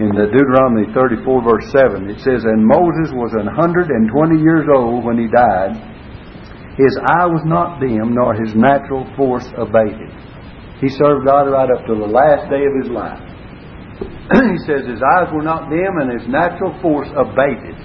In 0.00 0.12
Deuteronomy 0.16 0.88
34, 0.92 1.44
verse 1.44 1.68
7, 1.72 2.08
it 2.08 2.20
says, 2.20 2.44
And 2.44 2.64
Moses 2.64 3.12
was 3.12 3.32
an 3.36 3.44
120 3.44 3.92
years 4.40 4.64
old 4.72 5.04
when 5.04 5.18
he 5.18 5.28
died. 5.28 5.76
His 6.80 6.96
eye 7.04 7.28
was 7.28 7.44
not 7.44 7.80
dim, 7.80 8.16
nor 8.16 8.32
his 8.32 8.54
natural 8.56 9.04
force 9.16 9.44
abated. 9.56 10.08
He 10.80 10.88
served 10.88 11.28
God 11.28 11.52
right 11.52 11.68
up 11.68 11.84
to 11.84 11.94
the 11.96 12.08
last 12.08 12.48
day 12.48 12.64
of 12.64 12.74
his 12.80 12.88
life. 12.88 13.20
he 14.56 14.60
says 14.64 14.88
his 14.88 15.04
eyes 15.04 15.28
were 15.28 15.44
not 15.44 15.68
dim 15.68 16.00
and 16.00 16.08
his 16.08 16.24
natural 16.28 16.72
force 16.80 17.08
abated. 17.12 17.76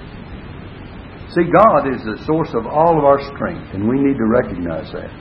See, 1.36 1.44
God 1.52 1.92
is 1.92 2.00
the 2.06 2.16
source 2.24 2.54
of 2.56 2.64
all 2.64 2.96
of 2.96 3.04
our 3.04 3.20
strength, 3.34 3.74
and 3.74 3.84
we 3.84 4.00
need 4.00 4.16
to 4.16 4.24
recognize 4.24 4.88
that. 4.96 5.12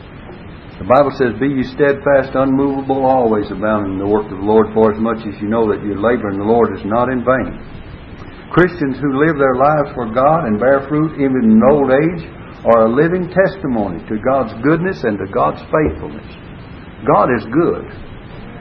The 0.75 0.91
Bible 0.91 1.15
says, 1.15 1.39
Be 1.39 1.55
ye 1.55 1.63
steadfast, 1.71 2.35
unmovable, 2.35 3.07
always 3.07 3.47
abounding 3.47 3.95
in 3.95 4.03
the 4.03 4.11
work 4.11 4.27
of 4.27 4.35
the 4.35 4.43
Lord, 4.43 4.75
for 4.75 4.91
as 4.91 4.99
much 4.99 5.23
as 5.23 5.39
you 5.39 5.47
know 5.47 5.71
that 5.71 5.79
your 5.87 5.95
labor 5.95 6.27
in 6.35 6.39
the 6.39 6.43
Lord 6.43 6.75
is 6.75 6.83
not 6.83 7.07
in 7.07 7.23
vain. 7.23 7.55
Christians 8.51 8.99
who 8.99 9.23
live 9.23 9.39
their 9.39 9.55
lives 9.55 9.95
for 9.95 10.11
God 10.11 10.51
and 10.51 10.59
bear 10.59 10.83
fruit 10.91 11.15
even 11.15 11.47
in 11.47 11.63
old 11.71 11.95
age 11.95 12.23
are 12.67 12.87
a 12.87 12.95
living 12.95 13.31
testimony 13.31 14.03
to 14.07 14.19
God's 14.19 14.51
goodness 14.67 15.03
and 15.07 15.15
to 15.15 15.31
God's 15.31 15.63
faithfulness. 15.71 16.27
God 17.07 17.31
is 17.39 17.47
good. 17.55 17.87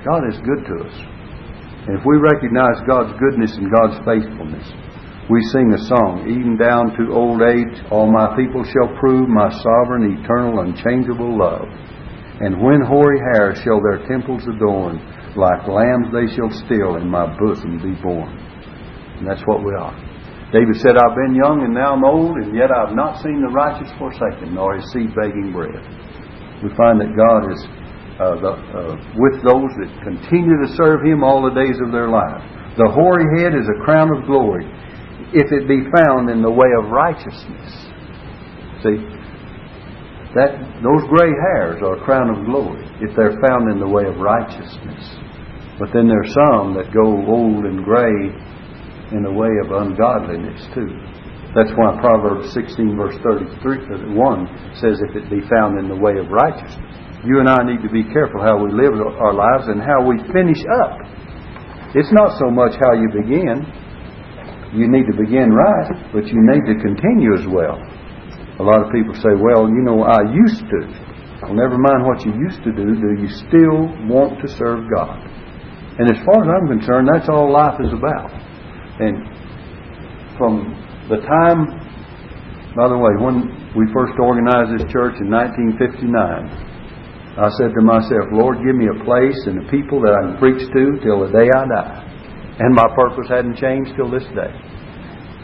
God 0.06 0.22
is 0.30 0.38
good 0.46 0.62
to 0.70 0.74
us. 0.86 0.96
And 1.90 1.98
if 1.98 2.04
we 2.06 2.16
recognize 2.22 2.78
God's 2.86 3.12
goodness 3.18 3.58
and 3.58 3.74
God's 3.74 3.98
faithfulness, 4.06 4.66
we 5.30 5.40
sing 5.50 5.72
a 5.72 5.82
song, 5.88 6.28
even 6.28 6.56
down 6.60 6.92
to 6.94 7.14
old 7.16 7.40
age, 7.40 7.74
all 7.90 8.06
my 8.06 8.36
people 8.36 8.62
shall 8.62 8.92
prove 9.00 9.28
my 9.28 9.48
sovereign, 9.50 10.20
eternal, 10.20 10.60
unchangeable 10.60 11.32
love. 11.32 11.64
And 12.40 12.62
when 12.62 12.82
hoary 12.82 13.20
hairs 13.34 13.58
shall 13.62 13.78
their 13.78 14.06
temples 14.08 14.42
adorn, 14.48 14.98
like 15.36 15.66
lambs 15.68 16.10
they 16.10 16.26
shall 16.34 16.50
still 16.66 16.96
in 16.96 17.06
my 17.06 17.30
bosom 17.38 17.78
be 17.78 17.94
borne. 18.02 18.34
And 19.18 19.26
that's 19.26 19.42
what 19.46 19.62
we 19.62 19.74
are. 19.74 19.94
David 20.50 20.76
said, 20.82 20.98
I've 20.98 21.18
been 21.18 21.34
young 21.34 21.62
and 21.66 21.74
now 21.74 21.94
I'm 21.94 22.04
old, 22.04 22.38
and 22.38 22.54
yet 22.54 22.70
I've 22.70 22.94
not 22.94 23.22
seen 23.22 23.42
the 23.42 23.50
righteous 23.50 23.90
forsaken, 23.98 24.54
nor 24.54 24.78
his 24.78 24.86
seed 24.92 25.14
begging 25.14 25.50
bread. 25.50 25.82
We 26.62 26.70
find 26.78 27.02
that 27.02 27.10
God 27.14 27.50
is 27.50 27.60
uh, 28.14 28.38
the, 28.38 28.54
uh, 28.54 28.94
with 29.18 29.42
those 29.42 29.70
that 29.82 29.90
continue 30.06 30.54
to 30.62 30.70
serve 30.78 31.02
Him 31.02 31.26
all 31.26 31.42
the 31.42 31.54
days 31.54 31.82
of 31.82 31.90
their 31.90 32.06
life. 32.06 32.38
The 32.78 32.86
hoary 32.86 33.26
head 33.42 33.58
is 33.58 33.66
a 33.66 33.82
crown 33.82 34.10
of 34.14 34.26
glory 34.26 34.66
if 35.34 35.50
it 35.50 35.66
be 35.66 35.82
found 35.90 36.30
in 36.30 36.42
the 36.42 36.50
way 36.50 36.70
of 36.78 36.94
righteousness. 36.94 37.70
See, 38.86 39.02
that 40.34 40.58
those 40.82 41.06
gray 41.08 41.30
hairs 41.30 41.78
are 41.82 41.94
a 41.94 42.04
crown 42.04 42.30
of 42.30 42.44
glory 42.44 42.82
if 42.98 43.14
they're 43.14 43.38
found 43.38 43.70
in 43.70 43.78
the 43.78 43.86
way 43.86 44.02
of 44.04 44.18
righteousness. 44.18 45.02
But 45.78 45.94
then 45.94 46.06
there's 46.06 46.34
some 46.34 46.74
that 46.74 46.94
go 46.94 47.06
old 47.26 47.66
and 47.66 47.82
gray 47.86 48.34
in 49.14 49.22
the 49.22 49.30
way 49.30 49.50
of 49.62 49.70
ungodliness 49.70 50.66
too. 50.74 50.90
That's 51.54 51.70
why 51.78 51.94
Proverbs 52.02 52.50
16 52.50 52.98
verse 52.98 53.14
33, 53.22 54.10
1 54.10 54.78
says, 54.82 54.98
if 55.06 55.14
it 55.14 55.30
be 55.30 55.42
found 55.46 55.78
in 55.78 55.86
the 55.86 55.94
way 55.94 56.18
of 56.18 56.30
righteousness. 56.30 56.82
You 57.22 57.38
and 57.38 57.48
I 57.48 57.62
need 57.62 57.80
to 57.86 57.90
be 57.90 58.02
careful 58.02 58.42
how 58.42 58.58
we 58.58 58.74
live 58.74 58.98
our 58.98 59.32
lives 59.32 59.70
and 59.70 59.78
how 59.78 60.02
we 60.02 60.18
finish 60.34 60.60
up. 60.82 60.98
It's 61.94 62.10
not 62.10 62.34
so 62.42 62.50
much 62.50 62.74
how 62.82 62.98
you 62.98 63.06
begin, 63.06 63.62
you 64.74 64.90
need 64.90 65.06
to 65.06 65.14
begin 65.14 65.54
right, 65.54 65.94
but 66.10 66.26
you 66.26 66.42
need 66.42 66.66
to 66.66 66.74
continue 66.82 67.38
as 67.38 67.46
well. 67.46 67.78
A 68.58 68.62
lot 68.62 68.86
of 68.86 68.92
people 68.94 69.14
say, 69.18 69.34
well, 69.34 69.66
you 69.66 69.82
know, 69.82 70.06
I 70.06 70.22
used 70.30 70.62
to. 70.62 70.80
Well, 71.42 71.58
never 71.58 71.76
mind 71.76 72.06
what 72.06 72.22
you 72.24 72.32
used 72.38 72.62
to 72.62 72.70
do, 72.70 72.94
do 72.94 73.10
you 73.18 73.28
still 73.50 73.90
want 74.06 74.38
to 74.40 74.48
serve 74.48 74.86
God? 74.94 75.18
And 75.98 76.10
as 76.10 76.18
far 76.24 76.42
as 76.42 76.48
I'm 76.50 76.66
concerned, 76.70 77.08
that's 77.10 77.28
all 77.28 77.50
life 77.50 77.78
is 77.82 77.92
about. 77.92 78.30
And 79.02 79.26
from 80.38 80.74
the 81.10 81.18
time, 81.22 81.84
by 82.74 82.90
the 82.90 82.98
way, 82.98 83.14
when 83.18 83.74
we 83.74 83.86
first 83.94 84.14
organized 84.18 84.74
this 84.74 84.86
church 84.90 85.18
in 85.22 85.30
1959, 85.30 86.14
I 87.34 87.50
said 87.58 87.74
to 87.74 87.82
myself, 87.82 88.30
Lord, 88.30 88.62
give 88.62 88.78
me 88.78 88.86
a 88.86 88.98
place 89.02 89.38
and 89.50 89.66
a 89.66 89.70
people 89.70 89.98
that 90.02 90.14
I 90.14 90.22
can 90.30 90.38
preach 90.38 90.62
to 90.62 90.82
till 91.02 91.26
the 91.26 91.30
day 91.34 91.50
I 91.50 91.66
die. 91.66 92.02
And 92.62 92.74
my 92.74 92.86
purpose 92.94 93.26
hadn't 93.26 93.58
changed 93.58 93.94
till 93.98 94.10
this 94.10 94.26
day. 94.34 94.54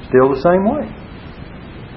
Still 0.07 0.31
the 0.31 0.43
same 0.43 0.63
way. 0.67 0.87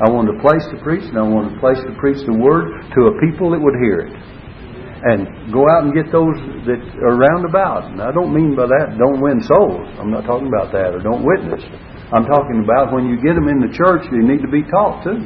I 0.01 0.09
wanted 0.09 0.37
a 0.37 0.39
place 0.41 0.65
to 0.73 0.77
preach, 0.81 1.05
and 1.05 1.17
I 1.17 1.25
wanted 1.25 1.57
a 1.57 1.59
place 1.61 1.77
to 1.85 1.93
preach 2.01 2.21
the 2.25 2.33
Word 2.33 2.65
to 2.97 2.99
a 3.09 3.13
people 3.21 3.53
that 3.53 3.61
would 3.61 3.77
hear 3.77 4.09
it. 4.09 4.13
And 5.03 5.51
go 5.51 5.67
out 5.67 5.83
and 5.83 5.91
get 5.91 6.09
those 6.09 6.33
that 6.65 6.79
are 7.03 7.19
round 7.19 7.43
about. 7.43 7.91
And 7.91 7.99
I 7.99 8.09
don't 8.15 8.31
mean 8.31 8.55
by 8.55 8.65
that 8.65 8.95
don't 8.95 9.19
win 9.19 9.43
souls. 9.43 9.83
I'm 9.99 10.09
not 10.09 10.23
talking 10.23 10.47
about 10.47 10.71
that, 10.71 10.95
or 10.95 11.03
don't 11.03 11.21
witness. 11.21 11.61
I'm 12.09 12.25
talking 12.25 12.63
about 12.63 12.95
when 12.95 13.11
you 13.11 13.19
get 13.19 13.35
them 13.35 13.51
in 13.51 13.59
the 13.59 13.69
church, 13.69 14.07
they 14.09 14.23
need 14.23 14.41
to 14.41 14.49
be 14.49 14.63
taught 14.65 15.03
too. 15.03 15.21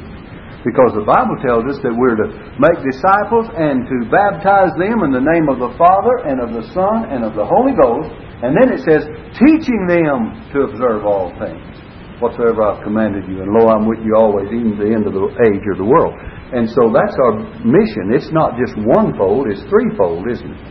Because 0.65 0.91
the 0.97 1.05
Bible 1.05 1.37
tells 1.39 1.63
us 1.69 1.79
that 1.85 1.93
we're 1.93 2.17
to 2.17 2.27
make 2.59 2.81
disciples 2.83 3.47
and 3.55 3.87
to 3.87 3.95
baptize 4.11 4.73
them 4.75 5.05
in 5.05 5.15
the 5.15 5.23
name 5.23 5.47
of 5.47 5.61
the 5.61 5.71
Father 5.77 6.25
and 6.27 6.43
of 6.43 6.51
the 6.51 6.65
Son 6.73 7.07
and 7.07 7.23
of 7.23 7.37
the 7.39 7.45
Holy 7.45 7.71
Ghost 7.71 8.09
and 8.37 8.53
then 8.53 8.69
it 8.69 8.85
says, 8.85 9.01
teaching 9.33 9.89
them 9.89 10.37
to 10.53 10.69
observe 10.69 11.05
all 11.05 11.33
things, 11.41 11.65
whatsoever 12.19 12.65
I've 12.65 12.83
commanded 12.83 13.29
you. 13.29 13.41
And 13.41 13.53
lo, 13.53 13.69
I'm 13.69 13.85
with 13.85 14.01
you 14.01 14.15
always, 14.17 14.49
even 14.49 14.77
to 14.77 14.83
the 14.85 14.93
end 14.93 15.05
of 15.05 15.13
the 15.13 15.25
age 15.45 15.63
or 15.65 15.75
the 15.77 15.85
world. 15.85 16.13
And 16.53 16.69
so 16.71 16.89
that's 16.89 17.15
our 17.27 17.43
mission. 17.61 18.15
It's 18.15 18.31
not 18.31 18.55
just 18.57 18.73
one 18.81 19.13
fold, 19.17 19.51
it's 19.51 19.61
threefold, 19.67 20.25
isn't 20.31 20.47
it? 20.47 20.63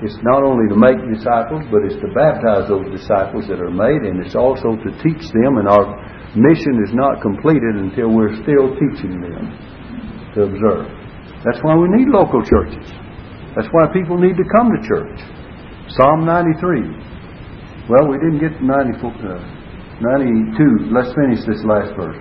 It's 0.00 0.16
not 0.24 0.40
only 0.40 0.64
to 0.72 0.76
make 0.80 0.96
disciples, 1.12 1.60
but 1.68 1.84
it's 1.84 2.00
to 2.00 2.08
baptize 2.16 2.72
those 2.72 2.88
disciples 2.88 3.44
that 3.52 3.60
are 3.60 3.72
made, 3.72 4.08
and 4.08 4.24
it's 4.24 4.32
also 4.34 4.72
to 4.80 4.90
teach 5.04 5.20
them. 5.36 5.60
And 5.60 5.68
our 5.68 5.92
mission 6.32 6.80
is 6.80 6.96
not 6.96 7.20
completed 7.20 7.76
until 7.76 8.08
we're 8.08 8.32
still 8.40 8.72
teaching 8.80 9.20
them 9.20 9.44
to 10.36 10.48
observe. 10.48 10.88
That's 11.44 11.60
why 11.60 11.76
we 11.76 11.92
need 11.92 12.08
local 12.08 12.40
churches. 12.40 12.88
That's 13.52 13.68
why 13.76 13.92
people 13.92 14.16
need 14.16 14.40
to 14.40 14.46
come 14.56 14.72
to 14.72 14.80
church. 14.88 15.20
Psalm 16.00 16.24
93. 16.24 17.90
Well, 17.92 18.08
we 18.08 18.16
didn't 18.24 18.40
get 18.40 18.56
to 18.56 18.64
94, 18.64 19.10
uh, 19.10 19.59
92. 20.00 20.90
Let's 20.92 21.12
finish 21.12 21.44
this 21.44 21.60
last 21.64 21.92
verse. 21.94 22.18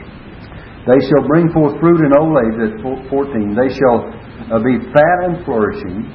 They 0.88 0.99
shall 1.11 1.27
bring 1.27 1.51
forth 1.51 1.80
fruit 1.80 2.03
in 2.03 2.15
old 2.15 2.36
age, 2.39 2.57
at 2.59 2.75
14. 2.84 3.55
They 3.55 3.71
shall 3.71 4.09
uh, 4.51 4.59
be 4.63 4.80
fat 4.91 5.19
and 5.27 5.43
flourishing, 5.43 6.07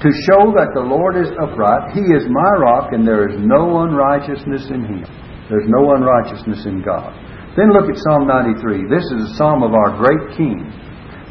to 0.00 0.08
show 0.28 0.52
that 0.56 0.72
the 0.72 0.84
Lord 0.84 1.20
is 1.20 1.28
upright. 1.36 1.92
He 1.92 2.00
is 2.00 2.24
my 2.28 2.52
rock, 2.60 2.92
and 2.96 3.04
there 3.04 3.28
is 3.28 3.36
no 3.36 3.84
unrighteousness 3.84 4.72
in 4.72 4.84
him. 4.84 5.04
There's 5.52 5.68
no 5.68 5.92
unrighteousness 5.92 6.64
in 6.64 6.80
God. 6.80 7.12
Then 7.58 7.74
look 7.74 7.90
at 7.90 7.98
Psalm 8.06 8.24
93. 8.24 8.88
This 8.88 9.04
is 9.10 9.28
a 9.28 9.34
psalm 9.36 9.66
of 9.66 9.74
our 9.74 9.98
great 9.98 10.38
King. 10.38 10.62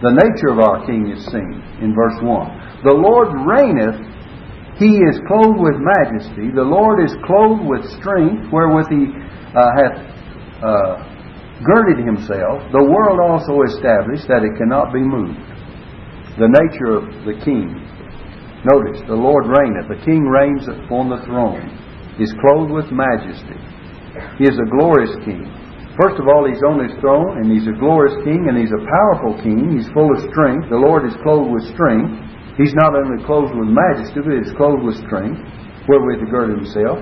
The 0.04 0.14
nature 0.14 0.52
of 0.52 0.60
our 0.60 0.86
King 0.86 1.10
is 1.10 1.24
seen 1.32 1.64
in 1.82 1.96
verse 1.96 2.20
1. 2.22 2.84
The 2.84 2.94
Lord 2.94 3.32
reigneth 3.48 4.00
he 4.80 5.04
is 5.04 5.20
clothed 5.28 5.60
with 5.60 5.76
majesty. 5.76 6.56
The 6.56 6.64
Lord 6.64 7.04
is 7.04 7.12
clothed 7.28 7.68
with 7.68 7.84
strength, 8.00 8.48
wherewith 8.48 8.88
he 8.88 9.12
uh, 9.52 9.76
hath 9.76 9.96
uh, 10.64 11.04
girded 11.68 12.00
himself. 12.00 12.64
The 12.72 12.88
world 12.88 13.20
also 13.20 13.68
established 13.68 14.32
that 14.32 14.48
it 14.48 14.56
cannot 14.56 14.96
be 14.96 15.04
moved. 15.04 15.36
The 16.40 16.48
nature 16.48 16.96
of 16.96 17.12
the 17.28 17.36
king. 17.44 17.76
Notice, 18.72 19.04
the 19.04 19.20
Lord 19.20 19.52
reigneth. 19.52 19.92
The 19.92 20.00
king 20.08 20.24
reigns 20.24 20.64
upon 20.72 21.12
the 21.12 21.20
throne. 21.28 21.60
He 22.16 22.24
is 22.24 22.32
clothed 22.40 22.72
with 22.72 22.88
majesty. 22.88 23.60
He 24.40 24.48
is 24.48 24.56
a 24.56 24.72
glorious 24.80 25.12
king. 25.28 25.44
First 26.00 26.24
of 26.24 26.32
all, 26.32 26.48
he's 26.48 26.64
on 26.64 26.80
his 26.80 26.96
throne, 27.04 27.44
and 27.44 27.52
he's 27.52 27.68
a 27.68 27.76
glorious 27.76 28.16
king, 28.24 28.48
and 28.48 28.56
he's 28.56 28.72
a 28.72 28.88
powerful 28.88 29.36
king. 29.44 29.76
He's 29.76 29.92
full 29.92 30.08
of 30.08 30.24
strength. 30.32 30.72
The 30.72 30.80
Lord 30.80 31.04
is 31.04 31.16
clothed 31.20 31.52
with 31.52 31.68
strength. 31.76 32.29
He's 32.60 32.76
not 32.76 32.91
only 32.91 33.24
clothed 33.24 33.55
with 33.55 33.72
majesty, 33.72 34.20
but 34.20 34.36
he's 34.36 34.51
clothed 34.60 34.84
with 34.84 34.99
strength, 35.07 35.39
wherewith 35.88 36.20
to 36.20 36.28
gird 36.28 36.51
himself. 36.51 36.99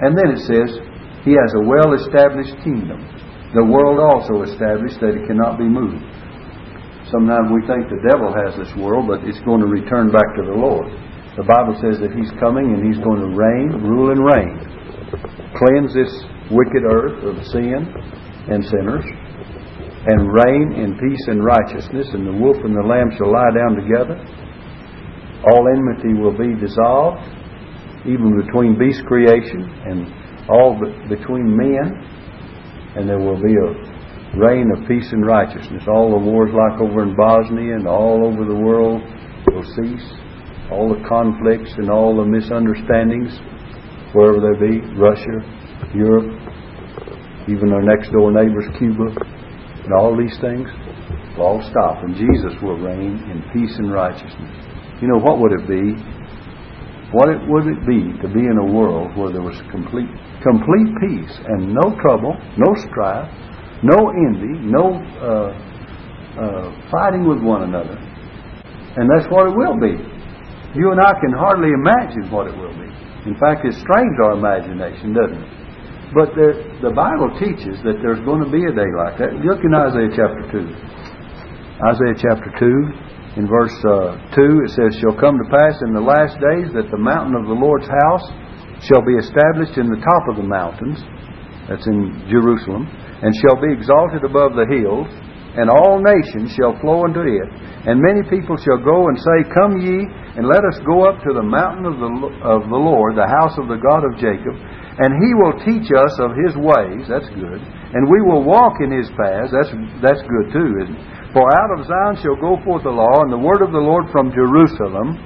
And 0.00 0.16
then 0.16 0.32
it 0.32 0.40
says, 0.48 0.80
He 1.28 1.36
has 1.36 1.52
a 1.60 1.68
well 1.68 1.92
established 1.92 2.56
kingdom. 2.64 3.04
The 3.52 3.68
world 3.68 4.00
also 4.00 4.48
established 4.48 5.04
that 5.04 5.12
it 5.12 5.28
cannot 5.28 5.60
be 5.60 5.68
moved. 5.68 6.00
Sometimes 7.12 7.52
we 7.52 7.60
think 7.68 7.92
the 7.92 8.00
devil 8.08 8.32
has 8.32 8.56
this 8.56 8.72
world, 8.80 9.04
but 9.12 9.28
it's 9.28 9.44
going 9.44 9.60
to 9.60 9.68
return 9.68 10.08
back 10.08 10.26
to 10.40 10.42
the 10.48 10.56
Lord. 10.56 10.88
The 11.36 11.44
Bible 11.44 11.76
says 11.84 12.00
that 12.00 12.16
He's 12.16 12.32
coming 12.40 12.72
and 12.72 12.80
He's 12.80 12.98
going 13.04 13.20
to 13.20 13.30
reign, 13.36 13.84
rule 13.84 14.08
and 14.08 14.24
reign. 14.24 14.56
Cleanse 15.52 15.92
this 15.92 16.10
wicked 16.48 16.80
earth 16.88 17.20
of 17.28 17.36
sin 17.52 17.92
and 18.48 18.64
sinners, 18.72 19.04
and 19.04 20.32
reign 20.32 20.80
in 20.80 20.96
peace 20.96 21.24
and 21.28 21.44
righteousness, 21.44 22.08
and 22.16 22.24
the 22.24 22.36
wolf 22.40 22.56
and 22.64 22.72
the 22.72 22.88
lamb 22.88 23.12
shall 23.20 23.28
lie 23.28 23.52
down 23.52 23.76
together 23.76 24.16
all 25.46 25.68
enmity 25.68 26.14
will 26.14 26.36
be 26.36 26.54
dissolved, 26.60 27.20
even 28.06 28.40
between 28.44 28.78
beast 28.78 29.04
creation 29.06 29.64
and 29.84 30.08
all 30.48 30.76
between 31.08 31.56
men, 31.56 31.92
and 32.96 33.08
there 33.08 33.18
will 33.18 33.40
be 33.40 33.52
a 33.52 33.70
reign 34.38 34.70
of 34.76 34.86
peace 34.88 35.08
and 35.12 35.24
righteousness. 35.24 35.82
All 35.88 36.10
the 36.10 36.24
wars 36.24 36.50
like 36.52 36.80
over 36.80 37.02
in 37.02 37.16
Bosnia 37.16 37.76
and 37.76 37.86
all 37.86 38.26
over 38.26 38.44
the 38.44 38.56
world 38.56 39.02
will 39.52 39.64
cease. 39.76 40.08
All 40.70 40.88
the 40.88 41.00
conflicts 41.08 41.72
and 41.76 41.90
all 41.90 42.16
the 42.16 42.24
misunderstandings, 42.24 43.32
wherever 44.12 44.40
they 44.40 44.80
be, 44.80 44.80
Russia, 44.96 45.40
Europe, 45.94 46.28
even 47.48 47.72
our 47.72 47.82
next 47.82 48.10
door 48.12 48.32
neighbors, 48.32 48.64
Cuba, 48.78 49.12
and 49.84 49.92
all 49.92 50.16
these 50.16 50.36
things 50.40 50.68
will 51.36 51.44
all 51.44 51.62
stop, 51.68 52.02
and 52.02 52.16
Jesus 52.16 52.56
will 52.62 52.78
reign 52.78 53.20
in 53.28 53.44
peace 53.52 53.76
and 53.76 53.92
righteousness. 53.92 54.73
You 55.00 55.08
know, 55.08 55.18
what 55.18 55.38
would 55.40 55.52
it 55.52 55.66
be? 55.66 55.94
What 57.12 57.30
it, 57.30 57.38
would 57.46 57.66
it 57.70 57.80
be 57.86 58.10
to 58.22 58.28
be 58.28 58.42
in 58.42 58.58
a 58.58 58.68
world 58.74 59.16
where 59.16 59.30
there 59.30 59.42
was 59.42 59.54
complete, 59.70 60.10
complete 60.42 60.90
peace 60.98 61.34
and 61.46 61.74
no 61.74 61.94
trouble, 62.02 62.34
no 62.58 62.74
strife, 62.90 63.30
no 63.82 64.10
envy, 64.10 64.58
no 64.66 64.98
uh, 65.22 65.50
uh, 66.34 66.66
fighting 66.90 67.26
with 67.26 67.38
one 67.38 67.62
another? 67.62 67.94
And 68.96 69.10
that's 69.10 69.30
what 69.30 69.50
it 69.50 69.54
will 69.54 69.78
be. 69.78 69.94
You 70.74 70.90
and 70.90 71.00
I 71.00 71.14
can 71.22 71.30
hardly 71.30 71.70
imagine 71.70 72.30
what 72.30 72.50
it 72.50 72.56
will 72.58 72.74
be. 72.74 72.90
In 73.30 73.38
fact, 73.38 73.64
it 73.64 73.74
strains 73.78 74.18
our 74.22 74.34
imagination, 74.34 75.14
doesn't 75.14 75.38
it? 75.38 75.50
But 76.14 76.34
there, 76.38 76.54
the 76.82 76.94
Bible 76.94 77.30
teaches 77.38 77.82
that 77.82 77.98
there's 78.02 78.22
going 78.26 78.42
to 78.42 78.50
be 78.50 78.62
a 78.66 78.74
day 78.74 78.90
like 78.94 79.18
that. 79.18 79.34
Look 79.42 79.62
in 79.66 79.74
Isaiah 79.74 80.14
chapter 80.14 80.46
2. 80.50 80.94
Isaiah 81.82 82.18
chapter 82.18 82.50
2 82.58 83.13
in 83.34 83.50
verse 83.50 83.74
uh, 83.82 84.14
2, 84.30 84.62
it 84.62 84.70
says, 84.78 84.94
Shall 85.02 85.18
come 85.18 85.34
to 85.42 85.48
pass 85.50 85.82
in 85.82 85.90
the 85.90 86.02
last 86.02 86.38
days 86.38 86.70
that 86.78 86.86
the 86.94 87.00
mountain 87.02 87.34
of 87.34 87.50
the 87.50 87.58
Lord's 87.58 87.90
house 87.90 88.22
shall 88.86 89.02
be 89.02 89.18
established 89.18 89.74
in 89.74 89.90
the 89.90 89.98
top 89.98 90.30
of 90.30 90.38
the 90.38 90.46
mountains, 90.46 91.02
that's 91.66 91.86
in 91.90 92.30
Jerusalem, 92.30 92.86
and 92.86 93.34
shall 93.42 93.58
be 93.58 93.74
exalted 93.74 94.22
above 94.22 94.54
the 94.54 94.70
hills, 94.70 95.10
and 95.58 95.66
all 95.66 95.98
nations 95.98 96.54
shall 96.54 96.78
flow 96.78 97.02
unto 97.02 97.26
it. 97.26 97.50
And 97.90 97.98
many 97.98 98.22
people 98.30 98.54
shall 98.54 98.78
go 98.78 99.10
and 99.10 99.18
say, 99.18 99.38
Come 99.50 99.82
ye, 99.82 100.06
and 100.38 100.46
let 100.46 100.62
us 100.62 100.78
go 100.86 101.02
up 101.10 101.18
to 101.26 101.34
the 101.34 101.42
mountain 101.42 101.90
of 101.90 101.98
the, 101.98 102.10
of 102.46 102.70
the 102.70 102.78
Lord, 102.78 103.18
the 103.18 103.26
house 103.26 103.58
of 103.58 103.66
the 103.66 103.82
God 103.82 104.06
of 104.06 104.14
Jacob, 104.22 104.54
and 104.54 105.10
he 105.18 105.30
will 105.34 105.58
teach 105.66 105.90
us 105.90 106.14
of 106.22 106.38
his 106.38 106.54
ways. 106.54 107.10
That's 107.10 107.30
good. 107.34 107.58
And 107.58 108.06
we 108.06 108.22
will 108.22 108.46
walk 108.46 108.78
in 108.78 108.94
his 108.94 109.10
paths. 109.18 109.50
That's, 109.50 109.74
that's 109.98 110.22
good 110.22 110.54
too, 110.54 110.70
isn't 110.86 110.94
it? 110.94 111.23
For 111.34 111.42
out 111.50 111.74
of 111.74 111.82
Zion 111.82 112.14
shall 112.22 112.38
go 112.38 112.62
forth 112.62 112.86
the 112.86 112.94
law, 112.94 113.26
and 113.26 113.32
the 113.34 113.42
word 113.42 113.58
of 113.58 113.74
the 113.74 113.82
Lord 113.82 114.06
from 114.14 114.30
Jerusalem. 114.30 115.18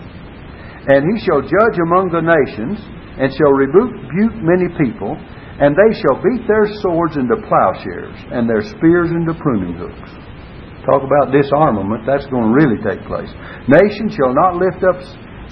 And 0.88 1.04
he 1.04 1.20
shall 1.20 1.44
judge 1.44 1.76
among 1.84 2.08
the 2.08 2.24
nations, 2.24 2.80
and 3.20 3.28
shall 3.36 3.52
rebuke 3.52 4.40
many 4.40 4.72
people, 4.80 5.12
and 5.60 5.76
they 5.76 5.92
shall 6.00 6.16
beat 6.24 6.48
their 6.48 6.64
swords 6.80 7.20
into 7.20 7.36
plowshares, 7.44 8.16
and 8.32 8.48
their 8.48 8.64
spears 8.64 9.12
into 9.12 9.36
pruning 9.36 9.76
hooks. 9.76 10.08
Talk 10.88 11.04
about 11.04 11.28
disarmament, 11.28 12.08
that's 12.08 12.24
going 12.32 12.48
to 12.48 12.56
really 12.56 12.80
take 12.80 13.04
place. 13.04 13.28
Nation 13.68 14.08
shall 14.08 14.32
not 14.32 14.56
lift 14.56 14.80
up 14.88 14.96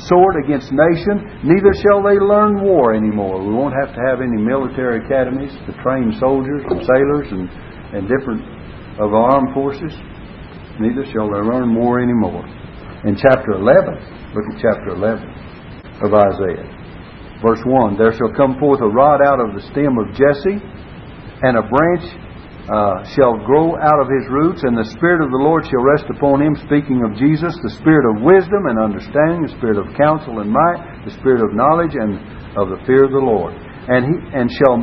sword 0.09 0.41
against 0.41 0.73
nation, 0.73 1.45
neither 1.45 1.77
shall 1.85 2.01
they 2.01 2.17
learn 2.17 2.65
war 2.65 2.97
anymore. 2.97 3.45
We 3.45 3.53
won't 3.53 3.77
have 3.77 3.93
to 3.93 4.01
have 4.09 4.25
any 4.25 4.41
military 4.41 5.05
academies 5.05 5.53
to 5.69 5.77
train 5.85 6.17
soldiers 6.17 6.65
and 6.65 6.81
sailors 6.81 7.29
and, 7.29 7.45
and 7.93 8.09
different 8.09 8.41
of 8.97 9.13
our 9.13 9.37
armed 9.37 9.53
forces. 9.53 9.93
Neither 10.79 11.05
shall 11.09 11.33
they 11.33 11.41
learn 11.41 11.75
war 11.75 12.01
anymore. 12.01 12.45
In 13.05 13.17
chapter 13.17 13.53
11, 13.57 14.35
look 14.35 14.47
at 14.53 14.61
chapter 14.61 14.93
11 14.93 16.05
of 16.05 16.13
Isaiah. 16.13 16.69
Verse 17.45 17.61
1 17.65 17.97
There 17.97 18.13
shall 18.13 18.33
come 18.33 18.59
forth 18.59 18.81
a 18.81 18.89
rod 18.89 19.21
out 19.25 19.41
of 19.41 19.55
the 19.57 19.65
stem 19.73 19.97
of 19.97 20.13
Jesse, 20.17 20.61
and 21.45 21.57
a 21.57 21.65
branch 21.69 22.05
uh, 22.67 23.05
shall 23.15 23.39
grow 23.47 23.79
out 23.79 24.01
of 24.03 24.11
his 24.11 24.27
roots, 24.27 24.65
and 24.65 24.75
the 24.75 24.91
Spirit 24.99 25.23
of 25.23 25.31
the 25.31 25.39
Lord 25.39 25.63
shall 25.69 25.85
rest 25.87 26.11
upon 26.11 26.43
him, 26.43 26.59
speaking 26.67 27.07
of 27.07 27.15
Jesus, 27.15 27.55
the 27.63 27.77
Spirit 27.79 28.05
of 28.11 28.25
wisdom 28.27 28.67
and 28.67 28.81
understanding, 28.81 29.47
the 29.47 29.55
Spirit 29.55 29.79
of 29.79 29.95
counsel 29.95 30.43
and 30.43 30.51
might, 30.51 31.05
the 31.07 31.15
Spirit 31.15 31.45
of 31.47 31.55
knowledge 31.55 31.95
and 31.95 32.19
of 32.59 32.73
the 32.75 32.81
fear 32.89 33.07
of 33.07 33.15
the 33.15 33.23
Lord. 33.23 33.55
And 33.87 34.03
he 34.03 34.17
and 34.35 34.51
shall 34.51 34.83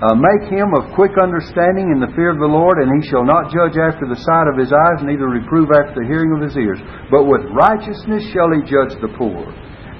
uh, 0.00 0.16
make 0.16 0.48
him 0.48 0.72
of 0.72 0.96
quick 0.96 1.12
understanding 1.20 1.92
in 1.92 2.00
the 2.00 2.08
fear 2.16 2.32
of 2.32 2.40
the 2.40 2.48
Lord, 2.48 2.80
and 2.80 2.88
he 2.96 3.04
shall 3.12 3.24
not 3.24 3.52
judge 3.52 3.76
after 3.76 4.08
the 4.08 4.16
sight 4.16 4.48
of 4.48 4.56
his 4.56 4.72
eyes, 4.72 5.04
neither 5.04 5.28
reprove 5.28 5.68
after 5.68 6.00
the 6.00 6.08
hearing 6.08 6.32
of 6.32 6.40
his 6.40 6.56
ears. 6.56 6.80
But 7.12 7.28
with 7.28 7.44
righteousness 7.52 8.24
shall 8.32 8.48
he 8.48 8.64
judge 8.64 8.96
the 9.04 9.12
poor, 9.20 9.44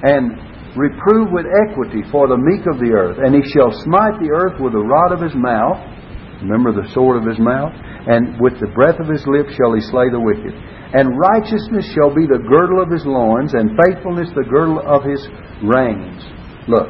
and 0.01 0.41
reprove 0.73 1.29
with 1.29 1.45
equity 1.69 2.01
for 2.09 2.25
the 2.25 2.39
meek 2.39 2.65
of 2.65 2.81
the 2.81 2.97
earth. 2.97 3.21
And 3.21 3.37
he 3.37 3.45
shall 3.53 3.69
smite 3.85 4.17
the 4.17 4.33
earth 4.33 4.57
with 4.57 4.73
the 4.73 4.81
rod 4.81 5.13
of 5.13 5.21
his 5.21 5.37
mouth, 5.37 5.77
remember 6.41 6.73
the 6.73 6.89
sword 6.97 7.21
of 7.21 7.29
his 7.29 7.37
mouth, 7.37 7.69
and 8.09 8.41
with 8.41 8.57
the 8.57 8.73
breath 8.73 8.97
of 8.97 9.05
his 9.05 9.21
lips 9.29 9.53
shall 9.53 9.77
he 9.77 9.85
slay 9.93 10.09
the 10.09 10.17
wicked. 10.17 10.57
And 10.97 11.13
righteousness 11.13 11.85
shall 11.93 12.09
be 12.09 12.25
the 12.25 12.41
girdle 12.41 12.81
of 12.81 12.89
his 12.89 13.05
loins, 13.05 13.53
and 13.53 13.77
faithfulness 13.77 14.33
the 14.33 14.49
girdle 14.49 14.81
of 14.81 15.05
his 15.05 15.21
reins. 15.61 16.25
Look, 16.65 16.89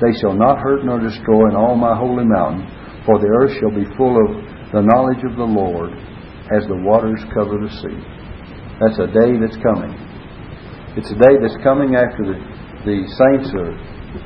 they 0.00 0.12
shall 0.20 0.34
not 0.34 0.58
hurt 0.58 0.84
nor 0.84 0.98
destroy 0.98 1.50
in 1.50 1.56
all 1.56 1.76
my 1.76 1.94
holy 1.94 2.24
mountain, 2.24 2.66
for 3.06 3.18
the 3.18 3.30
earth 3.30 3.54
shall 3.60 3.70
be 3.70 3.86
full 3.94 4.16
of 4.18 4.28
the 4.74 4.82
knowledge 4.82 5.22
of 5.22 5.36
the 5.38 5.46
Lord 5.46 5.94
as 6.50 6.66
the 6.66 6.80
waters 6.82 7.22
cover 7.30 7.62
the 7.62 7.70
sea. 7.70 7.98
That's 8.82 8.98
a 8.98 9.08
day 9.08 9.38
that's 9.38 9.56
coming. 9.62 9.94
It's 10.98 11.10
a 11.10 11.18
day 11.18 11.38
that's 11.38 11.58
coming 11.62 11.94
after 11.94 12.26
the, 12.26 12.38
the 12.82 12.98
saints 13.06 13.50
are 13.54 13.74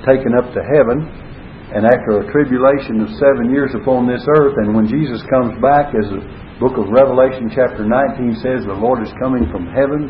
taken 0.09 0.33
up 0.37 0.49
to 0.57 0.61
heaven 0.73 1.05
and 1.69 1.85
after 1.85 2.25
a 2.25 2.29
tribulation 2.33 3.05
of 3.05 3.13
seven 3.21 3.53
years 3.53 3.77
upon 3.77 4.09
this 4.09 4.25
earth. 4.41 4.57
And 4.57 4.73
when 4.73 4.89
Jesus 4.89 5.21
comes 5.29 5.53
back, 5.61 5.93
as 5.93 6.09
the 6.09 6.25
book 6.57 6.81
of 6.81 6.89
Revelation, 6.89 7.53
chapter 7.53 7.85
19 7.85 8.41
says, 8.41 8.65
the 8.65 8.73
Lord 8.73 9.05
is 9.05 9.13
coming 9.21 9.45
from 9.53 9.69
heaven 9.69 10.09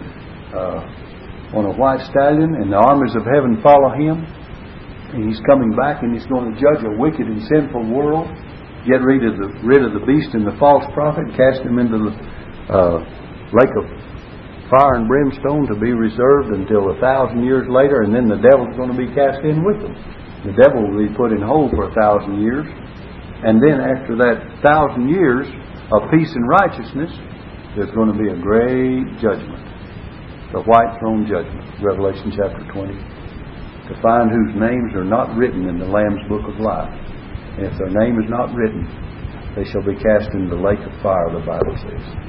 uh, 0.55 1.59
on 1.59 1.67
a 1.67 1.75
white 1.75 2.03
stallion, 2.07 2.63
and 2.63 2.71
the 2.71 2.79
armies 2.79 3.15
of 3.19 3.27
heaven 3.27 3.59
follow 3.59 3.91
him. 3.91 4.23
And 5.15 5.25
he's 5.25 5.41
coming 5.49 5.73
back 5.73 6.05
and 6.05 6.13
he's 6.13 6.29
going 6.29 6.53
to 6.53 6.55
judge 6.61 6.85
a 6.85 6.93
wicked 6.93 7.25
and 7.25 7.41
sinful 7.49 7.89
world, 7.89 8.29
get 8.85 9.01
rid 9.01 9.25
of 9.25 9.41
the, 9.41 9.49
rid 9.65 9.81
of 9.81 9.97
the 9.97 10.05
beast 10.05 10.37
and 10.37 10.45
the 10.45 10.57
false 10.61 10.85
prophet, 10.93 11.25
cast 11.33 11.65
him 11.65 11.81
into 11.81 11.97
the 11.97 12.13
uh, 12.69 13.01
lake 13.57 13.73
of 13.73 13.89
fire 14.69 15.01
and 15.01 15.09
brimstone 15.09 15.65
to 15.65 15.77
be 15.81 15.97
reserved 15.97 16.53
until 16.53 16.93
a 16.93 17.01
thousand 17.01 17.41
years 17.41 17.65
later, 17.73 18.05
and 18.05 18.13
then 18.13 18.29
the 18.29 18.37
devil's 18.37 18.77
going 18.77 18.93
to 18.93 19.01
be 19.01 19.09
cast 19.17 19.41
in 19.41 19.65
with 19.65 19.81
them. 19.81 19.97
The 20.45 20.53
devil 20.61 20.85
will 20.85 21.01
be 21.01 21.13
put 21.17 21.33
in 21.33 21.41
hold 21.41 21.73
for 21.73 21.89
a 21.89 21.95
thousand 21.97 22.45
years, 22.45 22.69
and 22.69 23.65
then 23.65 23.81
after 23.81 24.13
that 24.21 24.45
thousand 24.61 25.09
years 25.09 25.49
of 25.89 26.05
peace 26.13 26.31
and 26.37 26.45
righteousness, 26.45 27.11
there's 27.75 27.91
going 27.97 28.13
to 28.13 28.19
be 28.21 28.29
a 28.29 28.37
great 28.37 29.09
judgment. 29.25 29.65
The 30.53 30.61
white 30.69 31.01
throne 31.01 31.25
judgment. 31.25 31.65
Revelation 31.81 32.33
chapter 32.37 32.61
20 32.73 33.18
to 33.89 33.95
find 34.03 34.29
whose 34.29 34.55
names 34.61 34.93
are 34.95 35.05
not 35.05 35.35
written 35.35 35.69
in 35.69 35.79
the 35.79 35.89
Lamb's 35.89 36.21
book 36.29 36.45
of 36.45 36.61
life. 36.61 36.93
And 37.57 37.67
if 37.67 37.75
their 37.81 37.91
name 37.91 38.21
is 38.21 38.29
not 38.29 38.53
written, 38.53 38.85
they 39.57 39.65
shall 39.65 39.83
be 39.83 39.97
cast 39.97 40.29
into 40.37 40.55
the 40.55 40.61
lake 40.61 40.81
of 40.85 40.93
fire, 41.03 41.33
the 41.33 41.41
Bible 41.41 41.75
says. 41.81 42.05